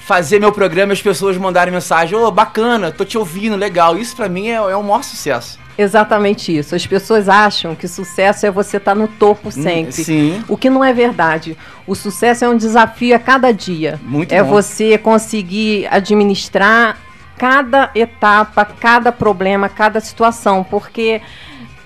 fazer 0.04 0.38
meu 0.38 0.52
programa 0.52 0.92
e 0.92 0.94
as 0.94 1.02
pessoas 1.02 1.36
mandarem 1.36 1.72
mensagem, 1.72 2.16
ô, 2.16 2.26
oh, 2.26 2.30
bacana, 2.30 2.92
tô 2.92 3.04
te 3.04 3.16
ouvindo, 3.16 3.56
legal. 3.56 3.98
Isso 3.98 4.14
para 4.14 4.28
mim 4.28 4.48
é, 4.48 4.54
é 4.54 4.76
o 4.76 4.82
maior 4.82 5.02
sucesso. 5.02 5.58
Exatamente 5.76 6.56
isso. 6.56 6.74
As 6.74 6.86
pessoas 6.86 7.28
acham 7.28 7.74
que 7.74 7.88
sucesso 7.88 8.46
é 8.46 8.50
você 8.50 8.76
estar 8.76 8.92
tá 8.92 8.94
no 8.94 9.08
topo 9.08 9.48
hum, 9.48 9.52
sempre. 9.52 9.92
Sim. 9.92 10.44
O 10.48 10.56
que 10.56 10.70
não 10.70 10.84
é 10.84 10.92
verdade. 10.92 11.56
O 11.86 11.94
sucesso 11.94 12.44
é 12.44 12.48
um 12.48 12.56
desafio 12.56 13.16
a 13.16 13.18
cada 13.18 13.52
dia. 13.52 14.00
Muito 14.02 14.32
é 14.32 14.42
bom. 14.42 14.50
você 14.50 14.96
conseguir 14.96 15.88
administrar 15.90 16.98
cada 17.36 17.90
etapa, 17.94 18.64
cada 18.64 19.10
problema, 19.10 19.68
cada 19.68 20.00
situação, 20.00 20.62
porque 20.62 21.20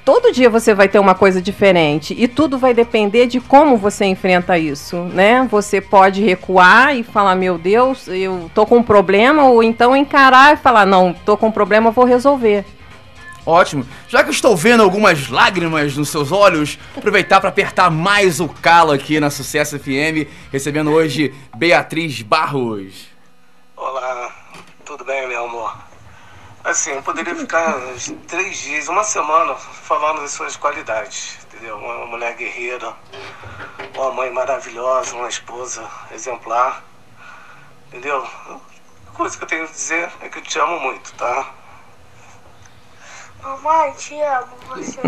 todo 0.08 0.32
dia 0.32 0.48
você 0.48 0.72
vai 0.72 0.88
ter 0.88 0.98
uma 0.98 1.14
coisa 1.14 1.42
diferente 1.42 2.16
e 2.18 2.26
tudo 2.26 2.56
vai 2.56 2.72
depender 2.72 3.26
de 3.26 3.40
como 3.42 3.76
você 3.76 4.06
enfrenta 4.06 4.56
isso, 4.56 4.96
né? 4.96 5.46
Você 5.50 5.82
pode 5.82 6.24
recuar 6.24 6.96
e 6.96 7.02
falar, 7.02 7.34
meu 7.34 7.58
Deus, 7.58 8.08
eu 8.08 8.50
tô 8.54 8.64
com 8.64 8.78
um 8.78 8.82
problema, 8.82 9.44
ou 9.44 9.62
então 9.62 9.94
encarar 9.94 10.54
e 10.54 10.56
falar, 10.56 10.86
não, 10.86 11.12
tô 11.12 11.36
com 11.36 11.48
um 11.48 11.52
problema, 11.52 11.90
vou 11.90 12.06
resolver. 12.06 12.64
Ótimo. 13.44 13.86
Já 14.08 14.22
que 14.22 14.30
eu 14.30 14.32
estou 14.32 14.56
vendo 14.56 14.82
algumas 14.82 15.28
lágrimas 15.28 15.94
nos 15.94 16.08
seus 16.08 16.32
olhos, 16.32 16.78
aproveitar 16.96 17.38
para 17.38 17.50
apertar 17.50 17.90
mais 17.90 18.40
o 18.40 18.48
calo 18.48 18.92
aqui 18.92 19.20
na 19.20 19.28
Sucesso 19.28 19.78
FM, 19.78 20.26
recebendo 20.50 20.90
hoje 20.90 21.34
Beatriz 21.54 22.22
Barros. 22.22 23.08
Olá, 23.76 24.34
tudo 24.86 25.04
bem, 25.04 25.28
meu 25.28 25.44
amor? 25.44 25.87
Assim, 26.68 26.90
eu 26.90 27.02
poderia 27.02 27.34
ficar 27.34 27.80
três 28.26 28.58
dias, 28.58 28.88
uma 28.88 29.02
semana, 29.02 29.54
falando 29.54 30.20
das 30.20 30.32
suas 30.32 30.54
qualidades, 30.54 31.38
entendeu? 31.46 31.78
Uma 31.78 32.04
mulher 32.04 32.36
guerreira, 32.36 32.94
uma 33.94 34.12
mãe 34.12 34.30
maravilhosa, 34.30 35.16
uma 35.16 35.30
esposa 35.30 35.88
exemplar, 36.12 36.84
entendeu? 37.86 38.22
A 38.22 39.10
coisa 39.14 39.38
que 39.38 39.44
eu 39.44 39.48
tenho 39.48 39.64
a 39.64 39.66
dizer 39.66 40.12
é 40.20 40.28
que 40.28 40.40
eu 40.40 40.42
te 40.42 40.58
amo 40.58 40.78
muito, 40.78 41.10
tá? 41.14 41.54
Mamãe, 43.42 43.90
te 43.94 44.20
amo, 44.20 44.54
você 44.68 45.00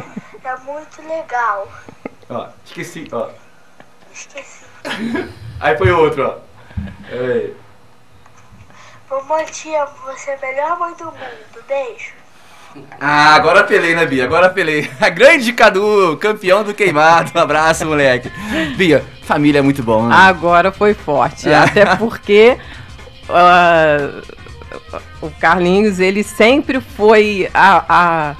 é 0.42 0.56
muito 0.60 1.02
legal. 1.06 1.68
Ó, 2.30 2.48
esqueci, 2.64 3.06
ó. 3.12 3.28
Esqueci. 4.10 4.64
Aí 5.60 5.76
foi 5.76 5.92
outro, 5.92 6.26
ó. 6.26 6.38
Ei. 7.12 7.54
Mamãe, 9.10 9.44
te 9.46 9.74
amo, 9.74 9.90
você 10.06 10.30
é 10.30 10.34
a 10.34 10.40
melhor 10.40 10.78
mãe 10.78 10.94
do 10.94 11.06
mundo. 11.06 11.64
Beijo. 11.66 12.12
Ah, 13.00 13.34
agora 13.34 13.60
apelei, 13.60 13.96
né, 13.96 14.06
Bia? 14.06 14.22
Agora 14.22 14.46
apelei. 14.46 14.88
A 15.00 15.08
grande 15.08 15.52
Cadu, 15.52 16.16
campeão 16.20 16.62
do 16.62 16.72
queimado. 16.72 17.32
Um 17.34 17.40
abraço, 17.40 17.84
moleque. 17.84 18.30
Bia, 18.76 19.04
família 19.24 19.58
é 19.58 19.62
muito 19.62 19.82
bom, 19.82 20.06
né? 20.06 20.14
Agora 20.14 20.70
foi 20.70 20.94
forte. 20.94 21.48
É. 21.48 21.56
Até 21.56 21.96
porque 21.96 22.56
uh, 23.28 24.22
o 25.20 25.30
Carlinhos, 25.40 25.98
ele 25.98 26.22
sempre 26.22 26.80
foi 26.80 27.50
a, 27.52 27.84
a, 27.88 28.36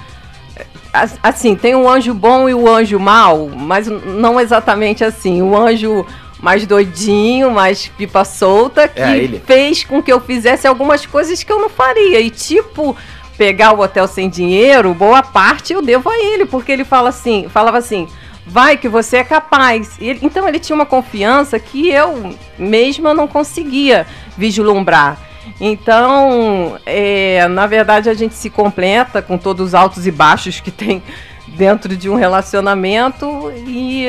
Assim, 1.23 1.57
tem 1.57 1.75
o 1.75 1.89
anjo 1.89 2.14
bom 2.14 2.49
e 2.49 2.55
o 2.55 2.68
anjo 2.68 2.99
mal, 2.99 3.49
mas 3.49 3.87
não 3.87 4.41
exatamente 4.41 5.05
assim. 5.05 5.43
O 5.43 5.57
anjo 5.57 6.07
mais 6.41 6.66
doidinho, 6.66 7.51
mais 7.51 7.88
pipa 7.88 8.24
solta, 8.24 8.88
que 8.88 9.01
é 9.01 9.41
fez 9.45 9.84
com 9.84 10.03
que 10.03 10.12
eu 10.12 10.20
fizesse 10.20 10.66
algumas 10.66 11.05
coisas 11.05 11.43
que 11.43 11.53
eu 11.53 11.61
não 11.61 11.68
faria. 11.68 12.20
E 12.20 12.30
tipo, 12.30 12.97
pegar 13.36 13.72
o 13.72 13.80
hotel 13.80 14.07
sem 14.07 14.28
dinheiro, 14.28 14.95
boa 14.95 15.22
parte 15.22 15.72
eu 15.72 15.82
devo 15.82 16.09
a 16.09 16.18
ele, 16.18 16.47
porque 16.47 16.72
ele 16.72 16.84
fala 16.84 17.11
assim, 17.11 17.49
falava 17.49 17.78
assim, 17.78 18.09
vai 18.47 18.76
que 18.76 18.88
você 18.88 19.18
é 19.18 19.24
capaz. 19.24 19.97
Ele, 20.01 20.20
então 20.22 20.49
ele 20.49 20.59
tinha 20.59 20.74
uma 20.74 20.86
confiança 20.86 21.59
que 21.59 21.91
eu 21.91 22.34
mesma 22.59 23.14
não 23.14 23.28
conseguia 23.28 24.07
vislumbrar. 24.36 25.18
Então, 25.61 26.78
é, 26.86 27.47
na 27.49 27.66
verdade, 27.66 28.09
a 28.09 28.14
gente 28.14 28.34
se 28.34 28.49
completa 28.49 29.20
com 29.20 29.36
todos 29.36 29.68
os 29.68 29.74
altos 29.74 30.07
e 30.07 30.11
baixos 30.11 30.61
que 30.61 30.70
tem 30.70 31.03
dentro 31.49 31.97
de 31.97 32.09
um 32.09 32.14
relacionamento 32.14 33.53
e 33.66 34.09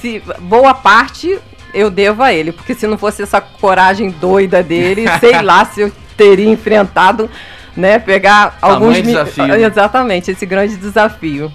se 0.00 0.22
boa 0.40 0.74
parte 0.74 1.38
eu 1.74 1.90
devo 1.90 2.22
a 2.22 2.32
ele, 2.32 2.52
porque 2.52 2.74
se 2.74 2.86
não 2.86 2.96
fosse 2.96 3.22
essa 3.22 3.40
coragem 3.40 4.10
doida 4.10 4.62
dele, 4.62 5.04
sei 5.20 5.42
lá 5.42 5.64
se 5.64 5.82
eu 5.82 5.92
teria 6.16 6.48
enfrentado, 6.48 7.30
né, 7.76 7.98
pegar 7.98 8.58
alguns 8.60 9.00
desafio. 9.02 9.46
Né? 9.46 9.62
Exatamente, 9.62 10.30
esse 10.30 10.46
grande 10.46 10.76
desafio. 10.76 11.52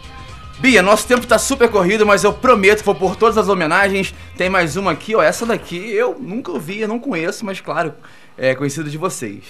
Bia, 0.60 0.82
nosso 0.82 1.06
tempo 1.06 1.28
tá 1.28 1.38
super 1.38 1.70
corrido, 1.70 2.06
mas 2.06 2.24
eu 2.24 2.32
prometo 2.32 2.80
que 2.80 2.86
vou 2.86 2.96
por 2.96 3.18
todas 3.18 3.38
as 3.38 3.50
homenagens. 3.50 4.14
Tem 4.38 4.50
mais 4.50 4.78
uma 4.78 4.92
aqui, 4.92 5.14
ó. 5.14 5.22
Essa 5.22 5.46
daqui 5.46 5.92
eu 5.92 6.16
nunca 6.18 6.52
ouvi, 6.52 6.80
eu 6.80 6.88
não 6.88 7.00
conheço, 7.00 7.46
mas 7.46 7.60
claro, 7.60 7.94
é 8.38 8.56
conhecido 8.56 8.90
de 8.90 8.98
vocês. 8.98 9.44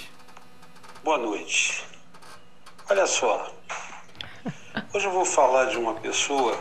Boa 1.04 1.20
noite. 1.20 1.86
Olha 2.89 3.06
só. 3.06 3.54
Hoje 4.91 5.06
eu 5.06 5.12
vou 5.12 5.24
falar 5.24 5.66
de 5.66 5.78
uma 5.78 5.93
pessoa 5.93 6.58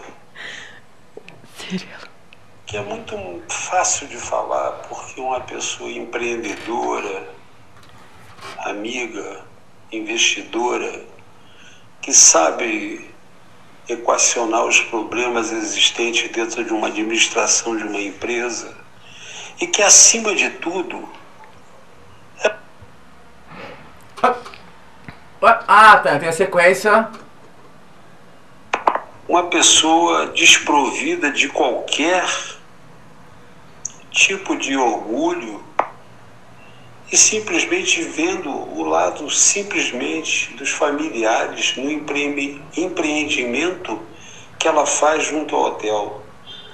que 2.67 2.77
é 2.77 2.81
muito 2.83 3.17
fácil 3.49 4.07
de 4.09 4.17
falar, 4.17 4.71
porque 4.89 5.21
uma 5.21 5.41
pessoa 5.41 5.91
empreendedora, 5.91 7.29
amiga, 8.59 9.45
investidora, 9.91 11.05
que 12.01 12.13
sabe 12.13 13.11
equacionar 13.89 14.65
os 14.65 14.81
problemas 14.81 15.53
existentes 15.53 16.31
dentro 16.31 16.65
de 16.65 16.73
uma 16.73 16.87
administração 16.89 17.77
de 17.77 17.85
uma 17.85 18.01
empresa 18.01 18.77
e 19.61 19.67
que, 19.67 19.83
acima 19.83 20.35
de 20.35 20.51
tudo, 20.51 21.09
é... 22.43 22.55
Ah, 25.43 25.99
tá, 25.99 26.19
tem 26.19 26.29
a 26.29 26.33
sequência 26.33 27.11
uma 29.29 29.45
pessoa 29.45 30.27
desprovida 30.27 31.31
de 31.31 31.49
qualquer 31.49 32.25
tipo 34.11 34.57
de 34.57 34.77
orgulho 34.77 35.63
e 37.11 37.17
simplesmente 37.17 38.03
vendo 38.03 38.51
o 38.51 38.85
lado 38.85 39.31
simplesmente 39.31 40.55
dos 40.55 40.71
familiares 40.71 41.77
no 41.77 41.91
empreendimento 41.91 44.01
que 44.59 44.67
ela 44.67 44.87
faz 44.87 45.25
junto 45.25 45.55
ao 45.55 45.65
hotel. 45.65 46.23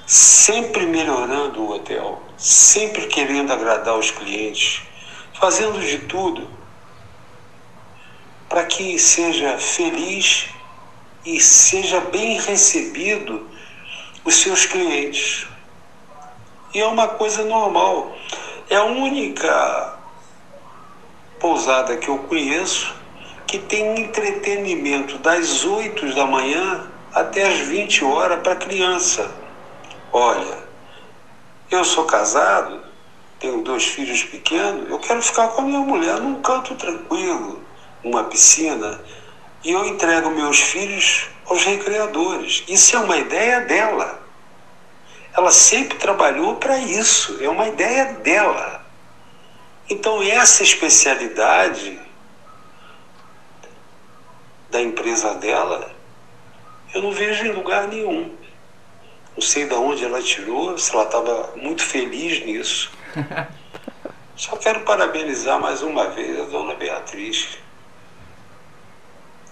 sempre 0.07 0.87
melhorando 0.87 1.61
o 1.61 1.75
hotel, 1.75 2.23
sempre 2.39 3.09
querendo 3.09 3.53
agradar 3.53 3.99
os 3.99 4.11
clientes, 4.11 4.81
fazendo 5.35 5.79
de 5.81 5.99
tudo 5.99 6.49
para 8.49 8.65
que 8.65 8.99
seja 8.99 9.59
feliz 9.59 10.49
e 11.25 11.41
seja 11.41 12.01
bem 12.01 12.41
recebido 12.41 13.49
os 14.25 14.35
seus 14.37 14.67
clientes. 14.67 15.47
E 16.75 16.81
é 16.81 16.87
uma 16.87 17.09
coisa 17.09 17.45
normal. 17.45 18.17
É 18.69 18.77
a 18.77 18.85
única 18.85 19.99
pousada 21.41 21.97
que 21.97 22.09
eu 22.09 22.19
conheço 22.19 22.95
que 23.47 23.59
tem 23.59 24.01
entretenimento 24.01 25.17
das 25.19 25.65
8 25.65 26.15
da 26.15 26.27
manhã 26.27 26.87
até 27.15 27.49
as 27.49 27.61
20 27.61 28.05
horas 28.05 28.43
para 28.43 28.57
criança. 28.57 29.31
Olha, 30.13 30.59
eu 31.71 31.85
sou 31.85 32.05
casado, 32.05 32.83
tenho 33.41 33.63
dois 33.63 33.85
filhos 33.85 34.23
pequenos, 34.25 34.91
eu 34.91 34.99
quero 34.99 35.23
ficar 35.23 35.49
com 35.49 35.63
a 35.63 35.65
minha 35.65 35.81
mulher 35.81 36.21
num 36.21 36.43
canto 36.43 36.75
tranquilo, 36.75 37.63
numa 38.05 38.25
piscina, 38.25 39.01
e 39.65 39.71
eu 39.73 39.85
entrego 39.87 40.31
meus 40.31 40.61
filhos 40.61 41.29
aos 41.47 41.65
recreadores. 41.65 42.65
Isso 42.69 42.97
é 42.97 42.99
uma 43.01 43.17
ideia 43.17 43.61
dela. 43.61 44.23
Ela 45.37 45.51
sempre 45.51 45.99
trabalhou 45.99 46.57
para 46.57 46.79
isso, 46.79 47.39
é 47.43 47.49
uma 47.49 47.69
ideia 47.69 48.15
dela. 48.15 48.85
Então, 49.89 50.23
essa 50.23 50.63
especialidade 50.63 51.99
da 54.71 54.83
empresa 54.83 55.35
dela, 55.35 55.91
eu 56.95 57.03
não 57.03 57.13
vejo 57.13 57.47
em 57.47 57.53
lugar 57.53 57.89
nenhum. 57.89 58.37
Não 59.35 59.43
sei 59.43 59.67
de 59.67 59.75
onde 59.75 60.05
ela 60.05 60.21
tirou, 60.21 60.77
se 60.77 60.93
ela 60.93 61.05
estava 61.05 61.53
muito 61.57 61.83
feliz 61.83 62.45
nisso. 62.45 62.91
Só 64.37 64.57
quero 64.57 64.81
parabenizar 64.81 65.59
mais 65.61 65.83
uma 65.83 66.11
vez 66.11 66.39
a 66.39 66.45
dona 66.45 66.75
Beatriz. 66.75 67.59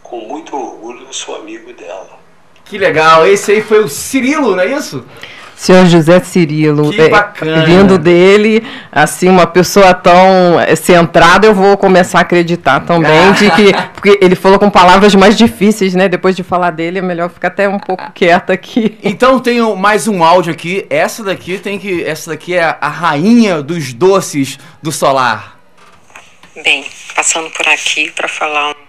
Com 0.08 0.20
muito 0.20 0.56
orgulho, 0.56 1.04
eu 1.06 1.12
sou 1.12 1.36
amigo 1.36 1.72
dela. 1.72 2.18
Que 2.64 2.78
legal, 2.78 3.26
esse 3.26 3.50
aí 3.50 3.60
foi 3.60 3.80
o 3.80 3.88
Cirilo, 3.88 4.54
não 4.54 4.62
é 4.62 4.66
isso? 4.66 5.04
Senhor 5.56 5.86
José 5.86 6.20
Cirilo. 6.20 6.90
Que 6.90 7.08
bacana. 7.08 7.62
É, 7.62 7.66
vindo 7.66 7.98
dele, 7.98 8.62
assim, 8.92 9.28
uma 9.28 9.46
pessoa 9.46 9.94
tão 9.94 10.60
é, 10.60 10.76
centrada, 10.76 11.46
eu 11.46 11.54
vou 11.54 11.76
começar 11.76 12.18
a 12.18 12.20
acreditar 12.20 12.80
também 12.80 13.32
de 13.32 13.50
que. 13.50 13.72
Porque 13.94 14.18
ele 14.22 14.36
falou 14.36 14.58
com 14.58 14.70
palavras 14.70 15.14
mais 15.14 15.36
difíceis, 15.36 15.94
né? 15.94 16.08
Depois 16.08 16.36
de 16.36 16.44
falar 16.44 16.70
dele, 16.70 16.98
é 16.98 17.02
melhor 17.02 17.30
ficar 17.30 17.48
até 17.48 17.68
um 17.68 17.78
pouco 17.78 18.12
quieta 18.12 18.52
aqui. 18.52 18.98
Então 19.02 19.40
tenho 19.40 19.74
mais 19.74 20.06
um 20.06 20.22
áudio 20.22 20.52
aqui. 20.52 20.86
Essa 20.88 21.24
daqui 21.24 21.58
tem 21.58 21.78
que. 21.78 22.04
Essa 22.04 22.30
daqui 22.30 22.54
é 22.54 22.76
a 22.80 22.88
rainha 22.88 23.62
dos 23.62 23.92
doces 23.92 24.58
do 24.82 24.92
solar. 24.92 25.58
Bem, 26.62 26.84
passando 27.14 27.50
por 27.50 27.66
aqui 27.66 28.10
para 28.12 28.28
falar 28.28 28.70
um 28.70 28.85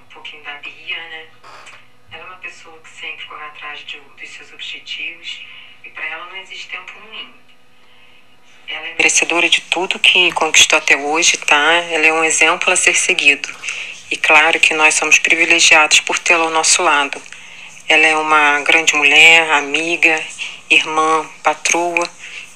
tempo 6.67 6.91
ruim. 7.07 7.33
Ela 8.67 8.87
é 8.87 8.93
merecedora 8.95 9.49
de 9.49 9.61
tudo 9.61 9.99
que 9.99 10.31
conquistou 10.33 10.77
até 10.77 10.97
hoje, 10.97 11.37
tá? 11.37 11.73
Ela 11.89 12.07
é 12.07 12.13
um 12.13 12.23
exemplo 12.23 12.71
a 12.71 12.75
ser 12.75 12.95
seguido. 12.95 13.49
E 14.11 14.17
claro 14.17 14.59
que 14.59 14.73
nós 14.73 14.95
somos 14.95 15.19
privilegiados 15.19 15.99
por 16.01 16.19
tê-la 16.19 16.45
ao 16.45 16.49
nosso 16.49 16.81
lado. 16.81 17.21
Ela 17.87 18.05
é 18.05 18.15
uma 18.15 18.59
grande 18.61 18.95
mulher, 18.95 19.49
amiga, 19.51 20.21
irmã, 20.69 21.29
patroa 21.43 22.07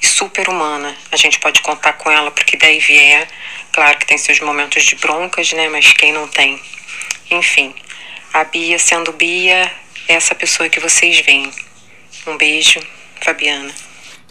e 0.02 0.06
super 0.06 0.50
humana. 0.50 0.96
A 1.12 1.16
gente 1.16 1.40
pode 1.40 1.62
contar 1.62 1.94
com 1.94 2.12
ela 2.12 2.32
porque 2.32 2.58
daí 2.58 2.80
vier. 2.80 3.28
Claro 3.72 3.98
que 3.98 4.06
tem 4.06 4.18
seus 4.18 4.40
momentos 4.42 4.84
de 4.84 4.96
broncas, 4.96 5.52
né? 5.54 5.70
Mas 5.70 5.94
quem 5.94 6.12
não 6.12 6.28
tem? 6.28 6.62
Enfim, 7.30 7.74
a 8.34 8.44
Bia 8.44 8.78
sendo 8.78 9.14
Bia, 9.14 9.72
é 10.08 10.14
essa 10.14 10.36
pessoa 10.36 10.68
que 10.68 10.80
vocês 10.82 11.20
veem. 11.22 11.50
Um 12.28 12.36
beijo, 12.36 12.80
Fabiana. 13.22 13.74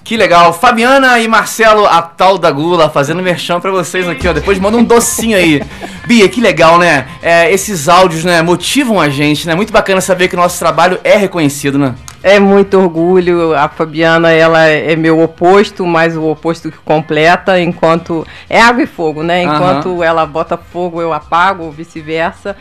Que 0.03 0.16
legal. 0.16 0.53
Fabiana 0.53 1.18
e 1.18 1.28
Marcelo, 1.28 1.86
a 1.86 2.03
tal 2.03 2.38
da 2.38 2.51
Gula, 2.51 2.88
fazendo 2.88 3.22
merchan 3.22 3.61
pra 3.61 3.70
vocês 3.70 4.09
aqui, 4.09 4.26
ó. 4.26 4.32
Depois 4.32 4.59
manda 4.59 4.76
um 4.76 4.84
docinho 4.84 5.36
aí. 5.36 5.62
Bia, 6.07 6.28
que 6.28 6.40
legal, 6.40 6.78
né? 6.78 7.07
É, 7.22 7.53
esses 7.53 7.88
áudios, 7.88 8.24
né, 8.24 8.42
motivam 8.42 9.01
a 9.01 9.09
gente, 9.09 9.46
né? 9.46 9.55
Muito 9.55 9.72
bacana 9.72 10.01
saber 10.01 10.28
que 10.28 10.34
o 10.34 10.38
nosso 10.38 10.59
trabalho 10.59 10.98
é 11.05 11.16
reconhecido, 11.16 11.78
né? 11.78 11.94
É 12.22 12.38
muito 12.38 12.78
orgulho. 12.78 13.55
A 13.55 13.68
Fabiana, 13.68 14.30
ela 14.30 14.66
é 14.66 14.96
meu 14.96 15.20
oposto, 15.22 15.86
mas 15.86 16.16
o 16.16 16.24
oposto 16.28 16.70
que 16.70 16.78
completa, 16.78 17.61
enquanto. 17.61 18.26
É 18.48 18.61
água 18.61 18.82
e 18.82 18.86
fogo, 18.86 19.22
né? 19.22 19.42
Enquanto 19.42 19.88
Aham. 19.90 20.05
ela 20.05 20.26
bota 20.26 20.57
fogo, 20.57 21.01
eu 21.01 21.12
apago, 21.12 21.64
ou 21.64 21.70
vice-versa. 21.72 22.57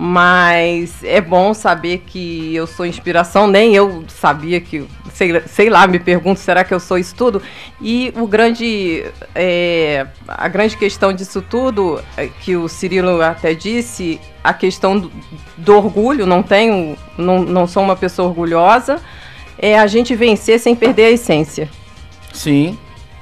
Mas 0.00 1.02
é 1.02 1.20
bom 1.20 1.52
saber 1.52 2.04
que 2.06 2.54
eu 2.54 2.68
sou 2.68 2.86
inspiração, 2.86 3.48
nem 3.48 3.74
eu 3.74 4.04
sabia 4.06 4.60
que. 4.60 4.86
Sei, 5.12 5.40
sei 5.40 5.68
lá, 5.68 5.88
me 5.88 5.98
pergunto, 5.98 6.38
será 6.38 6.62
que 6.62 6.72
eu 6.72 6.78
sou 6.78 6.96
isso 6.96 7.16
tudo? 7.16 7.42
E 7.80 8.14
o 8.16 8.24
grande. 8.24 9.04
é, 9.34 10.06
a 10.28 10.46
grande 10.46 10.76
questão 10.76 11.12
disso 11.12 11.42
tudo, 11.42 12.00
é 12.16 12.28
que 12.28 12.54
o 12.54 12.68
Cirilo 12.68 13.20
até 13.20 13.54
disse, 13.54 14.20
a 14.44 14.54
questão 14.54 14.96
do, 14.96 15.10
do 15.56 15.76
orgulho, 15.76 16.26
não 16.26 16.44
tenho. 16.44 16.96
Não, 17.16 17.42
não 17.42 17.66
sou 17.66 17.82
uma 17.82 17.96
pessoa 17.96 18.28
orgulhosa, 18.28 19.00
é 19.58 19.76
a 19.76 19.88
gente 19.88 20.14
vencer 20.14 20.60
sem 20.60 20.76
perder 20.76 21.06
a 21.06 21.10
essência. 21.10 21.68
Sim, 22.32 22.78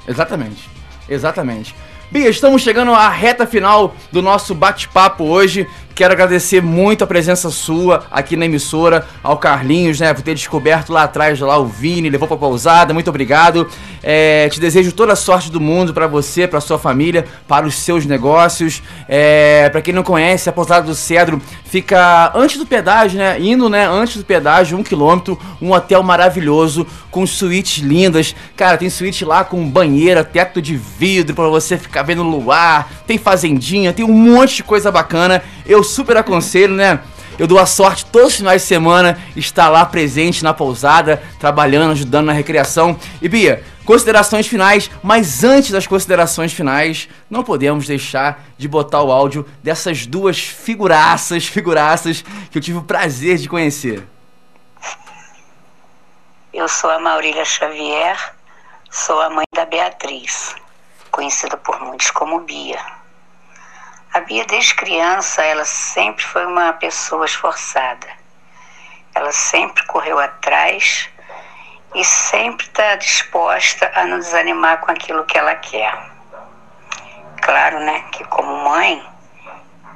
exatamente. 0.07 0.69
Exatamente. 1.09 1.73
Bia, 2.11 2.29
estamos 2.29 2.61
chegando 2.61 2.93
à 2.93 3.09
reta 3.09 3.47
final 3.47 3.95
do 4.11 4.21
nosso 4.21 4.55
bate-papo 4.55 5.23
hoje. 5.23 5.67
Quero 5.97 6.13
agradecer 6.13 6.61
muito 6.61 7.03
a 7.03 7.07
presença 7.07 7.49
sua 7.49 8.05
aqui 8.11 8.37
na 8.37 8.45
emissora, 8.45 9.07
ao 9.23 9.35
Carlinhos, 9.35 9.99
né? 9.99 10.13
Por 10.13 10.21
ter 10.21 10.35
descoberto 10.35 10.93
lá 10.93 11.01
atrás 11.01 11.39
lá 11.39 11.57
o 11.57 11.65
Vini, 11.65 12.07
levou 12.07 12.27
pra 12.27 12.37
pousada. 12.37 12.93
Muito 12.93 13.09
obrigado. 13.09 13.67
É, 14.03 14.47
te 14.47 14.59
desejo 14.59 14.91
toda 14.91 15.13
a 15.13 15.15
sorte 15.15 15.51
do 15.51 15.59
mundo 15.59 15.95
pra 15.95 16.05
você, 16.05 16.47
pra 16.47 16.61
sua 16.61 16.77
família, 16.77 17.25
para 17.47 17.65
os 17.65 17.73
seus 17.73 18.05
negócios. 18.05 18.83
É, 19.09 19.69
para 19.71 19.81
quem 19.81 19.91
não 19.91 20.03
conhece, 20.03 20.47
a 20.47 20.53
pousada 20.53 20.85
do 20.85 20.93
Cedro 20.93 21.41
fica 21.65 22.31
antes 22.35 22.57
do 22.57 22.65
pedágio, 22.67 23.17
né? 23.17 23.39
Indo, 23.39 23.67
né? 23.67 23.87
Antes 23.87 24.17
do 24.17 24.23
pedágio, 24.23 24.77
um 24.77 24.83
quilômetro, 24.83 25.39
um 25.59 25.71
hotel 25.71 26.03
maravilhoso 26.03 26.85
com 27.09 27.25
suítes 27.25 27.83
lindas. 27.83 28.35
Cara, 28.55 28.77
tem 28.77 28.91
suíte 28.91 29.25
lá 29.25 29.43
com 29.43 29.67
banheira, 29.67 30.23
teto 30.23 30.61
de 30.61 30.77
vidro 30.77 31.35
pra 31.35 31.47
você 31.47 31.75
ficar 31.75 32.03
vendo 32.03 32.21
o 32.21 32.29
luar. 32.29 32.87
Tem 33.07 33.17
fazendinha, 33.17 33.91
tem 33.93 34.05
um 34.05 34.13
monte 34.13 34.57
de 34.57 34.63
coisa 34.63 34.91
bacana. 34.91 35.41
Eu 35.67 35.83
super 35.83 36.15
aconselho, 36.15 36.73
né? 36.73 37.01
Eu 37.37 37.45
dou 37.45 37.59
a 37.59 37.65
sorte 37.67 38.05
todos 38.05 38.29
os 38.29 38.35
finais 38.37 38.63
de 38.63 38.67
semana 38.67 39.21
estar 39.35 39.69
lá 39.69 39.85
presente 39.85 40.43
na 40.43 40.53
pousada, 40.53 41.21
trabalhando, 41.39 41.91
ajudando 41.91 42.27
na 42.27 42.33
recreação. 42.33 42.97
E 43.21 43.29
Bia, 43.29 43.63
considerações 43.85 44.47
finais, 44.47 44.89
mas 45.03 45.43
antes 45.43 45.69
das 45.69 45.85
considerações 45.85 46.51
finais, 46.51 47.07
não 47.29 47.43
podemos 47.43 47.85
deixar 47.85 48.43
de 48.57 48.67
botar 48.67 49.03
o 49.03 49.11
áudio 49.11 49.45
dessas 49.61 50.07
duas 50.07 50.39
figuraças, 50.39 51.45
figuraças 51.47 52.23
que 52.49 52.57
eu 52.57 52.61
tive 52.61 52.79
o 52.79 52.83
prazer 52.83 53.37
de 53.37 53.47
conhecer. 53.47 54.03
Eu 56.51 56.67
sou 56.67 56.89
a 56.89 56.97
Maurília 56.97 57.45
Xavier, 57.45 58.17
sou 58.89 59.21
a 59.21 59.29
mãe 59.29 59.45
da 59.53 59.65
Beatriz, 59.65 60.55
conhecida 61.11 61.55
por 61.55 61.79
muitos 61.81 62.09
como 62.09 62.39
Bia. 62.39 62.96
A 64.17 64.21
Bia, 64.21 64.43
desde 64.45 64.73
criança, 64.73 65.43
ela 65.43 65.63
sempre 65.63 66.25
foi 66.25 66.43
uma 66.43 66.73
pessoa 66.73 67.23
esforçada. 67.23 68.07
Ela 69.13 69.31
sempre 69.31 69.85
correu 69.85 70.17
atrás 70.17 71.07
e 71.93 72.03
sempre 72.03 72.65
está 72.65 72.95
disposta 72.95 73.91
a 73.93 74.05
não 74.07 74.17
desanimar 74.17 74.79
com 74.79 74.89
aquilo 74.89 75.23
que 75.25 75.37
ela 75.37 75.53
quer. 75.53 75.93
Claro, 77.43 77.79
né, 77.79 78.05
que 78.11 78.23
como 78.23 78.67
mãe, 78.67 79.07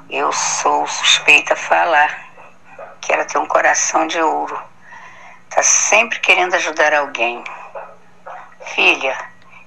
eu 0.08 0.32
sou 0.32 0.86
suspeita 0.86 1.54
a 1.54 1.58
falar 1.58 2.16
que 3.02 3.12
ela 3.12 3.26
tem 3.26 3.42
um 3.42 3.48
coração 3.48 4.06
de 4.06 4.22
ouro. 4.22 4.62
Tá 5.50 5.64
sempre 5.64 6.20
querendo 6.20 6.54
ajudar 6.54 6.94
alguém. 6.94 7.44
Filha, 8.76 9.18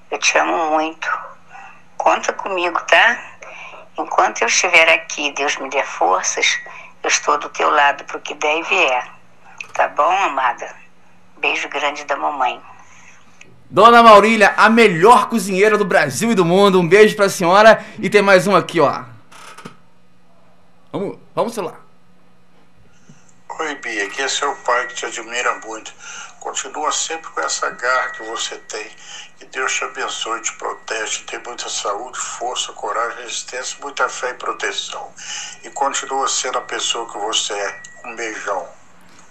eu 0.09 0.17
te 0.17 0.37
amo 0.37 0.69
muito. 0.69 1.11
Conta 1.97 2.31
comigo, 2.31 2.79
tá? 2.85 3.34
Enquanto 3.97 4.41
eu 4.41 4.47
estiver 4.47 4.89
aqui, 4.89 5.31
Deus 5.31 5.57
me 5.57 5.69
dê 5.69 5.83
forças, 5.83 6.59
eu 7.01 7.07
estou 7.07 7.37
do 7.37 7.49
teu 7.49 7.69
lado 7.69 8.03
pro 8.03 8.19
que 8.19 8.33
der 8.33 8.59
e 8.59 8.63
vier. 8.63 9.11
Tá 9.73 9.87
bom, 9.87 10.11
amada? 10.11 10.75
Beijo 11.37 11.69
grande 11.69 12.03
da 12.05 12.15
mamãe. 12.15 12.61
Dona 13.69 14.03
Maurília, 14.03 14.53
a 14.57 14.69
melhor 14.69 15.27
cozinheira 15.27 15.77
do 15.77 15.85
Brasil 15.85 16.31
e 16.31 16.35
do 16.35 16.45
mundo. 16.45 16.79
Um 16.79 16.87
beijo 16.87 17.15
pra 17.15 17.29
senhora. 17.29 17.83
E 17.99 18.09
tem 18.09 18.21
mais 18.21 18.47
um 18.47 18.55
aqui, 18.55 18.79
ó. 18.79 19.03
Vamos, 20.91 21.17
vamos 21.33 21.53
celular. 21.53 21.79
Oi, 23.59 23.75
Bia, 23.75 24.05
aqui 24.05 24.21
é 24.21 24.27
seu 24.27 24.53
pai 24.57 24.87
que 24.87 24.95
te 24.95 25.05
admira 25.05 25.59
muito. 25.65 25.93
Continua 26.39 26.91
sempre 26.91 27.29
com 27.31 27.41
essa 27.41 27.69
garra 27.71 28.09
que 28.11 28.23
você 28.23 28.55
tem. 28.57 28.87
Que 29.39 29.45
Deus 29.45 29.73
te 29.73 29.83
abençoe, 29.83 30.41
te 30.41 30.53
protege, 30.53 31.23
te 31.25 31.37
dê 31.37 31.43
muita 31.45 31.67
saúde, 31.67 32.17
força, 32.17 32.71
coragem, 32.71 33.23
resistência, 33.23 33.77
muita 33.81 34.07
fé 34.07 34.31
e 34.31 34.33
proteção. 34.35 35.11
E 35.63 35.69
continua 35.69 36.27
sendo 36.27 36.57
a 36.57 36.61
pessoa 36.61 37.11
que 37.11 37.17
você 37.17 37.53
é. 37.53 37.81
Um 38.05 38.15
beijão. 38.15 38.65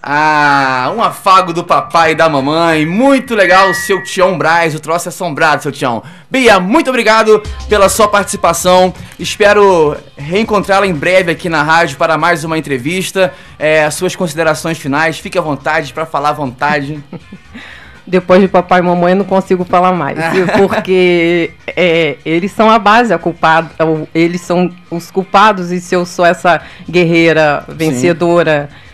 Ah, 0.06 0.92
um 0.94 1.02
afago 1.02 1.54
do 1.54 1.64
papai 1.64 2.12
e 2.12 2.14
da 2.14 2.28
mamãe. 2.28 2.84
Muito 2.84 3.34
legal, 3.34 3.72
seu 3.72 4.04
Tião 4.04 4.36
Braz. 4.36 4.74
O 4.74 4.80
troço 4.80 5.08
é 5.08 5.10
assombrado, 5.10 5.62
seu 5.62 5.72
Tião. 5.72 6.02
Bia, 6.30 6.60
muito 6.60 6.90
obrigado 6.90 7.42
pela 7.70 7.88
sua 7.88 8.06
participação. 8.06 8.92
Espero 9.18 9.96
reencontrá-la 10.14 10.86
em 10.86 10.92
breve 10.92 11.32
aqui 11.32 11.48
na 11.48 11.62
rádio 11.62 11.96
para 11.96 12.18
mais 12.18 12.44
uma 12.44 12.58
entrevista. 12.58 13.32
É, 13.58 13.90
suas 13.90 14.14
considerações 14.14 14.76
finais, 14.76 15.18
fique 15.18 15.38
à 15.38 15.40
vontade 15.40 15.94
para 15.94 16.04
falar 16.04 16.28
à 16.28 16.34
vontade. 16.34 17.02
Depois 18.06 18.40
de 18.40 18.48
papai 18.48 18.80
e 18.80 18.82
mamãe 18.82 19.12
eu 19.12 19.16
não 19.16 19.24
consigo 19.24 19.64
falar 19.64 19.92
mais, 19.92 20.18
porque 20.58 21.52
é, 21.74 22.16
eles 22.24 22.52
são 22.52 22.70
a 22.70 22.78
base, 22.78 23.14
a 23.14 23.18
culpada, 23.18 23.70
eles 24.14 24.42
são 24.42 24.70
os 24.90 25.10
culpados 25.10 25.72
e 25.72 25.80
se 25.80 25.94
eu 25.94 26.04
sou 26.04 26.26
essa 26.26 26.60
guerreira 26.88 27.64
vencedora 27.68 28.68
Sim 28.70 28.84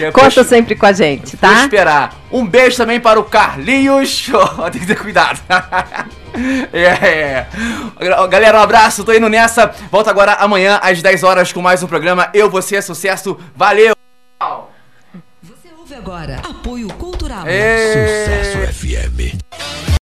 É 0.00 0.10
Conta 0.10 0.42
sempre 0.42 0.74
com 0.74 0.86
a 0.86 0.92
gente, 0.92 1.36
tá? 1.36 1.48
Vou 1.48 1.58
esperar. 1.58 2.14
Um 2.30 2.44
beijo 2.44 2.76
também 2.76 2.98
para 2.98 3.18
o 3.18 3.24
Carlinhos. 3.24 4.30
Oh, 4.34 4.70
tem 4.70 4.80
que 4.80 4.86
ter 4.86 4.98
cuidado. 4.98 5.40
é, 6.72 6.82
é. 6.82 7.46
Galera, 8.28 8.58
um 8.58 8.62
abraço. 8.62 9.04
Tô 9.04 9.12
indo 9.12 9.28
nessa. 9.28 9.72
Volto 9.90 10.08
agora 10.08 10.34
amanhã 10.34 10.80
às 10.82 11.00
10 11.00 11.22
horas 11.22 11.52
com 11.52 11.62
mais 11.62 11.82
um 11.82 11.86
programa. 11.86 12.30
Eu, 12.34 12.50
você, 12.50 12.76
é 12.76 12.80
sucesso. 12.80 13.38
Valeu! 13.54 13.94
Você 15.42 15.68
ouve 15.78 15.94
agora 15.94 16.40
Apoio 16.44 16.88
Cultural. 16.88 17.13
É 17.46 17.46
Ei. 17.46 18.26
Sucesso 18.26 18.72
FM. 18.72 19.83